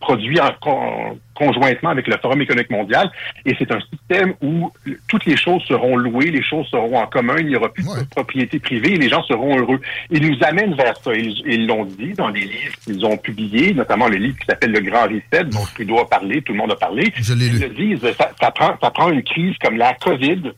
produit 0.00 0.40
en, 0.40 1.16
conjointement 1.32 1.90
avec 1.90 2.08
le 2.08 2.16
Forum 2.20 2.42
économique 2.42 2.70
mondial, 2.70 3.08
et 3.46 3.54
c'est 3.56 3.70
un 3.70 3.78
système 3.80 4.34
où 4.42 4.72
toutes 5.06 5.26
les 5.26 5.36
choses 5.36 5.62
seront 5.62 5.96
louées, 5.96 6.32
les 6.32 6.42
choses 6.42 6.66
seront 6.66 6.98
en 6.98 7.06
commun, 7.06 7.36
il 7.38 7.46
n'y 7.46 7.56
aura 7.56 7.68
plus 7.68 7.84
de 7.84 8.04
propriété 8.10 8.58
privée, 8.58 8.94
et 8.94 8.98
les 8.98 9.08
gens 9.08 9.22
seront 9.22 9.56
heureux. 9.56 9.80
Ils 10.10 10.28
nous 10.28 10.36
amènent 10.42 10.74
vers 10.74 10.96
ça. 10.96 11.12
Ils 11.14 11.66
l'ont 11.68 11.84
dit 11.84 12.14
dans 12.14 12.28
les 12.28 12.40
livres 12.40 12.74
qu'ils 12.82 13.06
ont 13.06 13.16
publiés, 13.16 13.72
notamment 13.72 14.08
le 14.08 14.16
livre 14.16 14.36
qui 14.36 14.46
s'appelle 14.46 14.72
Le 14.72 14.80
Grand 14.80 15.04
Reset, 15.04 15.44
dont 15.44 15.64
Trudeau 15.74 16.00
a 16.00 16.08
parlé, 16.08 16.42
tout 16.42 16.52
le 16.52 16.58
monde 16.58 16.72
a 16.72 16.76
parlé. 16.76 17.12
Je 17.14 17.34
l'ai 17.34 17.48
lu. 17.48 17.56
Ils 17.58 17.62
le 17.62 17.68
disent, 17.68 18.12
ça, 18.18 18.30
ça, 18.40 18.50
prend, 18.50 18.76
ça 18.82 18.90
prend 18.90 19.10
une 19.10 19.22
crise 19.22 19.54
comme 19.62 19.76
la 19.76 19.94
COVID 19.94 20.52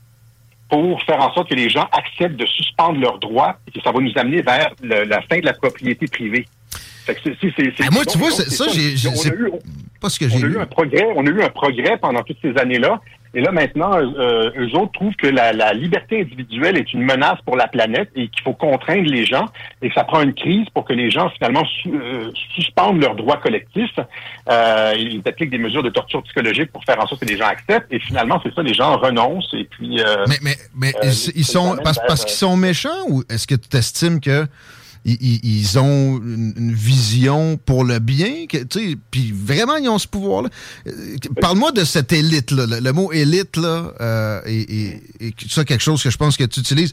pour 0.68 1.02
faire 1.02 1.20
en 1.20 1.32
sorte 1.32 1.48
que 1.48 1.54
les 1.54 1.68
gens 1.68 1.88
acceptent 1.92 2.36
de 2.36 2.46
suspendre 2.46 3.00
leurs 3.00 3.18
droits 3.18 3.58
et 3.66 3.70
que 3.70 3.80
ça 3.82 3.92
va 3.92 4.00
nous 4.00 4.12
amener 4.16 4.42
vers 4.42 4.70
la 4.82 5.22
fin 5.22 5.38
de 5.38 5.46
la 5.46 5.52
propriété 5.52 6.06
privée. 6.06 6.46
moi, 7.92 8.04
tu 8.04 8.18
vois, 8.18 8.30
ça, 8.30 8.66
j'ai, 8.68 8.94
pas 10.00 10.10
ce 10.10 10.18
que 10.18 10.28
j'ai 10.28 10.38
eu 10.38 10.58
un 10.58 10.66
progrès. 10.66 11.06
On 11.14 11.26
a 11.26 11.30
eu 11.30 11.42
un 11.42 11.50
progrès 11.50 11.96
pendant 11.98 12.22
toutes 12.22 12.38
ces 12.42 12.56
années-là. 12.58 13.00
Et 13.36 13.42
là, 13.42 13.52
maintenant, 13.52 13.92
euh, 13.98 14.50
eux 14.58 14.74
autres 14.78 14.92
trouvent 14.92 15.14
que 15.14 15.26
la, 15.26 15.74
liberté 15.74 16.22
individuelle 16.22 16.78
est 16.78 16.94
une 16.94 17.02
menace 17.02 17.38
pour 17.44 17.54
la 17.54 17.68
planète 17.68 18.08
et 18.16 18.28
qu'il 18.28 18.42
faut 18.42 18.54
contraindre 18.54 19.10
les 19.10 19.26
gens 19.26 19.44
et 19.82 19.90
que 19.90 19.94
ça 19.94 20.04
prend 20.04 20.22
une 20.22 20.32
crise 20.32 20.66
pour 20.72 20.86
que 20.86 20.94
les 20.94 21.10
gens, 21.10 21.28
finalement, 21.28 21.62
euh, 21.86 22.30
suspendent 22.54 23.02
leurs 23.02 23.14
droits 23.14 23.36
collectifs. 23.36 23.98
Euh, 24.50 24.94
ils 24.96 25.20
appliquent 25.26 25.50
des 25.50 25.58
mesures 25.58 25.82
de 25.82 25.90
torture 25.90 26.22
psychologique 26.22 26.72
pour 26.72 26.82
faire 26.84 26.98
en 26.98 27.06
sorte 27.06 27.20
que 27.20 27.28
les 27.28 27.36
gens 27.36 27.44
acceptent. 27.44 27.92
Et 27.92 27.98
finalement, 27.98 28.40
c'est 28.42 28.54
ça, 28.54 28.62
les 28.62 28.72
gens 28.72 28.96
renoncent 28.96 29.52
et 29.52 29.64
puis... 29.64 30.00
Euh, 30.00 30.24
mais 30.26 30.38
mais, 30.40 30.56
mais 30.74 30.94
ils, 31.02 31.44
sont... 31.44 31.76
Parce, 31.84 31.98
parce 32.08 32.24
qu'ils 32.24 32.36
sont 32.36 32.56
méchants 32.56 33.04
ou 33.10 33.22
est-ce 33.28 33.46
que 33.46 33.54
tu 33.54 33.76
estimes 33.76 34.18
que 34.18 34.46
ils, 35.06 35.78
ont 35.78 36.18
une, 36.18 36.72
vision 36.74 37.58
pour 37.64 37.84
le 37.84 38.00
bien, 38.00 38.46
puis 39.10 39.32
vraiment, 39.32 39.76
ils 39.76 39.88
ont 39.88 39.98
ce 39.98 40.08
pouvoir-là. 40.08 40.48
Euh, 40.88 41.16
parle-moi 41.40 41.70
de 41.72 41.84
cette 41.84 42.12
élite-là. 42.12 42.80
Le, 42.80 42.92
mot 42.92 43.12
élite, 43.12 43.56
là, 43.56 43.92
euh, 44.00 44.40
et, 44.46 45.00
ça, 45.48 45.64
quelque 45.64 45.82
chose 45.82 46.02
que 46.02 46.10
je 46.10 46.16
pense 46.16 46.36
que 46.36 46.44
tu 46.44 46.60
utilises 46.60 46.92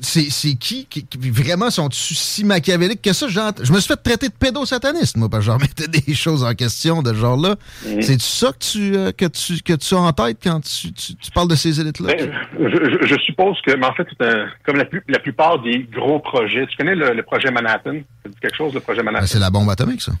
c'est 0.00 0.54
qui, 0.54 0.86
qui, 0.86 1.06
vraiment 1.30 1.70
sont 1.70 1.88
si 1.90 2.44
machiavéliques 2.44 3.02
que 3.02 3.12
ça? 3.12 3.28
Je 3.28 3.72
me 3.72 3.80
suis 3.80 3.88
fait 3.88 4.02
traiter 4.02 4.28
de 4.28 4.32
pédosataniste, 4.32 5.16
moi, 5.16 5.28
parce 5.28 5.44
que 5.44 5.52
j'en 5.52 5.58
mettais 5.58 5.88
des 6.06 6.14
choses 6.14 6.44
en 6.44 6.54
question 6.54 7.02
de 7.02 7.10
ce 7.10 7.18
genre-là. 7.18 7.56
Mhm. 7.86 8.02
C'est 8.02 8.20
ça 8.20 8.52
que 8.52 8.58
tu, 8.58 8.96
euh, 8.96 9.12
que, 9.12 9.26
tu, 9.26 9.62
que 9.62 9.72
tu 9.74 9.94
as 9.94 9.98
en 9.98 10.12
tête 10.12 10.38
quand 10.42 10.60
tu, 10.60 10.92
tu, 10.92 11.30
parles 11.34 11.48
de 11.48 11.54
ces 11.54 11.80
élites-là? 11.80 12.14
Ben, 12.14 12.30
je, 12.58 13.16
suppose 13.24 13.58
que, 13.62 13.76
mais 13.76 13.86
en 13.86 13.94
fait, 13.94 14.06
comme 14.64 14.76
la, 14.76 14.84
la, 15.08 15.18
plupart 15.18 15.62
des 15.62 15.86
gros 15.92 16.18
projets, 16.18 16.66
tu 16.66 16.76
connais 16.76 16.94
le, 16.94 17.22
projet 17.22 17.50
Manhattan? 17.50 18.00
Ça 18.22 18.28
dit 18.28 18.36
quelque 18.40 18.56
chose, 18.56 18.74
le 18.74 18.80
projet 18.80 19.02
Manhattan? 19.02 19.22
Ben, 19.22 19.26
c'est 19.26 19.38
la 19.38 19.50
bombe 19.50 19.70
atomique, 19.70 20.02
ça. 20.02 20.12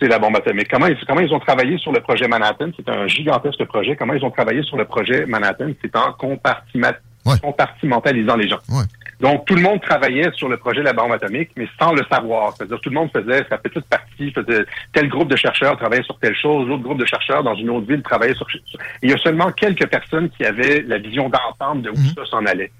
C'est 0.00 0.08
la 0.08 0.18
bombe 0.18 0.36
atomique. 0.36 0.68
Comment 0.68 0.86
ils, 0.86 0.96
comment 1.06 1.20
ils 1.20 1.32
ont 1.32 1.38
travaillé 1.38 1.78
sur 1.78 1.92
le 1.92 2.00
projet 2.00 2.26
Manhattan? 2.26 2.70
C'est 2.76 2.88
un 2.88 3.06
gigantesque 3.06 3.64
projet. 3.66 3.94
Comment 3.94 4.14
ils 4.14 4.24
ont 4.24 4.32
travaillé 4.32 4.62
sur 4.64 4.76
le 4.76 4.84
projet 4.84 5.26
Manhattan? 5.26 5.70
C'est 5.80 5.94
en 5.94 6.12
compartiment 6.12 6.90
compartimentalisant 7.42 8.36
les 8.36 8.48
gens. 8.48 8.58
Donc, 9.20 9.44
tout 9.44 9.54
le 9.54 9.62
monde 9.62 9.80
travaillait 9.80 10.30
sur 10.32 10.48
le 10.48 10.56
projet 10.56 10.80
de 10.80 10.86
la 10.86 10.92
bombe 10.92 11.12
atomique, 11.12 11.50
mais 11.56 11.68
sans 11.80 11.92
le 11.92 12.02
savoir. 12.10 12.54
C'est-à-dire, 12.56 12.80
tout 12.80 12.90
le 12.90 12.96
monde 12.96 13.10
faisait 13.12 13.46
sa 13.48 13.56
petite 13.56 13.84
partie, 13.86 14.32
faisait 14.32 14.64
tel 14.92 15.08
groupe 15.08 15.28
de 15.28 15.36
chercheurs 15.36 15.76
travaillait 15.76 16.02
sur 16.02 16.18
telle 16.18 16.34
chose, 16.34 16.66
l'autre 16.66 16.82
groupe 16.82 16.98
de 16.98 17.06
chercheurs 17.06 17.44
dans 17.44 17.54
une 17.54 17.70
autre 17.70 17.86
ville 17.86 18.02
travaillait 18.02 18.34
sur... 18.34 18.46
Il 19.00 19.10
y 19.10 19.12
a 19.12 19.18
seulement 19.18 19.52
quelques 19.52 19.86
personnes 19.86 20.28
qui 20.30 20.44
avaient 20.44 20.82
la 20.82 20.98
vision 20.98 21.28
d'entendre 21.28 21.82
de 21.82 21.90
où 21.90 21.96
mhm. 21.96 22.14
ça 22.16 22.26
s'en 22.26 22.44
allait. 22.46 22.72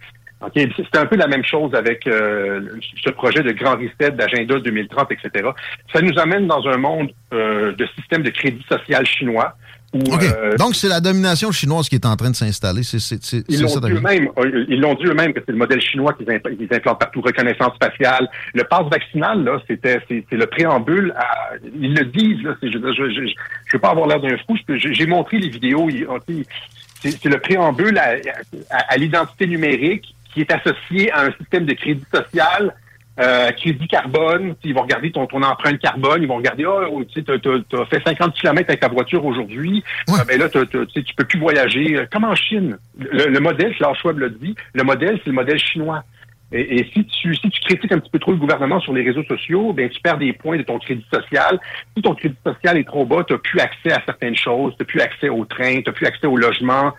Okay. 0.45 0.69
C'était 0.77 0.99
un 0.99 1.07
peu 1.07 1.17
la 1.17 1.29
même 1.29 1.45
chose 1.45 1.73
avec 1.75 2.05
euh, 2.09 2.61
ce 3.05 3.11
projet 3.11 3.43
de 3.43 3.53
grand 3.53 3.77
reset, 3.77 4.11
d'agenda 4.11 4.59
2030, 4.59 5.13
etc. 5.13 5.51
Ça 5.93 6.01
nous 6.01 6.19
amène 6.19 6.49
dans 6.49 6.67
un 6.67 6.79
monde 6.79 7.13
euh, 7.33 7.73
de 7.73 7.87
système 7.97 8.25
de 8.25 8.31
crédit 8.31 8.65
social 8.69 9.07
chinois 9.07 9.55
euh, 9.95 10.57
Donc, 10.57 10.75
c'est 10.75 10.89
la 10.89 11.01
domination 11.01 11.53
chinoise 11.53 11.89
qui 11.89 11.97
est 11.97 12.07
en 12.07 12.17
train 12.17 12.31
de 12.31 12.37
s'installer. 12.37 12.83
Ils 13.49 13.61
l'ont 13.63 13.81
dit 13.81 13.93
eux-mêmes. 13.93 14.29
Euh, 14.39 14.65
ils 14.69 14.81
l'ont 14.81 14.95
dit 14.95 15.05
eux-mêmes 15.07 15.33
que 15.33 15.41
c'est 15.45 15.53
le 15.53 15.59
modèle 15.59 15.81
chinois 15.81 16.15
qu'ils 16.15 16.31
implantent 16.31 16.99
partout, 16.99 17.21
reconnaissance 17.21 17.73
faciale. 17.83 18.29
Le 18.55 18.65
passe 18.65 18.89
vaccinal, 18.91 19.45
là, 19.45 19.61
c'était 19.69 20.01
c'est 20.09 20.25
le 20.31 20.47
préambule. 20.47 21.15
ils 21.79 21.95
le 21.95 22.05
disent. 22.07 22.43
Là, 22.43 22.55
je 22.63 22.79
ne 22.79 23.33
veux 23.73 23.79
pas 23.79 23.91
avoir 23.91 24.07
l'air 24.07 24.21
d'un 24.21 24.37
fou. 24.47 24.57
J'ai 24.69 25.07
montré 25.07 25.39
les 25.39 25.49
vidéos. 25.49 25.89
C'est 27.01 27.25
le 27.25 27.39
préambule 27.39 27.99
à 27.99 28.97
l'identité 28.97 29.47
numérique 29.47 30.15
qui 30.33 30.41
est 30.41 30.51
associé 30.51 31.11
à 31.13 31.23
un 31.27 31.33
système 31.33 31.67
de 31.67 31.75
crédit 31.75 32.05
social 32.13 32.75
euh, 33.21 33.51
crédit 33.53 33.87
carbone, 33.89 34.55
ils 34.65 34.75
vont 34.75 34.83
regarder 34.83 35.13
ton, 35.13 35.27
ton 35.27 35.43
empreinte 35.43 35.79
carbone, 35.79 36.23
ils 36.23 36.29
vont 36.29 36.37
regarder, 36.37 36.65
oh, 36.65 37.05
tu 37.05 37.21
as 37.21 37.85
fait 37.87 38.03
50 38.05 38.35
km 38.35 38.71
avec 38.71 38.81
ta 38.81 38.89
voiture 38.89 39.25
aujourd'hui, 39.25 39.85
ah, 40.09 40.25
ben 40.27 40.39
là, 40.39 40.49
tu 40.49 41.15
peux 41.17 41.25
plus 41.25 41.39
voyager. 41.39 42.07
Comme 42.11 42.25
en 42.25 42.35
Chine. 42.35 42.79
Le, 42.99 43.39
modèle, 43.39 43.75
Klaus 43.77 43.99
Schwab 43.99 44.19
l'a 44.19 44.29
dit, 44.29 44.55
le 44.75 44.83
modèle, 44.83 45.19
c'est 45.23 45.31
le 45.31 45.35
modèle 45.35 45.59
chinois. 45.59 46.05
Et, 46.55 46.87
si, 46.93 47.05
tu, 47.07 47.35
si 47.35 47.49
tu 47.49 47.61
critiques 47.63 47.93
un 47.93 47.99
petit 47.99 48.11
peu 48.11 48.19
trop 48.19 48.33
le 48.33 48.37
gouvernement 48.37 48.79
sur 48.81 48.93
les 48.93 49.03
réseaux 49.03 49.25
sociaux, 49.25 49.73
ben 49.73 49.89
tu 49.89 50.01
perds 50.03 50.19
des 50.19 50.35
points 50.35 50.59
de 50.59 50.63
ton 50.63 50.79
crédit 50.79 51.07
social. 51.11 51.59
Si 51.97 52.03
ton 52.03 52.15
crédit 52.15 52.37
social 52.45 52.77
est 52.77 52.85
trop 52.85 53.07
bas, 53.07 53.25
tu 53.27 53.33
n'as 53.33 53.39
plus 53.39 53.61
accès 53.61 53.91
à 53.91 54.03
certaines 54.05 54.37
choses, 54.37 54.75
tu 54.77 54.83
n'as 54.83 54.87
plus 54.87 55.01
accès 55.01 55.29
au 55.31 55.47
train, 55.47 55.77
tu 55.77 55.85
n'as 55.87 55.93
plus 55.93 56.07
accès 56.07 56.27
au 56.27 56.37
logement, 56.37 56.93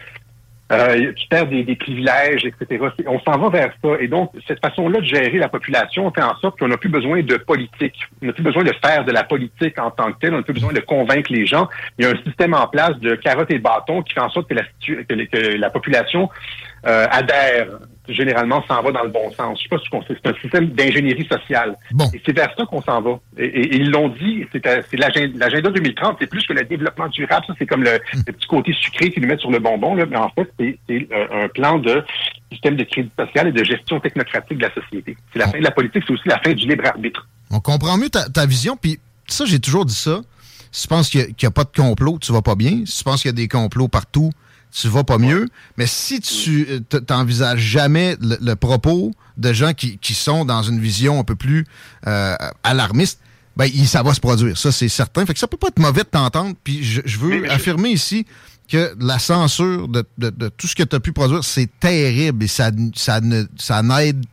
euh, 0.74 1.14
tu 1.16 1.28
perds 1.28 1.48
des, 1.48 1.76
privilèges, 1.76 2.46
etc. 2.46 2.86
On 3.08 3.20
s'en 3.20 3.38
va 3.38 3.50
vers 3.50 3.74
ça. 3.84 3.90
Et 4.00 4.08
donc, 4.08 4.32
cette 4.48 4.60
façon-là 4.60 5.00
de 5.00 5.06
gérer 5.06 5.38
la 5.38 5.50
population 5.50 6.12
fait 6.12 6.22
en 6.22 6.36
sorte 6.38 6.60
qu'on 6.60 6.68
n'a 6.68 6.78
plus 6.78 6.90
besoin 6.90 7.22
de 7.22 7.38
politique. 7.38 7.96
On 8.22 8.28
n'a 8.28 8.34
plus 8.34 8.44
besoin 8.44 8.64
de 8.64 8.74
faire 8.84 9.06
de 9.06 9.12
la 9.12 9.24
politique 9.24 9.80
en 9.80 9.92
tant 9.92 10.12
que 10.12 10.20
telle. 10.20 10.34
On 10.34 10.38
n'a 10.38 10.44
plus 10.44 10.54
besoin 10.54 10.74
de 10.74 10.80
convaincre 10.80 11.32
les 11.32 11.46
gens. 11.46 11.68
Il 11.98 12.06
y 12.06 12.08
a 12.08 12.12
un 12.12 12.24
système 12.24 12.54
en 12.54 12.68
place 12.68 12.98
de 13.00 13.16
carottes 13.16 13.52
et 13.52 13.58
de 13.58 13.64
bâtons 13.64 14.02
qui 14.02 14.14
fait 14.14 14.22
en 14.22 14.30
sorte 14.30 14.50
que 14.50 14.56
la, 14.56 14.64
que, 14.86 15.58
la 15.58 15.70
population 15.70 16.30
euh, 16.86 17.06
adhère. 17.10 17.68
Généralement, 18.10 18.64
s'en 18.68 18.82
va 18.82 18.92
dans 18.92 19.04
le 19.04 19.10
bon 19.10 19.32
sens. 19.32 19.58
Je 19.60 19.64
sais 19.64 19.70
pas 19.70 19.78
si 19.80 19.88
c'est 20.08 20.18
c'est 20.24 20.30
un 20.30 20.42
système 20.42 20.68
d'ingénierie 20.68 21.28
sociale. 21.28 21.78
Bon. 21.92 22.10
Et 22.14 22.22
c'est 22.26 22.36
vers 22.36 22.50
ça 22.58 22.66
qu'on 22.66 22.82
s'en 22.82 23.02
va. 23.02 23.20
Et, 23.38 23.46
et- 23.46 23.74
et 23.74 23.78
ils 23.78 23.90
l'ont 23.90 24.10
dit, 24.10 24.46
c'est 24.52 24.66
euh, 24.68 24.82
l'agenda 24.94 25.38
l'agenda 25.46 25.70
2030, 25.72 26.18
c'est 26.20 26.28
plus 26.28 26.46
que 26.46 26.54
le 26.54 26.64
développement 26.66 27.08
durable. 27.10 27.46
Ça, 27.48 27.54
c'est 27.58 27.66
comme 27.66 27.84
le, 27.84 28.00
le 28.28 28.34
petit 28.34 28.48
côté 28.48 28.74
sucré 28.74 29.10
qu'ils 29.12 29.22
nous 29.22 29.30
mettent 29.30 29.40
sur 29.40 29.52
le 29.52 29.60
bonbon. 29.60 29.96
Là. 29.96 30.06
Mais 30.06 30.18
en 30.18 30.30
fait, 30.30 30.52
c'est 30.60 30.78
euh, 30.92 31.44
un 31.46 31.48
plan 31.50 31.80
de 31.80 32.04
système 32.52 32.76
de 32.76 32.84
crédit 32.84 33.10
social 33.18 33.48
et 33.48 33.52
de 33.52 33.64
gestion 33.64 34.00
technocratique 34.00 34.58
de 34.58 34.64
la 34.64 34.74
société. 34.74 35.18
C'est 35.32 35.40
la 35.40 35.48
fin 35.48 35.58
de 35.60 35.64
la 35.64 35.72
politique, 35.72 36.04
c'est 36.08 36.14
aussi 36.14 36.28
la 36.28 36.40
fin 36.40 36.54
du 36.54 36.68
libre 36.68 36.86
arbitre. 36.86 37.28
On 37.52 37.60
comprend 37.60 37.98
mieux 37.98 38.10
ta, 38.10 38.30
ta 38.30 38.46
vision. 38.46 38.76
Puis 38.80 39.00
ça, 39.28 39.46
j'ai 39.46 39.60
toujours 39.60 39.86
dit 39.86 39.96
ça. 39.96 40.22
Si 40.72 40.84
tu 40.84 40.88
penses 40.88 41.10
qu'il 41.10 41.22
n'y 41.28 41.46
a, 41.48 41.52
pas 41.52 41.64
de 41.66 41.70
complot, 41.76 42.18
tu 42.20 42.32
vas 42.32 42.42
pas 42.42 42.56
bien. 42.56 42.82
Si 42.86 42.98
tu 42.98 43.04
penses 43.04 43.22
qu'il 43.22 43.30
y 43.30 43.34
a 43.34 43.36
des 43.36 43.48
complots 43.48 43.88
partout, 43.88 44.32
tu 44.74 44.88
vas 44.88 45.04
pas 45.04 45.18
mieux. 45.18 45.48
Mais 45.78 45.86
si 45.88 46.20
tu 46.20 46.68
euh, 46.70 46.80
t'envisages 47.00 47.60
jamais 47.60 48.18
le, 48.22 48.38
le 48.42 48.56
propos 48.56 49.12
de 49.38 49.54
gens 49.54 49.74
qui, 49.74 49.98
qui 50.00 50.14
sont 50.14 50.46
dans 50.46 50.64
une 50.64 50.80
vision 50.80 51.20
un 51.20 51.24
peu 51.24 51.36
plus 51.36 51.66
euh, 52.08 52.36
alarmiste, 52.64 53.20
ben, 53.56 53.66
il- 53.66 53.88
ça 53.88 54.02
va 54.04 54.14
se 54.14 54.20
produire. 54.20 54.58
Ça, 54.58 54.72
c'est 54.72 54.90
certain. 54.90 55.26
Fait 55.26 55.34
que 55.34 55.40
ça 55.40 55.48
peut 55.48 55.58
pas 55.58 55.68
être 55.68 55.80
mauvais 55.80 56.02
de 56.02 56.08
t'entendre. 56.08 56.56
Puis 56.64 56.84
je, 56.84 57.02
je 57.06 57.20
veux 57.20 57.50
affirmer 57.52 57.90
ici 57.90 58.26
que 58.68 58.96
la 59.00 59.20
censure 59.20 59.88
de, 59.88 60.04
de- 60.18 60.30
de 60.32 60.50
tout 60.50 60.66
ce 60.68 60.76
que 60.76 60.84
tu 60.84 60.96
as 60.96 61.00
pu 61.00 61.14
produire, 61.14 61.44
c'est 61.44 61.70
terrible 61.80 62.44
et 62.44 62.48
ça, 62.48 62.72
ça 62.96 63.22
ne 63.22 63.44
ça 63.58 63.84
n'aide 63.84 64.26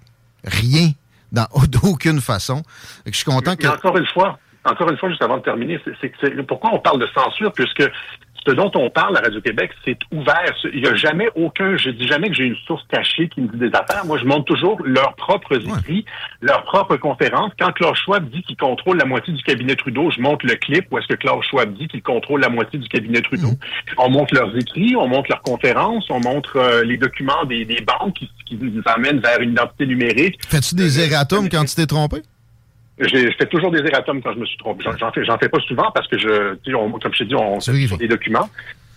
rien 0.45 0.93
dans, 1.33 1.47
d'aucune 1.69 2.21
façon. 2.21 2.63
Je 3.07 3.13
suis 3.13 3.25
content 3.25 3.57
que. 3.57 3.63
Mais 3.65 3.69
encore 3.75 3.97
une 3.99 4.07
fois, 4.07 4.39
encore 4.65 4.91
une 4.91 4.97
fois, 4.99 5.09
juste 5.11 5.23
avant 5.23 5.39
de 5.39 5.43
terminer, 5.43 5.79
c'est 5.85 5.93
c'est 6.01 6.11
que 6.11 6.17
c'est- 6.21 6.43
pourquoi 6.47 6.71
on 6.73 6.79
parle 6.79 7.01
de 7.01 7.09
censure, 7.15 7.53
puisque 7.53 7.83
ce 8.47 8.53
dont 8.53 8.71
on 8.75 8.91
parle 8.91 9.17
à 9.17 9.21
Radio-Québec, 9.21 9.71
c'est 9.85 9.99
ouvert. 10.13 10.55
Il 10.73 10.83
n'y 10.83 10.89
a 10.89 10.95
jamais 10.95 11.29
aucun, 11.35 11.77
je 11.77 11.91
dis 11.91 12.07
jamais 12.07 12.29
que 12.29 12.35
j'ai 12.35 12.45
une 12.45 12.57
source 12.67 12.83
cachée 12.89 13.29
qui 13.29 13.43
me 13.43 13.49
dit 13.49 13.59
des 13.59 13.75
affaires. 13.75 14.05
Moi, 14.07 14.19
je 14.19 14.25
montre 14.25 14.45
toujours 14.45 14.81
leurs 14.85 15.15
propres 15.15 15.57
écrits, 15.57 16.05
leurs 16.41 16.65
propres 16.65 16.97
conférences. 16.97 17.53
Quand 17.59 17.73
Claude 17.73 17.97
Schwab 17.97 18.31
dit 18.31 18.43
qu'il 18.43 18.57
contrôle 18.57 18.99
la 18.99 19.05
moitié 19.05 19.33
du 19.33 19.43
cabinet 19.43 19.77
Trudeau, 19.77 20.11
je 20.11 20.21
montre 20.21 20.47
le 20.47 20.55
clip 20.55 20.87
où 20.91 20.99
est-ce 20.99 21.07
que 21.07 21.15
Claude 21.15 21.43
Schwab 21.43 21.75
dit 21.75 21.89
qu'il 21.89 22.03
contrôle 22.03 22.41
la 22.41 22.49
moitié 22.49 22.79
du 22.79 22.89
cabinet 22.89 23.21
Trudeau. 23.21 23.51
On 23.99 24.11
montre 24.11 24.35
leurs 24.35 24.57
écrits, 24.57 24.97
on 24.97 25.07
montre 25.09 25.31
leurs 25.31 25.43
conférences, 25.43 26.09
on 26.11 26.21
montre 26.21 26.57
euh, 26.57 26.83
les 26.85 26.97
documents 26.97 27.45
des, 27.45 27.65
des 27.65 27.81
banques 27.83 28.15
qui, 28.15 28.31
qui 28.47 28.57
nous 28.57 28.83
amènent 28.87 29.21
vers 29.21 29.41
une 29.41 29.53
identité 29.53 29.87
numérique. 29.87 30.39
Fais-tu 30.49 30.75
des 30.75 31.01
erratums 31.01 31.49
quand 31.49 31.65
tu 31.65 31.75
t'es 31.75 31.87
trompé? 31.87 32.23
J'ai- 33.01 33.31
Je 33.31 33.37
fais 33.37 33.47
toujours 33.47 33.71
des 33.71 33.79
erratums 33.81 34.21
quand 34.23 34.33
je 34.35 34.39
me 34.39 34.47
suis 34.47 34.59
trompé. 34.59 34.85
J'en- 34.99 35.11
fais, 35.13 35.25
fais 35.25 35.49
pas 35.49 35.61
souvent 35.61 35.91
parce 35.95 36.07
que 36.09 36.19
je, 36.19 36.75
on- 36.75 36.91
comme 36.93 37.13
je 37.13 37.19
t'ai 37.19 37.25
dit, 37.27 37.35
on 37.35 37.59
fait 37.61 37.97
des 37.99 38.09
documents. 38.09 38.49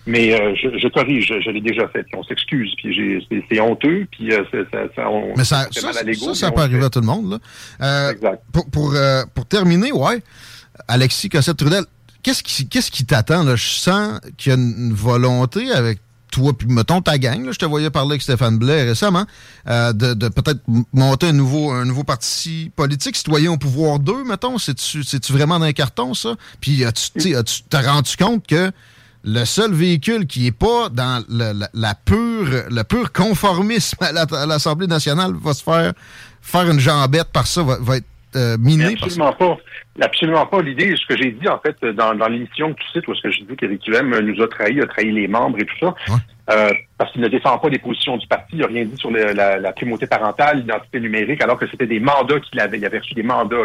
Mais 0.06 0.34
euh, 0.34 0.54
je, 0.62 0.78
je 0.78 0.88
corrige, 0.90 1.28
je, 1.28 1.40
je 1.40 1.50
l'ai 1.50 1.62
déjà 1.62 1.88
fait. 1.88 2.04
Puis 2.04 2.16
on 2.18 2.24
s'excuse. 2.24 2.74
Puis 2.78 3.26
c'est 3.50 3.60
honteux. 3.62 4.06
Puis 4.12 4.34
euh, 4.34 4.44
ça, 4.52 4.80
ça, 4.96 5.10
on, 5.10 5.34
Mais 5.38 5.46
ça, 5.46 5.66
ça, 5.72 5.88
mal 5.88 5.98
à 6.10 6.14
ça, 6.14 6.36
ça 6.36 6.52
peut 6.52 6.60
arriver 6.62 6.80
fait. 6.80 6.86
à 6.86 6.90
tout 6.90 7.00
le 7.00 7.06
monde. 7.06 7.32
Là. 7.32 7.38
Euh, 7.82 8.12
Exact. 8.12 8.42
pour, 8.52 8.70
pour, 8.70 8.96
pour 9.34 9.46
terminer, 9.46 9.94
ouais, 9.94 10.22
Alexis 10.90 11.30
Cossette-Trudel, 11.30 11.86
qu'est-ce 12.22 12.44
qui, 12.44 12.68
qu'est-ce 12.68 12.92
qui 12.92 13.06
t'attend? 13.06 13.46
Je 13.56 13.64
sens 13.66 14.20
qu'il 14.38 14.52
y 14.52 14.56
a 14.56 14.58
une 14.58 14.92
volonté 14.94 15.72
avec 15.72 16.00
toi, 16.34 16.52
puis 16.58 16.68
mettons 16.68 17.02
ta 17.02 17.18
gang, 17.18 17.46
là, 17.46 17.52
je 17.52 17.60
te 17.60 17.66
voyais 17.66 17.90
parler 17.90 18.12
avec 18.12 18.22
Stéphane 18.22 18.58
Blais 18.58 18.84
récemment, 18.84 19.26
euh, 19.68 19.94
de, 19.94 20.14
de 20.14 20.28
peut-être 20.30 20.60
monter 20.92 21.28
un 21.28 21.34
nouveau, 21.34 21.72
un 21.72 21.86
nouveau 21.86 22.04
parti 22.04 22.72
politique, 22.76 23.16
citoyen 23.16 23.52
au 23.52 23.58
pouvoir 23.58 24.00
2, 24.00 24.24
mettons. 24.24 24.58
C'est-tu, 24.58 25.04
c'est-tu 25.04 25.32
vraiment 25.32 25.60
dans 25.60 25.66
un 25.66 25.74
carton, 25.74 26.14
ça? 26.14 26.36
Puis 26.60 26.84
as-tu, 26.84 27.36
as-tu 27.36 27.64
t'as 27.70 27.82
rendu 27.92 28.16
compte 28.18 28.46
que 28.48 28.72
le 29.24 29.46
seul 29.46 29.72
véhicule 29.74 30.28
qui 30.28 30.48
est 30.48 30.52
pas 30.52 30.90
dans 30.90 31.24
le- 31.30 31.54
la, 31.54 31.70
la 31.74 31.96
pure, 31.96 32.64
le 32.70 32.84
pur 32.84 33.12
conformisme 33.14 33.98
à 34.02 34.46
l'Assemblée 34.46 34.88
nationale 34.88 35.34
va 35.42 35.54
se 35.54 35.64
faire 35.64 35.94
faire 36.42 36.70
une 36.70 36.80
jambette 36.80 37.30
par 37.32 37.48
ça, 37.48 37.64
va, 37.64 37.78
va 37.80 37.98
être 37.98 38.06
euh, 38.36 38.58
par. 38.58 39.04
Absolument 39.04 39.34
pas. 39.34 39.58
Absolument 40.02 40.46
pas. 40.46 40.62
L'idée, 40.62 40.96
ce 40.96 41.06
que 41.06 41.22
j'ai 41.22 41.32
dit, 41.32 41.48
en 41.48 41.60
fait, 41.60 41.76
dans, 41.86 42.16
dans 42.16 42.28
l'émission 42.28 42.74
que 42.74 42.80
tu 42.80 42.88
cites, 42.94 43.08
où 43.08 43.14
est-ce 43.14 43.22
que 43.22 43.32
j'ai 43.32 43.44
dit 43.44 43.56
qu'Éric 43.56 43.82
nous 44.22 44.42
a 44.42 44.48
trahi, 44.48 44.82
a 44.82 44.88
trahi 44.88 45.12
les 45.12 45.28
membres 45.28 45.60
et 45.60 45.66
tout 45.66 45.78
ça, 45.80 45.96
Ouais. 46.10 46.20
Euh, 46.52 46.70
parce 46.98 47.12
qu'il 47.12 47.22
ne 47.22 47.28
défend 47.28 47.58
pas 47.58 47.70
les 47.70 47.80
positions 47.80 48.18
du 48.18 48.28
parti, 48.28 48.54
il 48.54 48.60
n'a 48.60 48.68
rien 48.68 48.86
dit 48.86 48.98
sur 48.98 49.12
le- 49.12 49.34
la, 49.34 49.58
la 49.58 49.72
primauté 49.72 50.08
parentale, 50.08 50.58
l'identité 50.58 51.00
numérique, 51.00 51.42
alors 51.42 51.58
que 51.58 51.68
c'était 51.68 51.88
des 51.88 52.00
mandats 52.00 52.40
qu'il 52.40 52.60
avait. 52.60 52.78
Il 52.78 52.86
avait 52.86 53.00
reçu 53.00 53.14
des 53.14 53.24
mandats. 53.24 53.58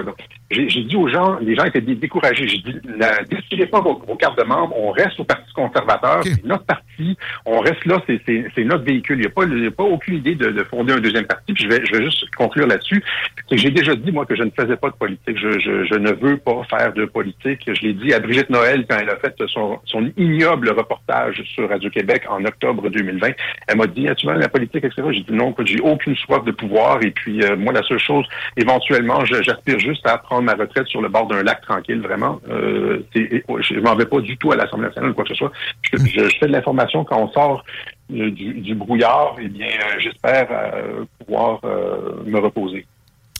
J'ai 0.50 0.68
j'ai 0.68 0.82
dit 0.84 0.96
aux 0.96 1.08
gens, 1.08 1.38
les 1.40 1.54
gens 1.56 1.64
étaient 1.64 1.80
dé- 1.80 1.94
découragés. 1.96 2.46
J'ai 2.48 2.58
dit, 2.58 2.76
ne 2.84 3.24
décidez 3.28 3.66
pas 3.66 3.80
vos, 3.80 3.98
vos 4.06 4.14
cartes 4.16 4.38
de 4.38 4.44
membres, 4.44 4.74
on 4.78 4.90
reste 4.90 5.18
au 5.20 5.24
Parti 5.24 5.52
conservateur, 5.52 6.22
c'est 6.24 6.44
notre 6.44 6.64
parti, 6.64 7.16
on 7.44 7.58
reste 7.60 7.84
là, 7.84 8.00
c'est- 8.06 8.20
c'est 8.26 8.46
c'est 8.54 8.64
notre 8.64 8.84
véhicule. 8.84 9.18
Il 9.18 9.22
n'y 9.22 9.26
a, 9.26 9.30
pas- 9.30 9.44
il 9.44 9.64
y 9.64 9.66
a 9.66 9.70
pas 9.70 9.82
aucune 9.84 10.14
idée 10.16 10.34
de, 10.36 10.50
de 10.50 10.64
fonder 10.64 10.92
un 10.94 11.00
deuxième 11.00 11.26
parti. 11.26 11.52
Puis 11.52 11.64
je 11.64 11.68
vais, 11.68 11.84
je 11.84 11.96
vais 11.96 12.04
juste 12.04 12.24
conclure 12.36 12.66
là-dessus. 12.66 13.02
C'est 13.48 13.56
que 13.56 13.60
j'ai 13.62 13.70
déjà 13.70 13.94
dit, 13.96 14.12
moi, 14.12 14.24
que 14.26 14.36
je 14.36 14.42
ne 14.44 14.50
faisais 14.50 14.76
pas 14.76 14.90
de 14.90 14.94
politique. 14.96 15.36
Je, 15.38 15.58
je, 15.58 15.84
je 15.84 15.94
ne 15.94 16.12
veux 16.12 16.36
pas 16.36 16.62
faire 16.70 16.92
de 16.92 17.04
politique. 17.06 17.62
Je 17.66 17.80
l'ai 17.82 17.92
dit 17.94 18.12
à 18.14 18.20
Brigitte 18.20 18.50
Noël 18.50 18.86
quand 18.88 18.96
elle 19.00 19.10
a 19.10 19.16
fait 19.16 19.34
son, 19.48 19.78
son 19.84 20.10
ignoble 20.16 20.70
reportage 20.70 21.42
sur 21.54 21.68
Radio-Québec 21.68 22.22
en 22.28 22.44
octobre 22.44 22.67
2020. 22.74 23.28
Elle 23.66 23.76
m'a 23.76 23.86
dit, 23.86 24.08
as-tu 24.08 24.26
vu 24.26 24.38
la 24.38 24.48
politique, 24.48 24.84
etc. 24.84 25.02
J'ai 25.12 25.20
dit 25.20 25.32
non, 25.32 25.54
j'ai 25.64 25.80
aucune 25.80 26.16
soif 26.16 26.44
de 26.44 26.52
pouvoir. 26.52 27.02
Et 27.02 27.10
puis, 27.10 27.42
euh, 27.42 27.56
moi, 27.56 27.72
la 27.72 27.82
seule 27.82 27.98
chose, 27.98 28.24
éventuellement, 28.56 29.24
j'aspire 29.24 29.78
juste 29.78 30.06
à 30.06 30.18
prendre 30.18 30.42
ma 30.42 30.54
retraite 30.54 30.86
sur 30.88 31.00
le 31.02 31.08
bord 31.08 31.26
d'un 31.26 31.42
lac 31.42 31.60
tranquille, 31.62 32.00
vraiment. 32.00 32.40
Euh, 32.50 33.00
c'est- 33.14 33.44
je 33.60 33.80
m'en 33.80 33.94
vais 33.94 34.06
pas 34.06 34.20
du 34.20 34.36
tout 34.36 34.52
à 34.52 34.56
l'Assemblée 34.56 34.86
nationale 34.88 35.10
ou 35.10 35.14
quoi 35.14 35.24
que 35.24 35.30
ce 35.30 35.36
soit. 35.36 35.52
Je, 35.92 35.98
je- 35.98 36.28
je 36.28 36.38
fais 36.38 36.46
de 36.46 36.52
l'information 36.52 37.04
quand 37.04 37.18
on 37.20 37.30
sort 37.32 37.64
euh, 38.12 38.30
du, 38.30 38.54
du 38.54 38.74
brouillard. 38.74 39.34
Eh 39.40 39.48
bien, 39.48 39.66
euh, 39.66 39.98
j'espère 39.98 40.46
euh, 40.50 41.04
pouvoir 41.24 41.60
me 41.64 42.38
reposer. 42.38 42.86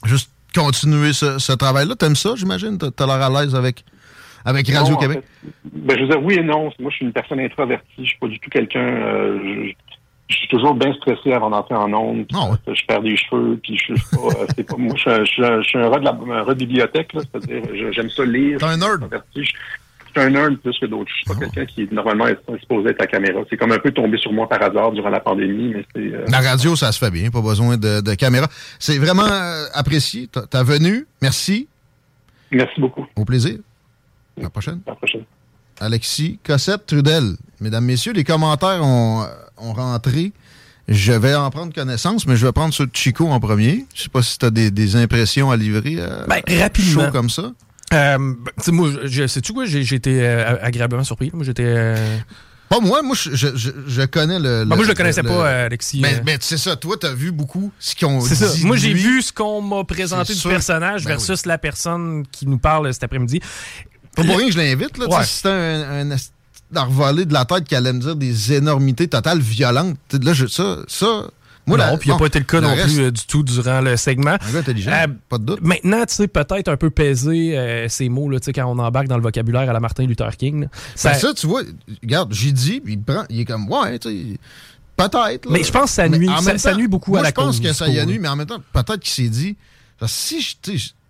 Juste 0.04 0.30
continuer 0.54 1.12
ce, 1.12 1.38
ce 1.38 1.52
travail-là. 1.52 1.94
T'aimes 1.94 2.16
ça, 2.16 2.30
j'imagine? 2.36 2.78
T'as 2.78 3.06
l'air 3.06 3.22
à 3.22 3.30
l'aise 3.42 3.54
avec, 3.54 3.84
avec 4.48 4.68
en 4.70 4.78
Radio-Québec? 4.78 5.22
fait, 5.42 5.50
ben, 5.72 5.96
je 5.96 6.02
veux 6.02 6.08
dire, 6.08 6.22
oui 6.22 6.34
et 6.34 6.42
non. 6.42 6.70
Moi, 6.78 6.90
je 6.90 6.96
suis 6.96 7.04
une 7.06 7.12
personne 7.12 7.40
introvertie. 7.40 7.84
Je 7.98 8.04
suis 8.04 8.18
pas 8.18 8.28
du 8.28 8.38
tout 8.40 8.50
quelqu'un. 8.50 8.80
euh, 8.80 9.70
je, 10.28 10.36
suis 10.36 10.48
toujours 10.48 10.74
bien 10.74 10.92
stressé 10.94 11.32
avant 11.32 11.50
d'entrer 11.50 11.74
en 11.74 11.92
ondes. 11.92 12.26
Ah 12.34 12.50
ouais. 12.50 12.74
Je 12.74 12.84
perds 12.86 13.02
des 13.02 13.16
cheveux. 13.16 13.58
Puis 13.62 13.78
je, 13.78 13.94
suis 13.94 14.16
pas. 14.16 14.18
euh, 14.40 14.46
c'est 14.56 14.64
pas 14.64 14.76
moi. 14.76 14.94
Je, 14.96 15.00
suis 15.00 15.10
un- 15.10 15.24
je 15.24 15.30
suis 15.30 15.44
un- 15.44 15.62
je 15.62 15.68
suis 15.68 15.78
un 15.78 15.88
rat 15.88 15.98
de 16.00 16.04
la 16.04 16.10
un 16.40 16.42
rat 16.42 16.54
de 16.54 16.58
bibliothèque. 16.58 17.10
C'est-à-dire, 17.14 17.62
j'aime 17.92 18.10
ça 18.10 18.24
lire. 18.24 18.58
T'es 18.58 18.64
un 18.66 18.76
nerd. 18.76 19.08
Je 19.36 19.42
suis 19.42 19.54
un 20.16 20.30
nerd 20.30 20.56
plus 20.56 20.76
que 20.78 20.86
d'autres. 20.86 21.10
Je 21.10 21.14
suis 21.16 21.24
pas 21.26 21.34
Ah. 21.36 21.40
quelqu'un 21.44 21.66
qui 21.66 21.82
est 21.82 21.92
normalement 21.92 22.26
exposé 22.26 22.90
être 22.90 23.00
à 23.00 23.04
la 23.04 23.06
caméra. 23.06 23.40
C'est 23.50 23.56
comme 23.56 23.72
un 23.72 23.78
peu 23.78 23.90
tombé 23.92 24.16
sur 24.18 24.32
moi 24.32 24.48
par 24.48 24.62
hasard 24.62 24.92
durant 24.92 25.10
la 25.10 25.20
pandémie, 25.20 25.74
mais 25.74 25.84
c'est. 25.94 26.00
euh, 26.14 26.24
La 26.30 26.40
radio, 26.40 26.74
ça 26.76 26.92
se 26.92 26.98
fait 26.98 27.10
bien, 27.10 27.30
pas 27.30 27.42
besoin 27.42 27.76
de, 27.76 28.00
de 28.00 28.14
caméra. 28.14 28.46
C'est 28.78 28.98
vraiment 28.98 29.28
apprécié. 29.74 30.28
Ta 30.50 30.62
venue, 30.62 31.06
merci. 31.22 31.68
Merci 32.50 32.80
beaucoup. 32.80 33.06
Au 33.16 33.24
plaisir. 33.26 33.58
À 34.38 34.42
la 34.44 34.50
prochaine? 34.50 34.80
À 34.86 34.90
la 34.90 34.96
prochaine. 34.96 35.24
Alexis 35.80 36.38
Cossette 36.44 36.86
Trudel. 36.86 37.36
Mesdames, 37.60 37.84
Messieurs, 37.84 38.12
les 38.12 38.24
commentaires 38.24 38.82
ont, 38.82 39.24
ont 39.58 39.72
rentré. 39.72 40.32
Je 40.88 41.12
vais 41.12 41.34
en 41.34 41.50
prendre 41.50 41.72
connaissance, 41.72 42.26
mais 42.26 42.34
je 42.36 42.46
vais 42.46 42.52
prendre 42.52 42.72
ceux 42.72 42.86
de 42.86 42.96
Chico 42.96 43.28
en 43.28 43.38
premier. 43.40 43.84
Je 43.94 44.02
sais 44.04 44.08
pas 44.08 44.22
si 44.22 44.38
tu 44.38 44.46
as 44.46 44.50
des, 44.50 44.70
des 44.70 44.96
impressions 44.96 45.50
à 45.50 45.56
livrer. 45.56 45.96
euh, 45.98 46.24
Ben, 46.26 46.40
rapidement. 46.60 47.04
chaud 47.06 47.12
comme 47.12 47.30
ça. 47.30 47.52
Euh, 47.92 48.18
ben, 48.18 48.36
tu 48.58 48.64
sais, 48.64 48.72
moi, 48.72 48.90
je, 49.04 49.26
sais-tu 49.26 49.52
quoi? 49.52 49.66
J'ai 49.66 49.82
j'ai 49.82 49.96
été 49.96 50.20
euh, 50.26 50.56
agréablement 50.62 51.04
surpris. 51.04 51.30
Moi, 51.32 51.44
j'étais. 51.44 51.64
euh, 51.66 52.18
Pas 52.70 52.80
moi, 52.80 53.02
moi, 53.02 53.14
je, 53.18 53.34
je- 53.34 53.54
je- 53.56 53.70
je 53.86 54.02
connais 54.02 54.38
le. 54.38 54.64
ben, 54.64 54.76
moi, 54.76 54.84
je 54.84 54.88
le 54.90 54.94
connaissais 54.94 55.22
le- 55.22 55.28
pas, 55.28 55.46
euh, 55.46 55.66
Alexis. 55.66 56.00
Mais, 56.00 56.14
euh. 56.14 56.20
mais 56.24 56.38
c'est 56.40 56.58
ça, 56.58 56.74
toi, 56.76 56.96
t'as 56.98 57.12
vu 57.12 57.32
beaucoup 57.32 57.70
ce 57.78 57.94
qu'ils 57.94 58.06
ont 58.08 58.18
dit. 58.18 58.26
C'est 58.28 58.34
ça. 58.46 58.66
Moi, 58.66 58.76
j'ai 58.78 58.92
vu 58.94 59.20
ce 59.22 59.32
qu'on 59.32 59.60
m'a 59.62 59.84
présenté 59.84 60.28
C'est 60.28 60.34
du 60.34 60.40
sûr. 60.40 60.50
personnage 60.50 61.04
Ben 61.04 61.10
versus 61.10 61.44
la 61.46 61.58
personne 61.58 62.24
qui 62.32 62.46
nous 62.46 62.58
parle 62.58 62.92
cet 62.94 63.04
après-midi. 63.04 63.40
Pas 64.22 64.24
pour 64.28 64.36
rien 64.38 64.46
que 64.46 64.52
je 64.52 64.58
l'invite, 64.58 64.98
là. 64.98 65.06
Ouais. 65.08 65.24
Si 65.24 65.34
c'était 65.36 65.48
un, 65.48 66.10
un 66.10 67.14
de 67.24 67.32
la 67.32 67.44
tête 67.44 67.64
qui 67.64 67.74
allait 67.74 67.92
me 67.92 68.00
dire 68.00 68.16
des 68.16 68.52
énormités 68.52 69.08
totales 69.08 69.40
violentes. 69.40 69.98
Là, 70.12 70.32
je, 70.34 70.46
ça, 70.46 70.78
ça. 70.86 71.24
Moi, 71.66 71.76
non, 71.76 71.98
puis 71.98 72.08
il 72.08 72.12
n'a 72.12 72.18
pas 72.18 72.26
été 72.26 72.38
le 72.38 72.46
cas 72.46 72.60
le 72.62 72.66
non 72.66 72.74
reste, 72.74 72.86
plus 72.94 73.00
euh, 73.00 73.10
du 73.10 73.26
tout 73.26 73.42
durant 73.42 73.82
le 73.82 73.96
segment. 73.98 74.36
Un 74.40 74.54
intelligent, 74.54 74.90
Euh, 74.90 75.06
pas 75.28 75.36
de 75.36 75.44
doute. 75.44 75.60
Maintenant, 75.60 76.04
tu 76.06 76.14
sais, 76.14 76.26
peut-être 76.26 76.68
un 76.68 76.78
peu 76.78 76.88
peser 76.88 77.58
euh, 77.58 77.88
ces 77.90 78.08
mots 78.08 78.30
là, 78.30 78.40
tu 78.40 78.46
sais, 78.46 78.52
quand 78.54 78.64
on 78.64 78.78
embarque 78.78 79.06
dans 79.06 79.16
le 79.18 79.22
vocabulaire 79.22 79.68
à 79.68 79.72
la 79.74 79.80
Martin 79.80 80.06
Luther 80.06 80.34
King. 80.38 80.62
là. 80.62 80.66
Ça, 80.94 81.12
ça, 81.12 81.34
tu 81.34 81.46
vois, 81.46 81.62
regarde, 82.02 82.32
j'ai 82.32 82.52
dit, 82.52 82.80
puis 82.80 82.94
il, 82.94 83.02
prend, 83.02 83.24
il 83.28 83.40
est 83.40 83.44
comme, 83.44 83.70
ouais, 83.70 83.98
tu 83.98 84.08
sais, 84.08 84.38
peut-être. 84.96 85.50
Mais 85.50 85.62
je 85.62 85.70
pense 85.70 85.84
que 85.84 85.88
ça 85.90 86.08
nuit- 86.08 86.30
ça- 86.56 86.74
nuit 86.74 86.88
beaucoup 86.88 87.10
moi, 87.10 87.20
à 87.20 87.22
la 87.24 87.28
Je 87.28 87.34
pense 87.34 87.44
cause 87.58 87.60
que 87.60 87.72
ça 87.74 87.86
y 87.88 87.98
a 87.98 88.06
nuit, 88.06 88.18
mais 88.18 88.28
en 88.28 88.36
même 88.36 88.46
temps, 88.46 88.62
peut-être 88.72 89.00
qu'il 89.00 89.12
s'est 89.12 89.28
dit, 89.30 89.56
si 90.06 90.40
je, 90.40 90.54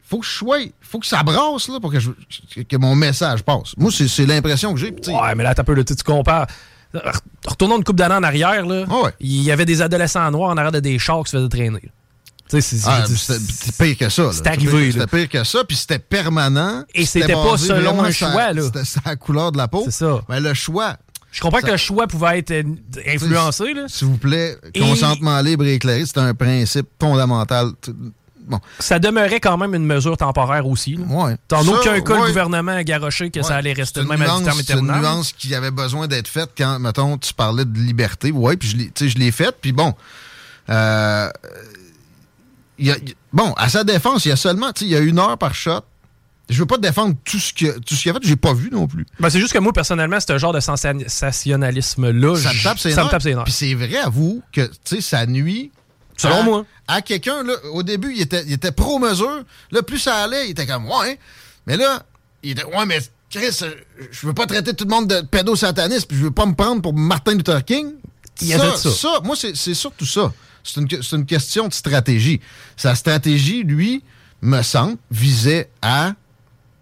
faut 0.08 0.18
que 0.20 0.26
je 0.26 0.30
sois, 0.32 0.58
faut 0.80 0.98
que 0.98 1.06
ça 1.06 1.22
brasse, 1.22 1.68
là, 1.68 1.78
pour 1.80 1.92
que, 1.92 2.00
je- 2.00 2.62
que 2.62 2.76
mon 2.76 2.94
message 2.94 3.42
passe. 3.42 3.74
Moi, 3.76 3.90
c'est 3.92 4.26
l'impression 4.26 4.72
que 4.72 4.80
j'ai. 4.80 4.90
Ouais, 5.08 5.34
mais 5.36 5.44
là, 5.44 5.54
t'as 5.54 5.64
peu, 5.64 5.74
là, 5.74 5.84
tu 5.84 5.94
compares. 6.04 6.46
Re- 6.94 7.18
Retournons 7.46 7.76
une 7.76 7.84
couple 7.84 7.98
d'années 7.98 8.14
en 8.14 8.22
arrière, 8.22 8.64
là. 8.64 8.86
Ah 8.90 9.02
ouais. 9.02 9.10
Il 9.20 9.42
y 9.42 9.50
avait 9.52 9.66
des 9.66 9.82
adolescents 9.82 10.30
noirs 10.30 10.50
en 10.50 10.56
arrière 10.56 10.72
de 10.72 10.80
des 10.80 10.98
chars 10.98 11.22
qui 11.24 11.30
se 11.32 11.36
faisaient 11.36 11.48
traîner. 11.50 11.90
Ah, 12.50 13.04
c'était 13.06 13.38
c'était 13.38 13.84
pire 13.84 13.98
que 13.98 14.08
ça. 14.08 14.32
C'était 14.32 14.48
arrivé. 14.48 14.92
C'était 14.92 15.06
pire 15.06 15.28
que 15.28 15.44
ça, 15.44 15.64
puis 15.64 15.76
c'était 15.76 15.98
permanent. 15.98 16.84
Et 16.94 17.04
c'était 17.04 17.30
pas 17.34 17.58
selon 17.58 18.02
un 18.02 18.10
choix, 18.10 18.54
là. 18.54 18.62
C'était 18.62 19.00
la 19.04 19.16
couleur 19.16 19.52
de 19.52 19.58
la 19.58 19.68
peau. 19.68 19.82
C'est 19.84 19.90
ça. 19.90 20.22
Mais 20.30 20.40
le 20.40 20.54
choix, 20.54 20.96
Je 21.30 21.42
comprends 21.42 21.60
Ça- 21.60 21.66
que 21.66 21.72
le 21.72 21.76
choix 21.76 22.06
pouvait 22.06 22.38
être 22.38 22.50
euh, 22.52 22.62
influencé, 23.06 23.74
là. 23.74 23.82
S'il 23.86 24.08
vous 24.08 24.16
plaît, 24.16 24.56
Et- 24.72 24.80
consentement 24.80 25.38
libre 25.42 25.66
et 25.66 25.74
éclairé, 25.74 26.06
c'est 26.06 26.16
un 26.16 26.32
principe 26.32 26.88
fondamental. 26.98 27.72
Bon, 28.48 28.58
Ça 28.78 28.98
demeurait 28.98 29.40
quand 29.40 29.56
même 29.58 29.74
une 29.74 29.84
mesure 29.84 30.16
temporaire 30.16 30.66
aussi. 30.66 30.94
là. 30.96 31.04
ouais. 31.06 31.36
Ça, 31.50 31.60
aucun 31.60 32.00
cas, 32.00 32.14
ouais. 32.14 32.20
le 32.22 32.26
gouvernement 32.28 32.72
a 32.72 32.82
garoché 32.82 33.30
que 33.30 33.40
Ouais. 33.40 33.44
ça 33.46 33.56
allait 33.56 33.74
rester 33.74 34.00
une 34.00 34.08
même 34.08 34.22
à 34.22 34.24
nuance- 34.24 34.40
vitam 34.40 34.54
C'est 34.64 34.72
une 34.74 34.86
nuance 35.00 35.32
qui 35.32 35.54
avait 35.54 35.70
besoin 35.70 36.06
d'être 36.08 36.28
faite 36.28 36.50
quand, 36.56 36.78
mettons, 36.78 37.18
tu 37.18 37.34
parlais 37.34 37.64
de 37.64 37.78
liberté. 37.78 38.30
Oui, 38.32 38.56
puis 38.56 38.68
je 38.98 39.18
l'ai- 39.18 39.30
faite. 39.30 39.56
Puis 39.60 39.72
bon, 39.72 39.94
euh, 40.70 41.28
y 42.78 42.90
a- 42.90 42.96
il- 42.96 43.14
bon, 43.32 43.52
à 43.58 43.68
sa 43.68 43.84
défense, 43.84 44.24
il 44.24 44.28
y 44.30 44.32
a 44.32 44.36
seulement, 44.36 44.72
tu 44.72 44.80
sais, 44.80 44.84
il 44.86 44.92
y 44.92 44.96
a 44.96 45.00
une 45.00 45.18
heure 45.18 45.36
par 45.36 45.54
shot. 45.54 45.80
Je 46.48 46.58
veux 46.60 46.66
pas 46.66 46.78
défendre 46.78 47.14
tout 47.24 47.38
ce 47.38 47.52
que 47.52 47.78
tout 47.80 47.94
ce 47.94 48.00
qu'il 48.00 48.10
a 48.10 48.14
fait, 48.14 48.20
j'ai 48.22 48.36
pas 48.36 48.54
vu 48.54 48.70
non 48.72 48.86
plus. 48.86 49.04
Ben, 49.20 49.28
c'est 49.28 49.38
juste 49.40 49.52
que 49.52 49.58
moi, 49.58 49.74
personnellement, 49.74 50.18
c'est 50.18 50.32
un 50.32 50.38
genre 50.38 50.54
de 50.54 50.60
sensationnalisme-là. 50.60 52.36
Ça 52.36 52.48
me 52.48 52.54
je- 52.54 52.64
tape 52.64 52.78
ses 52.78 52.92
ça 52.92 53.04
me 53.04 53.10
tape 53.10 53.20
ses 53.22 53.34
nerfs. 53.34 53.44
Puis 53.44 53.52
c'est 53.52 53.74
vrai 53.74 53.98
à 53.98 54.08
vous 54.08 54.42
que, 54.52 54.62
tu 54.62 54.72
sais, 54.96 55.00
ça 55.02 55.26
nuit. 55.26 55.70
Selon 56.18 56.40
à- 56.40 56.42
moi. 56.42 56.66
À 56.86 57.00
quelqu'un, 57.00 57.42
là, 57.42 57.54
au 57.72 57.82
début, 57.82 58.12
il 58.14 58.20
était, 58.20 58.44
il 58.46 58.52
était 58.52 58.72
pro-mesure. 58.72 59.42
Là, 59.70 59.82
plus 59.82 59.98
ça 59.98 60.16
allait, 60.16 60.46
il 60.48 60.50
était 60.50 60.66
comme, 60.66 60.86
ouais. 60.86 61.18
Mais 61.66 61.76
là, 61.76 62.02
il 62.42 62.50
était, 62.52 62.64
ouais, 62.64 62.84
mais 62.86 62.98
Chris, 63.30 63.58
euh, 63.62 63.74
je 64.10 64.26
veux 64.26 64.32
pas 64.34 64.46
traiter 64.46 64.72
tout 64.74 64.84
le 64.84 64.90
monde 64.90 65.06
de 65.08 65.20
pédosataniste, 65.20 66.08
puis 66.08 66.16
je 66.16 66.24
veux 66.24 66.30
pas 66.30 66.46
me 66.46 66.54
prendre 66.54 66.80
pour 66.82 66.94
Martin 66.94 67.34
Luther 67.34 67.64
King. 67.64 67.92
Il 68.40 68.48
de 68.56 68.90
ça. 68.90 69.20
moi, 69.24 69.34
c'est 69.36 69.56
c'est 69.56 69.74
surtout 69.74 70.06
ça. 70.06 70.32
C'est 70.64 70.80
une, 70.80 70.88
une 71.12 71.26
question 71.26 71.66
de 71.68 71.72
stratégie. 71.72 72.40
Sa 72.76 72.94
stratégie, 72.94 73.62
lui, 73.64 74.02
me 74.42 74.62
semble, 74.62 74.96
visait 75.10 75.70
à 75.82 76.12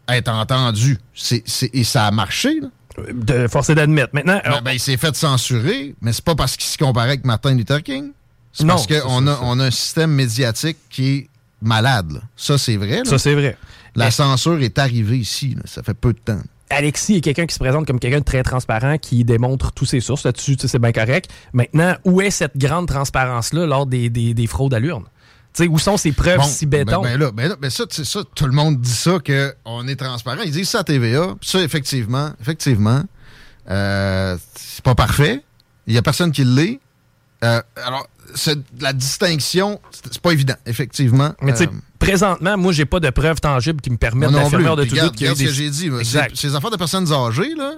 être 0.08 0.28
entendu. 0.28 0.98
C'est- 1.14 1.42
c'est- 1.46 1.70
et 1.74 1.82
ça 1.84 2.06
a 2.06 2.10
marché, 2.10 2.60
là. 2.60 2.68
De 3.12 3.46
forcer 3.48 3.74
d'admettre. 3.74 4.10
Maintenant, 4.14 4.40
Ben, 4.44 4.60
ben, 4.62 4.72
il 4.72 4.80
s'est 4.80 4.96
fait 4.96 5.14
censurer, 5.16 5.94
mais 6.00 6.12
c'est 6.12 6.24
pas 6.24 6.34
parce 6.34 6.56
qu'il 6.56 6.66
se 6.68 6.78
comparait 6.78 7.08
avec 7.08 7.24
Martin 7.26 7.54
Luther 7.54 7.82
King. 7.82 8.12
C'est 8.58 8.64
Non, 8.64 8.74
parce 8.74 8.86
qu'on 8.86 9.26
a, 9.26 9.38
on 9.42 9.60
a 9.60 9.64
un 9.66 9.70
système 9.70 10.10
médiatique 10.12 10.78
qui 10.90 11.08
est 11.16 11.28
malade. 11.60 12.12
là. 12.12 12.20
Ça, 12.36 12.56
c'est 12.58 12.76
vrai. 12.76 12.98
là. 12.98 13.04
ça, 13.04 13.18
c'est 13.18 13.34
vrai. 13.34 13.56
La 13.94 14.06
Mais- 14.06 14.10
censure 14.10 14.60
est 14.62 14.78
arrivée 14.78 15.18
ici. 15.18 15.54
là. 15.54 15.62
Ça 15.66 15.82
fait 15.82 15.94
peu 15.94 16.12
de 16.12 16.18
temps. 16.18 16.40
Alexis 16.70 17.16
est 17.16 17.20
quelqu'un 17.20 17.46
qui 17.46 17.54
se 17.54 17.58
présente 17.60 17.86
comme 17.86 18.00
quelqu'un 18.00 18.18
de 18.20 18.24
très 18.24 18.42
transparent, 18.42 18.98
qui 18.98 19.24
démontre 19.24 19.70
toutes 19.72 19.88
ses 19.88 20.00
sources 20.00 20.24
là-dessus, 20.24 20.56
c'est 20.58 20.78
bien 20.80 20.90
correct. 20.92 21.30
Maintenant, 21.52 21.94
où 22.04 22.20
est 22.20 22.30
cette 22.30 22.56
grande 22.56 22.88
transparence-là 22.88 23.66
lors 23.66 23.86
des, 23.86 24.10
des- 24.10 24.34
des 24.34 24.46
fraudes 24.46 24.74
à 24.74 24.80
l'urne? 24.80 25.04
Tu 25.54 25.62
sais, 25.64 25.68
où 25.68 25.78
sont 25.78 25.96
ces 25.96 26.12
preuves 26.12 26.38
Bon, 26.38 26.44
si 26.44 26.66
béton? 26.66 27.02
Ben, 27.02 27.12
ben 27.12 27.20
là, 27.20 27.30
ben 27.30 27.48
là, 27.50 27.56
ben 27.60 27.70
ça, 27.70 27.84
c'est 27.88 28.04
ça, 28.04 28.20
tout 28.34 28.46
le 28.46 28.52
monde 28.52 28.80
dit 28.80 28.90
ça, 28.90 29.18
qu'on 29.24 29.86
est 29.88 29.96
transparent. 29.96 30.42
Ils 30.44 30.50
disent 30.50 30.68
ça 30.70 30.80
à 30.80 30.84
TVA. 30.84 31.34
Ça, 31.40 31.60
effectivement, 31.62 32.30
effectivement, 32.40 33.02
euh, 33.70 34.36
c'est 34.54 34.84
pas 34.84 34.94
parfait. 34.94 35.42
Il 35.86 35.94
y 35.94 35.98
a 35.98 36.02
personne 36.02 36.32
qui 36.32 36.44
l'est. 36.44 36.80
Euh, 37.44 37.62
alors, 37.84 38.06
la 38.80 38.92
distinction, 38.92 39.80
c'est 39.90 40.18
pas 40.20 40.32
évident, 40.32 40.54
effectivement. 40.66 41.34
Mais 41.42 41.52
tu 41.52 41.58
sais, 41.58 41.64
Euh, 41.68 41.72
présentement, 41.98 42.56
moi, 42.56 42.72
j'ai 42.72 42.84
pas 42.84 43.00
de 43.00 43.10
preuves 43.10 43.40
tangibles 43.40 43.80
qui 43.80 43.90
me 43.90 43.96
permettent 43.96 44.30
plus. 44.30 44.64
de 44.64 44.84
tout 44.84 44.84
doute 44.84 44.88
qu'il 44.88 44.96
y 44.96 45.00
a 45.00 45.04
eu 45.04 45.08
regarde 45.08 45.38
ce 45.38 45.44
que 45.44 45.50
j'ai 45.50 45.70
dit. 45.70 45.90
Ces, 46.34 46.54
affaires 46.54 46.70
de 46.70 46.76
personnes 46.76 47.12
âgées, 47.12 47.54
là, 47.56 47.74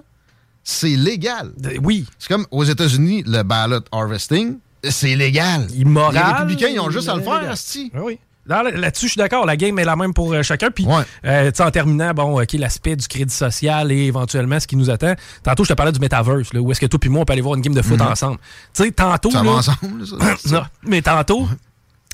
c'est 0.65 0.97
légal. 0.97 1.53
De- 1.57 1.79
Oui, 1.83 2.07
C'est 2.19 2.29
comme 2.29 2.47
aux 2.51 2.65
États-Unis, 2.65 3.25
le 3.27 3.43
ballot 3.43 3.81
harvesting, 3.93 4.59
c'est 4.89 5.17
légal. 5.17 5.67
immoral. 5.75 6.15
Les 6.15 6.21
républicains, 6.33 6.69
ils 6.69 6.81
ont 6.81 6.91
juste 6.91 7.09
à 7.09 7.17
le 7.17 7.23
faire. 7.23 7.55
Ah 7.95 7.99
oui. 8.03 8.19
Là- 8.49 8.63
Là-dessus, 8.63 9.07
je 9.07 9.13
suis 9.13 9.19
d'accord. 9.19 9.45
La 9.47 9.57
game 9.57 9.79
est 9.79 9.85
la 9.85 9.95
même 9.97 10.15
pour 10.15 10.33
euh, 10.33 10.43
chacun. 10.43 10.71
Puis, 10.71 10.87
Ouais. 10.87 11.03
euh, 11.27 11.51
en 11.59 11.71
terminant, 11.71 12.13
bon, 12.15 12.41
OK, 12.41 12.53
l'aspect 12.55 12.97
du 12.97 13.07
crédit 13.07 13.35
social 13.35 13.93
et 13.93 14.07
éventuellement 14.07 14.59
ce 14.59 14.67
qui 14.67 14.77
nous 14.77 14.91
attend. 14.91 15.15
Tantôt, 15.43 15.65
je 15.65 15.69
te 15.69 15.75
parlais 15.75 15.93
du 15.93 16.01
metaverse, 16.01 16.53
là, 16.55 16.61
où 16.61 16.71
est-ce 16.73 16.81
que 16.81 16.87
toi 16.87 16.99
puis 16.99 17.11
moi, 17.11 17.23
on 17.23 17.25
peut 17.25 17.33
aller 17.35 17.43
voir 17.43 17.55
une 17.57 17.61
game 17.63 17.75
de 17.75 17.83
foot 17.83 18.01
ensemble. 18.01 18.39
Tu 18.75 18.85
sais, 18.85 18.91
tantôt. 18.91 19.29
Mhm. 19.31 19.35
Ça 19.35 19.43
là- 19.43 19.51
va 19.51 19.57
ensemble, 19.59 20.07
ça? 20.07 20.17
non, 20.51 20.63
mais 20.85 21.03
tantôt, 21.03 21.47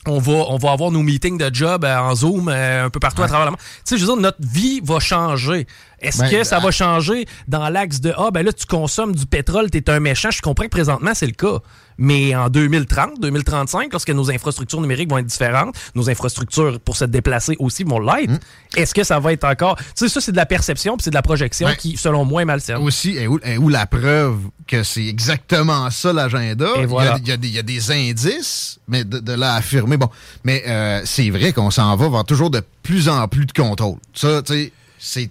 on 0.06 0.18
va, 0.18 0.32
on 0.48 0.58
va 0.58 0.72
avoir 0.72 0.90
nos 0.90 1.02
meetings 1.02 1.38
de 1.38 1.54
job 1.54 1.84
euh, 1.84 1.96
en 1.96 2.14
Zoom 2.14 2.48
euh, 2.48 2.84
un 2.86 2.90
peu 2.90 3.00
partout 3.00 3.22
à 3.22 3.26
travers 3.28 3.46
le 3.46 3.50
monde. 3.52 3.60
Tu 3.60 3.80
sais, 3.84 3.96
je 3.96 4.02
veux 4.04 4.12
dire, 4.12 4.20
notre 4.20 4.38
vie 4.40 4.80
va 4.84 4.98
changer. 5.00 5.66
Est-ce 6.00 6.18
Ben, 6.18 6.30
que 6.30 6.44
ça 6.44 6.56
ah. 6.58 6.60
va 6.60 6.70
changer 6.70 7.26
dans 7.48 7.68
l'axe 7.70 8.00
de 8.00 8.12
Ah, 8.18 8.30
ben 8.30 8.44
là, 8.44 8.52
tu 8.52 8.66
consommes 8.66 9.14
du 9.14 9.24
pétrole, 9.24 9.70
t'es 9.70 9.88
un 9.88 10.00
méchant? 10.00 10.30
Je 10.30 10.42
comprends 10.42 10.64
que 10.64 10.70
présentement, 10.70 11.12
c'est 11.14 11.26
le 11.26 11.32
cas. 11.32 11.60
Mais 11.98 12.34
en 12.34 12.48
2030, 12.48 13.20
2035, 13.20 13.92
lorsque 13.92 14.10
nos 14.10 14.30
infrastructures 14.30 14.80
numériques 14.80 15.10
vont 15.10 15.18
être 15.18 15.26
différentes, 15.26 15.74
nos 15.94 16.10
infrastructures 16.10 16.80
pour 16.80 16.96
se 16.96 17.04
déplacer 17.04 17.56
aussi 17.58 17.84
vont 17.84 17.98
l'être, 18.00 18.30
Hmm. 18.30 18.38
est-ce 18.76 18.94
que 18.94 19.04
ça 19.04 19.18
va 19.20 19.32
être 19.32 19.44
encore? 19.44 19.76
Tu 19.76 19.84
sais, 19.94 20.08
ça, 20.08 20.20
c'est 20.20 20.32
de 20.32 20.36
la 20.36 20.46
perception 20.46 20.96
puis 20.96 21.04
c'est 21.04 21.10
de 21.10 21.14
la 21.14 21.22
projection 21.22 21.68
Ben, 21.68 21.76
qui, 21.76 21.96
selon 21.96 22.24
moi, 22.24 22.42
est 22.42 22.44
malsaine. 22.46 22.76
Aussi, 22.78 23.16
et 23.16 23.26
où, 23.28 23.38
et 23.44 23.58
où 23.58 23.68
la 23.68 23.86
preuve 23.86 24.38
que 24.66 24.82
c'est 24.82 25.06
exactement 25.06 25.90
ça 25.90 26.12
l'agenda? 26.12 26.66
Il 26.76 26.90
y 26.90 26.94
a- 26.96 27.16
il 27.18 27.38
des- 27.38 27.48
il 27.48 27.54
y 27.54 27.58
a 27.58 27.62
des 27.62 27.90
indices, 27.92 28.78
mais 28.88 29.04
de, 29.04 29.18
de 29.18 29.32
là 29.32 29.52
à 29.54 29.56
affirmer. 29.56 29.96
Bon, 29.96 30.08
mais 30.42 30.62
euh, 30.66 31.02
c'est 31.04 31.30
vrai 31.30 31.52
qu'on 31.52 31.70
s'en 31.70 31.94
va 31.96 32.08
vers 32.08 32.24
toujours 32.24 32.50
de 32.50 32.62
plus 32.82 33.08
en 33.08 33.28
plus 33.28 33.46
de 33.46 33.52
contrôle. 33.52 33.96
Ça, 34.14 34.42
tu 34.42 34.52
sais, 34.54 34.72
c'est 34.98 35.30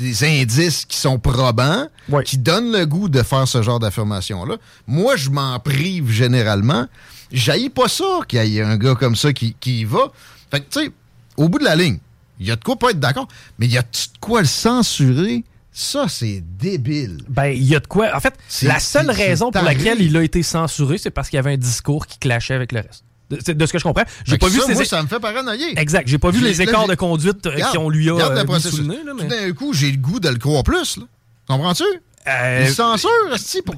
des 0.00 0.24
indices 0.24 0.84
qui 0.86 0.96
sont 0.96 1.18
probants, 1.18 1.86
qui 2.24 2.38
donnent 2.38 2.72
le 2.72 2.86
goût 2.86 3.08
de 3.08 3.22
faire 3.22 3.46
ce 3.46 3.62
genre 3.62 3.78
d'affirmation-là. 3.78 4.56
Moi, 4.86 5.16
je 5.16 5.30
m'en 5.30 5.58
prive 5.60 6.10
généralement. 6.10 6.86
J'haïs 7.30 7.70
pas 7.70 7.88
ça 7.88 8.20
qu'il 8.26 8.44
y 8.46 8.58
ait 8.58 8.62
un 8.62 8.76
gars 8.76 8.94
comme 8.94 9.14
ça 9.14 9.32
qui, 9.32 9.54
qui 9.60 9.80
y 9.80 9.84
va. 9.84 10.10
Fait 10.50 10.60
que, 10.60 10.70
tu 10.70 10.86
sais, 10.86 10.92
au 11.36 11.48
bout 11.48 11.58
de 11.58 11.64
la 11.64 11.76
ligne, 11.76 11.98
il 12.40 12.46
y 12.46 12.50
a 12.50 12.56
de 12.56 12.64
quoi 12.64 12.76
pas 12.76 12.90
être 12.90 12.98
d'accord, 12.98 13.28
mais 13.58 13.66
il 13.66 13.72
y 13.72 13.78
a 13.78 13.82
de 13.82 13.88
quoi 14.20 14.40
le 14.40 14.46
censurer? 14.46 15.44
Ça, 15.72 16.06
c'est 16.08 16.42
débile. 16.58 17.18
Ben, 17.28 17.46
il 17.46 17.62
y 17.62 17.76
a 17.76 17.80
de 17.80 17.86
quoi. 17.86 18.14
En 18.14 18.20
fait, 18.20 18.34
la 18.62 18.80
seule 18.80 19.10
raison 19.10 19.52
pour 19.52 19.62
laquelle 19.62 20.00
il 20.00 20.16
a 20.16 20.22
été 20.22 20.42
censuré, 20.42 20.98
c'est 20.98 21.10
parce 21.10 21.30
qu'il 21.30 21.36
y 21.36 21.38
avait 21.38 21.52
un 21.52 21.58
discours 21.58 22.06
qui 22.06 22.18
clashait 22.18 22.54
avec 22.54 22.72
le 22.72 22.80
reste. 22.80 23.04
De, 23.30 23.38
c'est 23.44 23.56
de 23.56 23.66
ce 23.66 23.72
que 23.72 23.78
je 23.78 23.84
comprends. 23.84 24.02
J'ai 24.24 24.38
pas 24.38 24.48
vu 24.48 24.58
ça, 24.58 24.66
ces 24.66 24.74
moi, 24.74 24.84
ça 24.84 25.02
me 25.02 25.08
fait 25.08 25.20
paranoïer. 25.20 25.78
Exact. 25.78 26.08
J'ai 26.08 26.18
pas 26.18 26.30
vu 26.30 26.40
les 26.40 26.60
écarts 26.62 26.88
de 26.88 26.94
conduite 26.96 27.46
euh, 27.46 27.50
Regarde, 27.50 27.76
qu'on 27.76 27.88
lui 27.88 28.08
a 28.10 28.14
euh, 28.14 28.44
le 28.44 28.82
nez. 28.82 28.98
là, 29.04 29.12
Tout 29.18 29.24
d'un 29.26 29.52
coup, 29.52 29.72
j'ai 29.72 29.90
le 29.92 29.98
goût 29.98 30.18
de 30.20 30.28
le 30.28 30.36
croire 30.38 30.64
plus. 30.64 30.96
Là. 30.96 31.04
Comprends-tu? 31.46 31.84
Euh, 32.28 32.64
Il 32.66 32.72
censure, 32.74 33.08
esti, 33.32 33.62
pour, 33.62 33.74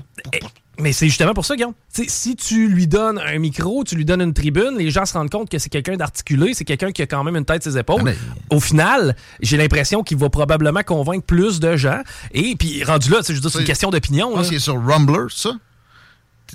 Mais 0.78 0.92
c'est 0.92 1.06
justement 1.06 1.32
pour 1.34 1.44
ça, 1.44 1.54
Guillaume. 1.54 1.74
Si 2.08 2.34
tu 2.34 2.66
lui 2.68 2.86
donnes 2.88 3.18
un 3.18 3.38
micro, 3.38 3.84
tu 3.84 3.94
lui 3.94 4.04
donnes 4.04 4.22
une 4.22 4.32
tribune, 4.34 4.76
les 4.78 4.90
gens 4.90 5.04
se 5.06 5.12
rendent 5.12 5.30
compte 5.30 5.48
que 5.48 5.58
c'est 5.58 5.68
quelqu'un 5.68 5.96
d'articulé, 5.96 6.54
c'est 6.54 6.64
quelqu'un 6.64 6.90
qui 6.90 7.02
a 7.02 7.06
quand 7.06 7.22
même 7.22 7.36
une 7.36 7.44
tête 7.44 7.62
ses 7.62 7.78
épaules. 7.78 8.00
Ah, 8.00 8.04
mais- 8.04 8.16
Au 8.50 8.58
final, 8.58 9.14
j'ai 9.40 9.56
l'impression 9.56 10.02
qu'il 10.02 10.16
va 10.16 10.28
probablement 10.28 10.82
convaincre 10.82 11.24
plus 11.24 11.60
de 11.60 11.76
gens. 11.76 12.00
Et 12.32 12.56
puis, 12.56 12.82
rendu 12.84 13.10
là, 13.10 13.18
tu 13.18 13.26
sais, 13.26 13.32
je 13.34 13.38
veux 13.38 13.42
dire, 13.42 13.50
c'est 13.50 13.58
une 13.58 13.64
C'est- 13.64 13.66
question 13.70 13.90
d'opinion. 13.90 14.30
Je 14.30 14.34
pense 14.34 14.42
là. 14.44 14.48
qu'il 14.48 14.56
est 14.56 14.60
sur 14.60 14.82
Rumbler, 14.84 15.26
ça. 15.28 15.52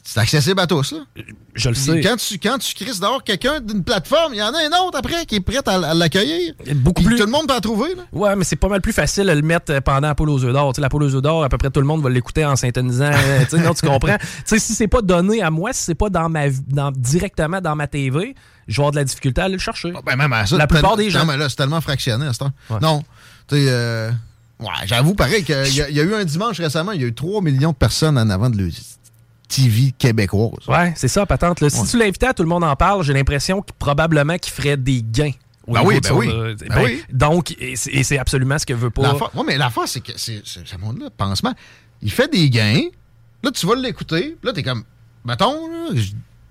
C'est 0.04 0.20
accessible 0.20 0.60
à 0.60 0.68
tous, 0.68 0.92
là. 0.94 1.00
Je 1.56 1.70
le 1.70 1.76
sais. 1.76 2.02
Quand 2.02 2.16
tu, 2.18 2.38
quand 2.40 2.58
tu 2.60 2.74
crises 2.76 3.00
dehors 3.00 3.24
quelqu'un 3.24 3.60
d'une 3.60 3.84
plateforme, 3.84 4.34
il 4.34 4.38
y 4.38 4.42
en 4.44 4.54
a 4.54 4.58
un 4.60 4.86
autre 4.86 4.98
après 5.00 5.26
qui 5.26 5.36
est 5.36 5.40
prêt 5.40 5.60
à, 5.66 5.72
à 5.90 5.94
l'accueillir. 5.94 6.54
Beaucoup 6.76 7.02
Puis 7.02 7.06
plus. 7.12 7.18
tout 7.18 7.26
le 7.26 7.32
monde 7.32 7.48
peut 7.48 7.54
en 7.56 7.60
trouver, 7.60 7.96
là. 7.96 8.04
Ouais, 8.14 8.36
mais 8.36 8.44
c'est 8.44 8.56
pas 8.56 8.68
mal 8.70 8.82
plus 8.82 8.94
facile 8.94 9.26
de 9.26 9.32
le 9.32 9.42
mettre 9.42 9.72
euh, 9.74 9.82
pendant 9.82 10.08
la 10.08 10.16
poule 10.16 10.30
aux 10.30 10.44
œufs 10.44 10.54
d'or. 10.54 10.72
Tu 10.74 10.78
sais, 10.78 10.82
la 10.82 10.90
poule 10.90 11.04
aux 11.04 11.16
œufs 11.16 11.22
d'or, 11.22 11.44
à 11.44 11.50
peu 11.50 11.58
près 11.58 11.70
tout 11.70 11.80
le 11.82 11.86
monde 11.88 12.02
va 12.04 12.10
l'écouter 12.10 12.46
en 12.46 12.56
syntonisant. 12.56 13.12
euh, 13.14 13.58
non, 13.60 13.74
tu 13.74 13.86
comprends? 13.88 14.18
Tu 14.18 14.26
sais, 14.46 14.60
si 14.60 14.74
c'est 14.76 14.88
pas 14.88 15.02
donné 15.02 15.42
à 15.42 15.50
moi, 15.50 15.74
si 15.74 15.84
c'est 15.84 15.96
pas 15.96 16.10
dans 16.10 16.30
ma, 16.30 16.50
dans, 16.68 16.92
directement 16.92 17.60
dans 17.60 17.76
ma 17.76 17.88
TV, 17.88 18.36
je 18.68 18.76
vais 18.76 18.80
avoir 18.82 18.92
de 18.92 18.98
la 18.98 19.04
difficulté 19.04 19.42
à 19.42 19.46
aller 19.46 19.54
le 19.56 19.60
chercher. 19.60 19.92
Ah, 19.96 20.00
Ben, 20.06 20.16
même 20.16 20.32
à 20.34 20.46
ça, 20.46 20.58
La 20.58 20.68
plupart 20.68 20.96
des 20.98 21.10
gens. 21.10 21.20
Non, 21.20 21.26
mais 21.26 21.38
là, 21.38 21.50
c'est 21.50 21.56
tellement 21.56 21.82
fractionné 21.82 22.26
à 22.28 22.34
ce 22.34 22.40
temps. 22.40 22.52
Ouais. 22.70 22.80
Non. 22.82 23.04
Tu 23.48 23.56
sais, 23.56 23.66
euh, 23.68 24.12
ouais, 24.60 24.68
j'avoue, 24.86 25.14
pareil, 25.16 25.44
qu'il 25.44 25.56
y, 25.56 25.82
a- 25.82 25.90
il 25.90 25.96
y 25.96 26.00
a 26.00 26.04
eu 26.04 26.14
un 26.14 26.24
dimanche 26.26 26.58
récemment, 26.60 26.92
il 26.92 27.02
y 27.02 27.04
a 27.04 27.08
eu 27.08 27.14
3 27.14 27.42
millions 27.42 27.72
de 27.72 27.76
personnes 27.78 28.18
en 28.18 28.30
avant 28.30 28.50
de 28.50 28.58
le 28.58 28.70
TV 29.48 29.94
québécoise. 29.98 30.68
Ouais, 30.68 30.94
c'est 30.96 31.08
ça, 31.08 31.26
patente. 31.26 31.62
là. 31.62 31.70
Si 31.70 31.80
Ouais. 31.80 31.88
tu 31.88 31.98
l'invitais 31.98 32.28
à 32.28 32.34
tout 32.34 32.44
le 32.44 32.50
monde 32.50 32.64
en 32.64 32.76
parle, 32.76 33.04
j'ai 33.04 33.14
l'impression 33.14 33.62
qu'il 33.62 33.74
probablement 33.76 34.38
qu'il 34.38 34.52
ferait 34.54 34.78
des 34.78 35.02
gains. 35.04 35.32
Ben 35.68 35.82
oui, 35.84 36.00
ben 36.02 36.12
oui. 36.14 36.30
euh, 36.30 36.56
Ben 36.70 36.82
oui. 36.84 37.04
Donc, 37.12 37.54
et 37.60 37.76
c'est 37.76 38.18
absolument 38.18 38.58
ce 38.58 38.66
que 38.66 38.74
veut 38.74 38.90
pas. 38.90 39.14
Ouais, 39.14 39.44
mais 39.46 39.58
l'affaire, 39.58 39.88
c'est 39.88 40.00
que 40.02 40.14
c'est, 40.16 40.42
ce 40.46 40.78
monde-là, 40.78 41.10
pansement, 41.16 41.54
il 42.02 42.12
fait 42.12 42.32
des 42.32 42.50
gains. 42.50 42.84
Là, 43.44 43.52
tu 43.52 43.66
vas 43.68 43.76
l'écouter. 43.76 44.38
Là, 44.44 44.54
t'es 44.54 44.64
comme, 44.64 44.84
mettons, 45.26 45.68
là, 45.70 45.90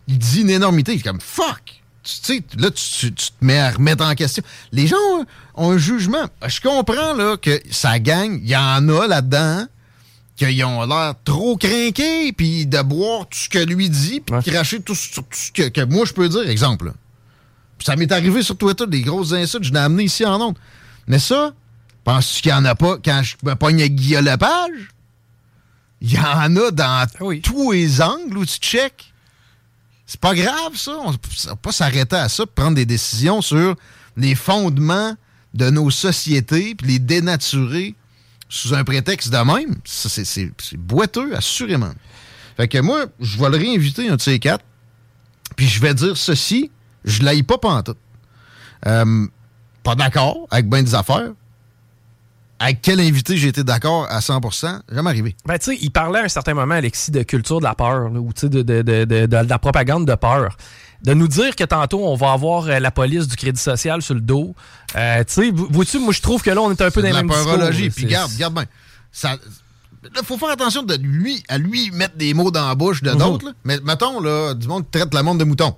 il 0.08 0.18
dit 0.18 0.42
une 0.42 0.50
énormité. 0.50 0.92
Il 0.94 1.00
est 1.00 1.02
comme, 1.02 1.20
fuck! 1.20 1.62
Tu 2.02 2.12
sais, 2.22 2.42
là, 2.58 2.70
tu, 2.70 2.84
tu- 2.84 3.12
tu 3.14 3.26
te 3.30 3.44
mets 3.44 3.58
à 3.58 3.70
remettre 3.72 4.04
en 4.04 4.14
question. 4.14 4.42
Les 4.70 4.86
gens 4.86 4.96
ont, 5.14 5.24
ont 5.56 5.70
un 5.72 5.78
jugement. 5.78 6.26
Je 6.46 6.60
comprends, 6.60 7.14
là, 7.14 7.36
que 7.36 7.60
ça 7.70 7.98
gagne. 7.98 8.38
Il 8.42 8.48
y 8.48 8.56
en 8.56 8.88
a 8.88 9.06
là-dedans 9.08 9.64
qu'ils 10.36 10.62
ont 10.64 10.84
l'air 10.86 11.14
trop 11.24 11.56
craqués, 11.56 12.32
puis 12.32 12.66
de 12.66 12.82
boire 12.82 13.26
tout 13.28 13.38
ce 13.38 13.48
que 13.48 13.58
lui 13.58 13.88
dit, 13.90 14.20
puis 14.20 14.34
Ouais. 14.34 14.42
de 14.42 14.50
cracher 14.50 14.80
tout 14.80 14.94
ce 14.94 15.20
que, 15.52 15.68
que 15.68 15.84
moi, 15.84 16.04
je 16.04 16.12
peux 16.12 16.28
dire. 16.28 16.48
Exemple, 16.48 16.92
ça 17.82 17.96
m'est 17.96 18.10
arrivé 18.12 18.42
sur 18.42 18.56
Twitter, 18.56 18.86
des 18.86 19.02
grosses 19.02 19.32
insultes, 19.32 19.64
je 19.64 19.72
l'ai 19.72 19.78
amené 19.78 20.04
ici 20.04 20.24
en 20.24 20.40
ondes. 20.40 20.58
Mais 21.06 21.18
ça, 21.18 21.52
penses-tu 22.04 22.42
qu'il 22.42 22.52
n'y 22.52 22.58
en 22.58 22.64
a 22.66 22.74
pas 22.74 22.98
quand 23.02 23.22
je 23.22 23.36
me 23.44 23.54
pogne 23.54 23.80
avec 23.80 23.94
Guillaume 23.94 24.24
Lepage? 24.26 24.90
Il 26.02 26.12
y 26.12 26.18
en 26.18 26.54
a 26.56 26.70
dans 26.70 27.06
oui. 27.20 27.40
tous 27.40 27.72
les 27.72 28.02
angles 28.02 28.36
où 28.36 28.44
tu 28.44 28.58
check. 28.58 29.12
C'est 30.04 30.20
pas 30.20 30.34
grave, 30.34 30.74
ça. 30.76 30.92
On 31.04 31.12
ne 31.12 31.54
pas 31.54 31.72
s'arrêter 31.72 32.16
à 32.16 32.28
ça, 32.28 32.44
prendre 32.46 32.74
des 32.76 32.84
décisions 32.86 33.40
sur 33.40 33.74
les 34.16 34.34
fondements 34.34 35.16
de 35.54 35.70
nos 35.70 35.90
sociétés, 35.90 36.74
puis 36.74 36.86
les 36.86 36.98
dénaturer 36.98 37.94
sous 38.48 38.74
un 38.74 38.84
prétexte 38.84 39.30
de 39.32 39.38
même, 39.38 39.76
c'est- 39.84 40.76
boiteux, 40.76 41.34
assurément. 41.36 41.92
Fait 42.56 42.68
que 42.68 42.78
moi, 42.78 43.06
je 43.20 43.38
vais 43.38 43.50
le 43.50 43.56
réinviter, 43.56 44.08
un 44.08 44.16
de 44.16 44.20
ces 44.20 44.38
quatre, 44.38 44.64
puis 45.56 45.66
je 45.66 45.80
vais 45.80 45.94
dire 45.94 46.16
ceci, 46.16 46.70
je 47.04 47.22
l'aille 47.22 47.42
pas 47.42 47.58
pantoute. 47.58 47.98
Euh, 48.86 49.26
pas 49.82 49.94
d'accord 49.94 50.46
avec 50.50 50.68
bien 50.68 50.82
des 50.82 50.94
affaires. 50.94 51.32
Avec 52.58 52.80
quel 52.80 53.00
invité 53.00 53.36
j'ai 53.36 53.48
été 53.48 53.62
d'accord 53.64 54.06
à 54.10 54.20
100%, 54.20 54.80
jamais 54.90 55.10
arrivé. 55.10 55.36
Ben, 55.44 55.58
tu 55.58 55.72
sais, 55.72 55.78
il 55.82 55.90
parlait 55.90 56.20
à 56.20 56.24
un 56.24 56.28
certain 56.28 56.54
moment, 56.54 56.74
Alexis, 56.74 57.10
de 57.10 57.22
culture 57.22 57.58
de 57.58 57.64
la 57.64 57.74
peur, 57.74 58.10
ou 58.10 58.32
de, 58.32 58.62
de, 58.62 58.80
de- 58.82 59.04
de 59.26 59.36
la 59.36 59.58
propagande 59.58 60.06
de 60.06 60.14
peur. 60.14 60.56
De 61.06 61.14
nous 61.14 61.28
dire 61.28 61.54
que 61.56 61.64
tantôt, 61.64 62.04
on 62.06 62.16
va 62.16 62.32
avoir 62.32 62.66
euh, 62.66 62.78
la 62.80 62.90
police 62.90 63.28
du 63.28 63.36
crédit 63.36 63.60
social 63.60 64.02
sur 64.02 64.14
le 64.14 64.20
dos. 64.20 64.54
Euh, 64.96 65.22
tu 65.24 65.32
sais, 65.34 65.50
vois-tu, 65.52 65.98
moi, 66.00 66.12
je 66.12 66.20
trouve 66.20 66.42
que 66.42 66.50
là, 66.50 66.60
on 66.60 66.70
est 66.70 66.80
un 66.82 66.90
peu 66.90 67.00
dans 67.00 67.08
la 67.14 67.22
discours, 67.22 67.56
là. 67.58 67.70
Puis 67.94 68.04
garde, 68.06 68.32
garde 68.36 68.54
bien. 68.54 68.64
Ça, 69.12 69.30
là, 69.32 70.20
faut 70.24 70.36
faire 70.36 70.50
attention 70.50 70.82
de 70.82 70.94
lui, 70.96 71.42
à 71.48 71.58
lui 71.58 71.90
mettre 71.92 72.16
des 72.16 72.34
mots 72.34 72.50
dans 72.50 72.66
la 72.68 72.74
bouche 72.74 73.02
de 73.02 73.10
d'autres. 73.12 73.46
là. 73.46 73.52
Mais 73.64 73.78
mettons, 73.84 74.20
là, 74.20 74.52
du 74.54 74.66
monde 74.66 74.84
qui 74.84 74.98
traite 74.98 75.14
le 75.14 75.22
monde 75.22 75.38
de 75.38 75.44
mouton. 75.44 75.76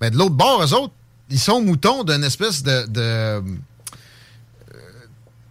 Mais 0.00 0.10
de 0.10 0.16
l'autre 0.16 0.34
bord, 0.34 0.62
eux 0.62 0.74
autres, 0.74 0.92
ils 1.30 1.40
sont 1.40 1.62
moutons 1.62 2.04
d'une 2.04 2.22
espèce 2.22 2.62
de, 2.62 2.86
de, 2.86 3.00
euh, 3.00 3.40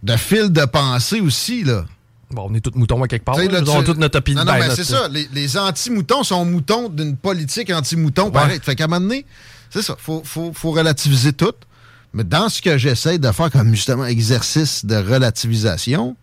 de 0.04 0.16
fil 0.16 0.50
de 0.52 0.64
pensée 0.64 1.20
aussi, 1.20 1.64
là. 1.64 1.84
Bon, 2.30 2.46
on 2.50 2.54
est 2.54 2.60
tous 2.60 2.72
moutons 2.74 3.02
à 3.02 3.08
quelque 3.08 3.24
part. 3.24 3.36
Là. 3.48 3.58
avons 3.58 3.78
tu- 3.80 3.84
toute 3.86 3.98
notre 3.98 4.18
opinion. 4.18 4.44
Non, 4.44 4.52
non, 4.52 4.58
mais 4.58 4.74
c'est 4.74 4.84
ça. 4.84 5.08
Les, 5.08 5.28
les 5.32 5.56
anti-moutons 5.56 6.22
sont 6.24 6.44
moutons 6.44 6.88
d'une 6.88 7.16
politique 7.16 7.70
anti-mouton, 7.70 8.30
pareil. 8.30 8.60
Fait 8.62 8.74
qu'à 8.76 8.84
un 8.84 8.86
moment 8.88 9.00
donné, 9.00 9.24
c'est 9.70 9.82
ça. 9.82 9.96
Faut, 9.98 10.22
faut, 10.24 10.52
faut 10.52 10.70
relativiser 10.72 11.32
tout. 11.32 11.54
Mais 12.12 12.24
dans 12.24 12.48
ce 12.48 12.60
que 12.62 12.76
j'essaie 12.78 13.18
de 13.18 13.30
faire 13.32 13.50
comme 13.50 13.70
justement 13.74 14.04
exercice 14.06 14.84
de 14.84 14.96
relativisation, 14.96 16.16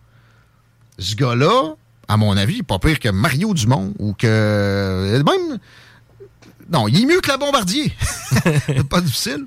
ce 0.98 1.14
gars-là, 1.16 1.74
à 2.08 2.16
mon 2.16 2.36
avis, 2.36 2.62
pas 2.62 2.78
pire 2.78 3.00
que 3.00 3.08
Mario 3.08 3.52
Dumont 3.54 3.92
ou 3.98 4.12
que. 4.12 5.22
Même. 5.24 5.58
Non, 6.72 6.88
il 6.88 7.02
est 7.02 7.06
mieux 7.06 7.20
que 7.20 7.28
la 7.28 7.36
bombardier. 7.36 7.92
Pas 8.90 9.00
difficile. 9.00 9.46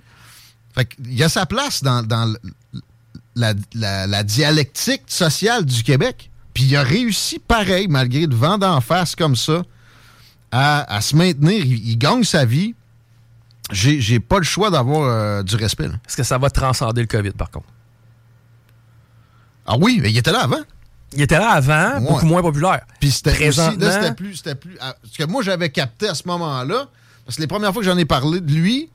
Fait 0.73 0.85
qu'il 0.85 1.13
y 1.13 1.21
a 1.23 1.27
sa 1.27 1.45
place 1.45 1.83
dans, 1.83 2.01
dans 2.01 2.33
la, 3.35 3.53
la- 3.73 4.07
la 4.07 4.23
dialectique 4.23 5.01
sociale 5.07 5.65
du 5.65 5.83
Québec. 5.83 6.28
Puis 6.59 6.67
il 6.67 6.75
a 6.75 6.83
réussi 6.83 7.39
pareil, 7.39 7.87
malgré 7.87 8.25
le 8.25 8.35
vent 8.35 8.57
d'en 8.57 8.81
face 8.81 9.15
comme 9.15 9.37
ça, 9.37 9.63
à, 10.51 10.93
à 10.93 10.99
se 10.99 11.15
maintenir. 11.15 11.63
Il, 11.63 11.87
il 11.91 11.97
gagne 11.97 12.25
sa 12.25 12.43
vie. 12.43 12.75
J'ai 13.71 14.19
pas 14.19 14.39
le 14.39 14.43
choix 14.43 14.69
d'avoir 14.69 15.03
euh, 15.07 15.41
du 15.41 15.55
respect. 15.55 15.85
Est-ce 15.85 16.17
que 16.17 16.23
ça 16.23 16.37
va 16.37 16.49
transcender 16.49 16.99
le 16.99 17.07
COVID, 17.07 17.31
par 17.31 17.49
contre? 17.49 17.67
Ah 19.65 19.75
oui, 19.79 19.99
mais 20.01 20.11
il 20.11 20.17
était 20.17 20.33
là 20.33 20.41
avant. 20.41 20.59
Il 21.13 21.21
était 21.21 21.39
là 21.39 21.51
avant, 21.51 22.01
Ouais. 22.01 22.07
beaucoup 22.09 22.25
moins 22.25 22.41
populaire. 22.41 22.81
Puis 22.99 23.11
c'était 23.11 23.29
aussi, 23.29 23.39
Présentement- 23.61 23.85
là, 23.85 23.91
c'était 23.93 24.13
plus, 24.15 24.35
c'était 24.35 24.55
plus. 24.55 24.75
ah, 24.81 24.95
Ce 25.09 25.17
que 25.17 25.23
moi 25.29 25.41
j'avais 25.43 25.69
capté 25.69 26.09
à 26.09 26.13
ce 26.15 26.23
moment-là, 26.27 26.87
parce 27.25 27.37
que 27.37 27.41
les 27.41 27.47
premières 27.47 27.71
fois 27.71 27.81
que 27.81 27.87
j'en 27.87 27.97
ai 27.97 28.03
parlé 28.05 28.41
de 28.41 28.51
lui, 28.51 28.89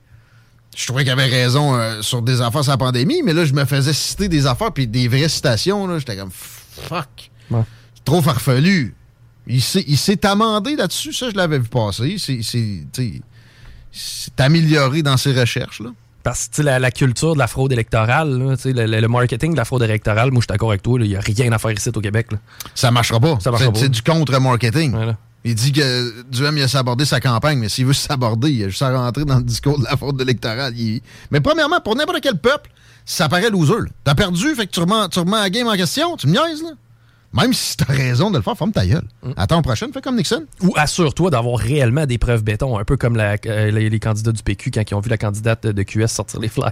je 0.77 0.85
trouvais 0.85 1.01
qu'il 1.03 1.11
avait 1.13 1.25
raison 1.25 1.75
euh, 1.75 2.03
sur 2.03 2.21
des 2.21 2.41
affaires 2.41 2.61
sur 2.63 2.71
la 2.73 2.77
pandémie, 2.77 3.23
mais 3.23 3.33
là, 3.33 3.43
je 3.43 3.53
me 3.53 3.65
faisais 3.65 3.91
citer 3.93 4.27
des 4.27 4.45
affaires, 4.45 4.71
puis 4.71 4.85
des 4.85 5.07
vraies 5.07 5.29
citations, 5.29 5.87
là, 5.87 5.97
j'étais 5.97 6.15
comme 6.15 6.29
fuck. 6.31 7.31
Ouais. 7.51 7.61
C'est 7.95 8.03
trop 8.05 8.21
farfelu. 8.21 8.93
Il 9.47 9.61
s'est, 9.61 10.25
amendé 10.25 10.75
là-dessus, 10.75 11.13
ça, 11.13 11.29
je 11.29 11.35
l'avais 11.35 11.59
vu 11.59 11.67
passer. 11.69 12.17
S'est 12.17 13.21
amélioré 14.39 15.03
dans 15.03 15.17
ses 15.17 15.33
recherches, 15.39 15.81
là. 15.81 15.91
Parce 16.23 16.47
que 16.47 16.63
la, 16.63 16.79
la 16.79 16.89
culture 16.89 17.35
de 17.35 17.39
la 17.39 17.45
fraude 17.47 17.71
électorale, 17.71 18.39
là, 18.39 18.55
le, 18.65 18.85
le- 18.87 18.99
le 18.99 19.07
marketing 19.07 19.51
de 19.51 19.57
la 19.57 19.65
fraude 19.65 19.83
électorale, 19.83 20.31
moi 20.31 20.39
je 20.41 20.45
suis 20.45 20.47
d'accord 20.47 20.71
avec 20.71 20.81
toi, 20.81 20.97
il 20.99 21.07
n'y 21.07 21.15
a 21.15 21.19
rien 21.21 21.51
à 21.51 21.59
faire 21.59 21.71
ici 21.71 21.89
au 21.95 22.01
Québec. 22.01 22.31
là. 22.31 22.39
Ça 22.73 22.89
marchera 22.89 23.19
pas. 23.19 23.37
Ça 23.39 23.51
marchera 23.51 23.67
c'est, 23.67 23.73
pas. 23.73 23.79
c'est 23.79 23.89
du 23.89 24.01
contre-marketing. 24.01 24.91
Voilà. 24.91 25.17
Il 25.43 25.53
dit 25.53 25.71
que 25.71 26.23
Duhem, 26.31 26.57
il 26.57 26.63
a 26.63 26.67
sabordé 26.67 27.05
sa 27.05 27.19
campagne, 27.19 27.59
mais 27.59 27.69
s'il 27.69 27.85
veut 27.85 27.93
s'aborder, 27.93 28.49
il 28.51 28.63
a 28.63 28.69
juste 28.69 28.81
à 28.81 28.97
rentrer 28.97 29.23
dans 29.25 29.37
le 29.37 29.43
discours 29.43 29.77
de 29.77 29.83
la 29.83 29.95
fraude 29.95 30.19
électorale. 30.19 30.73
Il- 30.75 31.01
Mais 31.29 31.41
premièrement, 31.41 31.79
pour 31.79 31.95
n'importe 31.95 32.21
quel 32.23 32.39
peuple, 32.39 32.71
ça 33.05 33.29
paraît 33.29 33.51
loser. 33.51 33.87
T'as 34.03 34.15
perdu, 34.15 34.55
fait 34.55 34.65
que 34.65 34.71
tu 34.71 34.79
remets, 34.79 35.07
tu 35.11 35.19
remets 35.19 35.37
la 35.37 35.51
game 35.51 35.67
en 35.67 35.75
question, 35.75 36.17
tu 36.17 36.25
me 36.25 36.31
niaises, 36.31 36.63
là. 36.63 36.69
Même 37.35 37.53
si 37.53 37.75
t'as 37.77 37.85
raison 37.91 38.31
de 38.31 38.37
le 38.37 38.41
faire, 38.43 38.57
ferme 38.57 38.71
ta 38.71 38.85
gueule. 38.85 39.07
Mm. 39.23 39.31
Attends, 39.37 39.61
prochaine, 39.61 39.91
fais 39.93 40.01
comme 40.01 40.15
Nixon. 40.15 40.45
Ou 40.61 40.71
assure-toi 40.75 41.29
d'avoir 41.29 41.59
réellement 41.59 42.05
des 42.05 42.17
preuves 42.17 42.43
béton, 42.43 42.77
un 42.77 42.83
peu 42.85 42.95
comme 42.97 43.15
la- 43.15 43.35
euh, 43.45 43.71
les, 43.71 43.89
les 43.89 43.99
candidats 43.99 44.31
du 44.31 44.41
PQ 44.41 44.71
quand 44.71 44.89
ils 44.89 44.93
ont 44.95 45.01
vu 45.01 45.09
la 45.09 45.17
candidate 45.17 45.67
de 45.67 45.83
QS 45.83 46.07
sortir 46.07 46.39
les 46.39 46.47
flyers. 46.47 46.71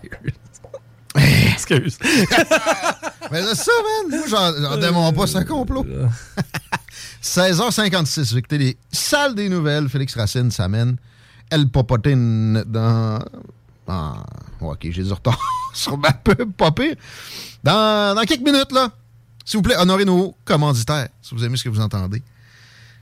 Excuse. 1.54 1.98
Mais 3.32 3.42
c'est 3.44 3.56
ça, 3.56 3.72
man. 4.10 4.20
Moi, 4.20 4.28
j'en, 4.28 4.78
démontre 4.78 5.16
pas, 5.18 5.28
c'est 5.28 5.38
un 5.38 5.44
complot. 5.44 5.86
16h56, 7.22 8.38
écoutez 8.38 8.58
les 8.58 8.78
salles 8.92 9.36
des 9.36 9.50
nouvelles. 9.50 9.90
Félix 9.90 10.16
Racine 10.16 10.52
s'amène. 10.52 10.98
Elle 11.50 11.68
popotine 11.70 12.64
dans. 12.66 13.20
dans- 13.88 14.24
ok, 14.62 14.80
j'ai 14.90 15.04
du 15.04 15.14
retard 15.14 15.40
sur 15.74 15.98
ma 15.98 16.12
pub, 16.14 16.52
pas 16.54 16.72
pire. 16.72 16.96
Dans, 17.64 18.16
dans 18.16 18.24
quelques 18.24 18.42
minutes, 18.46 18.72
là. 18.72 18.90
S'il 19.46 19.58
vous 19.58 19.62
plaît, 19.64 19.76
honorez 19.78 20.06
nos 20.06 20.36
commanditaires, 20.46 21.10
si 21.22 21.36
vous 21.36 21.44
aimez 21.44 21.58
ce 21.58 21.64
que 21.64 21.70
vous 21.70 21.82
entendez. 21.82 22.22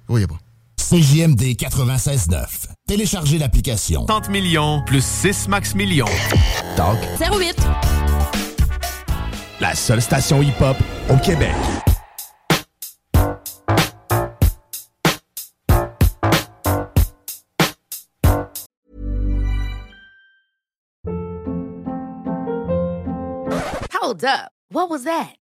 Voyez 0.08 0.28
pas. 0.28 0.40
CJMD 0.78 1.56
96.9. 1.56 2.46
Téléchargez 2.88 3.38
l'application. 3.38 4.06
30 4.06 4.30
millions 4.30 4.82
plus 4.86 5.04
6 5.04 5.48
max 5.48 5.76
millions. 5.76 6.08
Talk, 6.76 6.98
08. 7.20 7.56
la 9.62 9.76
seule 9.76 10.02
station 10.02 10.42
hip-hop 10.42 10.76
au 11.10 11.18
Québec. 11.18 11.54
Hold 23.92 24.26
up. 24.26 24.52
What 24.72 24.90
was 24.90 25.04
that? 25.04 25.36